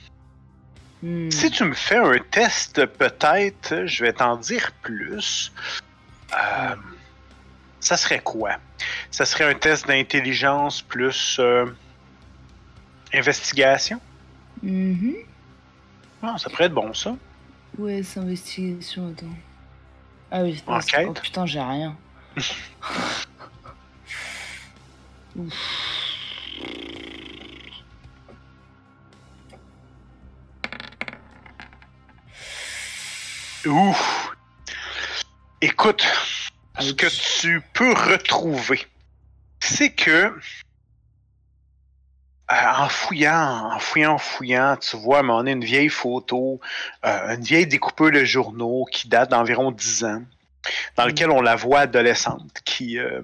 Hmm. 1.03 1.29
Si 1.29 1.51
tu 1.51 1.63
me 1.63 1.75
fais 1.75 1.97
un 1.97 2.17
test, 2.31 2.85
peut-être, 2.85 3.85
je 3.85 4.03
vais 4.03 4.13
t'en 4.13 4.35
dire 4.37 4.71
plus. 4.81 5.51
Ça 7.79 7.97
serait 7.97 8.19
quoi? 8.19 8.57
Ça 9.11 9.25
serait 9.25 9.45
un 9.45 9.53
test 9.53 9.87
d'intelligence 9.87 10.81
plus 10.81 11.39
investigation? 13.13 13.99
Mhm. 14.63 15.15
Ah, 16.23 16.35
ça 16.37 16.49
pourrait 16.49 16.65
être 16.65 16.73
bon, 16.73 16.93
ça. 16.93 17.15
Ouais, 17.77 18.03
c'est 18.03 18.19
investigation, 18.19 19.09
attends. 19.11 19.25
Ah 20.29 20.43
oui, 20.43 20.61
Enquête. 20.67 21.07
oh 21.09 21.13
putain, 21.13 21.45
j'ai 21.45 21.59
rien. 21.61 21.97
Ouf. 25.35 26.15
Ouf! 33.65 34.31
Écoute, 35.61 36.03
ce 36.79 36.91
Ouch. 36.91 36.95
que 36.95 37.07
tu 37.41 37.61
peux 37.73 37.93
retrouver, 37.93 38.87
c'est 39.59 39.91
que 39.93 40.33
en 42.51 42.89
fouillant, 42.89 43.71
en 43.73 43.79
fouillant, 43.79 44.13
en 44.13 44.17
fouillant, 44.17 44.77
tu 44.77 44.97
vois 44.97 45.19
un 45.19 45.23
moment 45.23 45.37
donné 45.39 45.51
une 45.51 45.63
vieille 45.63 45.89
photo, 45.89 46.59
euh, 47.05 47.35
une 47.35 47.43
vieille 47.43 47.67
découpeuse 47.67 48.11
de 48.11 48.25
journaux 48.25 48.85
qui 48.91 49.07
date 49.07 49.29
d'environ 49.31 49.71
10 49.71 50.03
ans, 50.05 50.23
dans 50.97 51.05
Mm. 51.05 51.07
lequel 51.09 51.29
on 51.31 51.41
la 51.41 51.55
voit 51.55 51.81
adolescente, 51.81 52.59
qui 52.65 52.97
euh, 52.97 53.21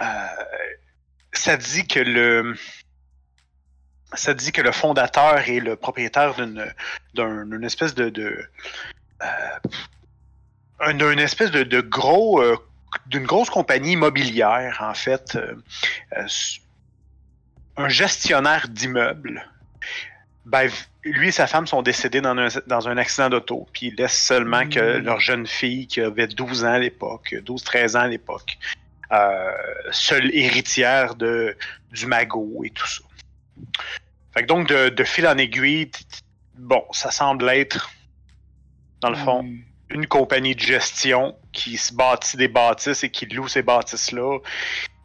euh, 0.00 0.04
ça 1.32 1.56
dit 1.56 1.86
que 1.86 2.00
le 2.00 2.54
ça 4.14 4.34
dit 4.34 4.52
que 4.52 4.60
le 4.60 4.72
fondateur 4.72 5.38
est 5.48 5.60
le 5.60 5.74
propriétaire 5.76 6.34
d'une 6.34 6.70
d'un- 7.14 7.46
d'une 7.46 7.64
espèce 7.64 7.94
de, 7.94 8.10
de 8.10 8.46
euh, 9.22 9.26
un- 10.80 11.18
espèce 11.18 11.50
de, 11.50 11.62
de 11.62 11.80
gros 11.80 12.42
euh, 12.42 12.56
d'une 13.06 13.24
grosse 13.24 13.48
compagnie 13.50 13.92
immobilière 13.92 14.78
en 14.82 14.92
fait 14.94 15.36
euh, 15.36 15.54
euh, 16.16 16.26
un 17.76 17.88
gestionnaire 17.88 18.68
d'immeubles 18.68 19.48
ben, 20.44 20.68
lui 21.04 21.28
et 21.28 21.32
sa 21.32 21.46
femme 21.46 21.66
sont 21.66 21.82
décédés 21.82 22.20
dans 22.20 22.36
un, 22.36 22.48
dans 22.66 22.88
un 22.88 22.96
accident 22.96 23.30
d'auto, 23.30 23.68
puis 23.72 23.86
ils 23.86 23.94
laissent 23.94 24.20
seulement 24.20 24.68
que 24.68 24.98
Mm. 24.98 25.04
leur 25.04 25.20
jeune 25.20 25.46
fille, 25.46 25.86
qui 25.86 26.00
avait 26.00 26.26
12 26.26 26.64
ans 26.64 26.72
à 26.72 26.78
l'époque, 26.78 27.34
12-13 27.44 27.96
ans 27.96 28.00
à 28.00 28.08
l'époque, 28.08 28.58
euh, 29.12 29.52
seule 29.92 30.34
héritière 30.34 31.14
de, 31.14 31.56
du 31.92 32.06
magot 32.06 32.62
et 32.64 32.70
tout 32.70 32.86
ça. 32.88 33.02
Fait 34.34 34.42
que 34.42 34.46
donc, 34.46 34.68
de, 34.68 34.88
de 34.88 35.04
fil 35.04 35.26
en 35.28 35.36
aiguille, 35.38 35.90
bon, 36.56 36.84
ça 36.92 37.10
semble 37.10 37.48
être, 37.50 37.90
dans 39.00 39.10
le 39.10 39.16
fond, 39.16 39.42
Hmm. 39.44 39.58
une 39.90 40.06
compagnie 40.06 40.54
de 40.56 40.60
gestion 40.60 41.36
qui 41.52 41.76
se 41.76 41.92
bâtit 41.94 42.36
des 42.36 42.48
bâtisses 42.48 43.04
et 43.04 43.10
qui 43.10 43.26
loue 43.26 43.46
ces 43.46 43.62
bâtisses-là. 43.62 44.38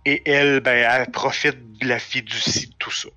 Et 0.08 0.22
elle, 0.26 0.62
ben, 0.62 0.90
elle 0.90 1.12
profite 1.12 1.80
de 1.80 1.86
la 1.86 2.00
fiducie 2.00 2.68
de 2.68 2.74
tout 2.80 2.92
ça. 2.92 3.10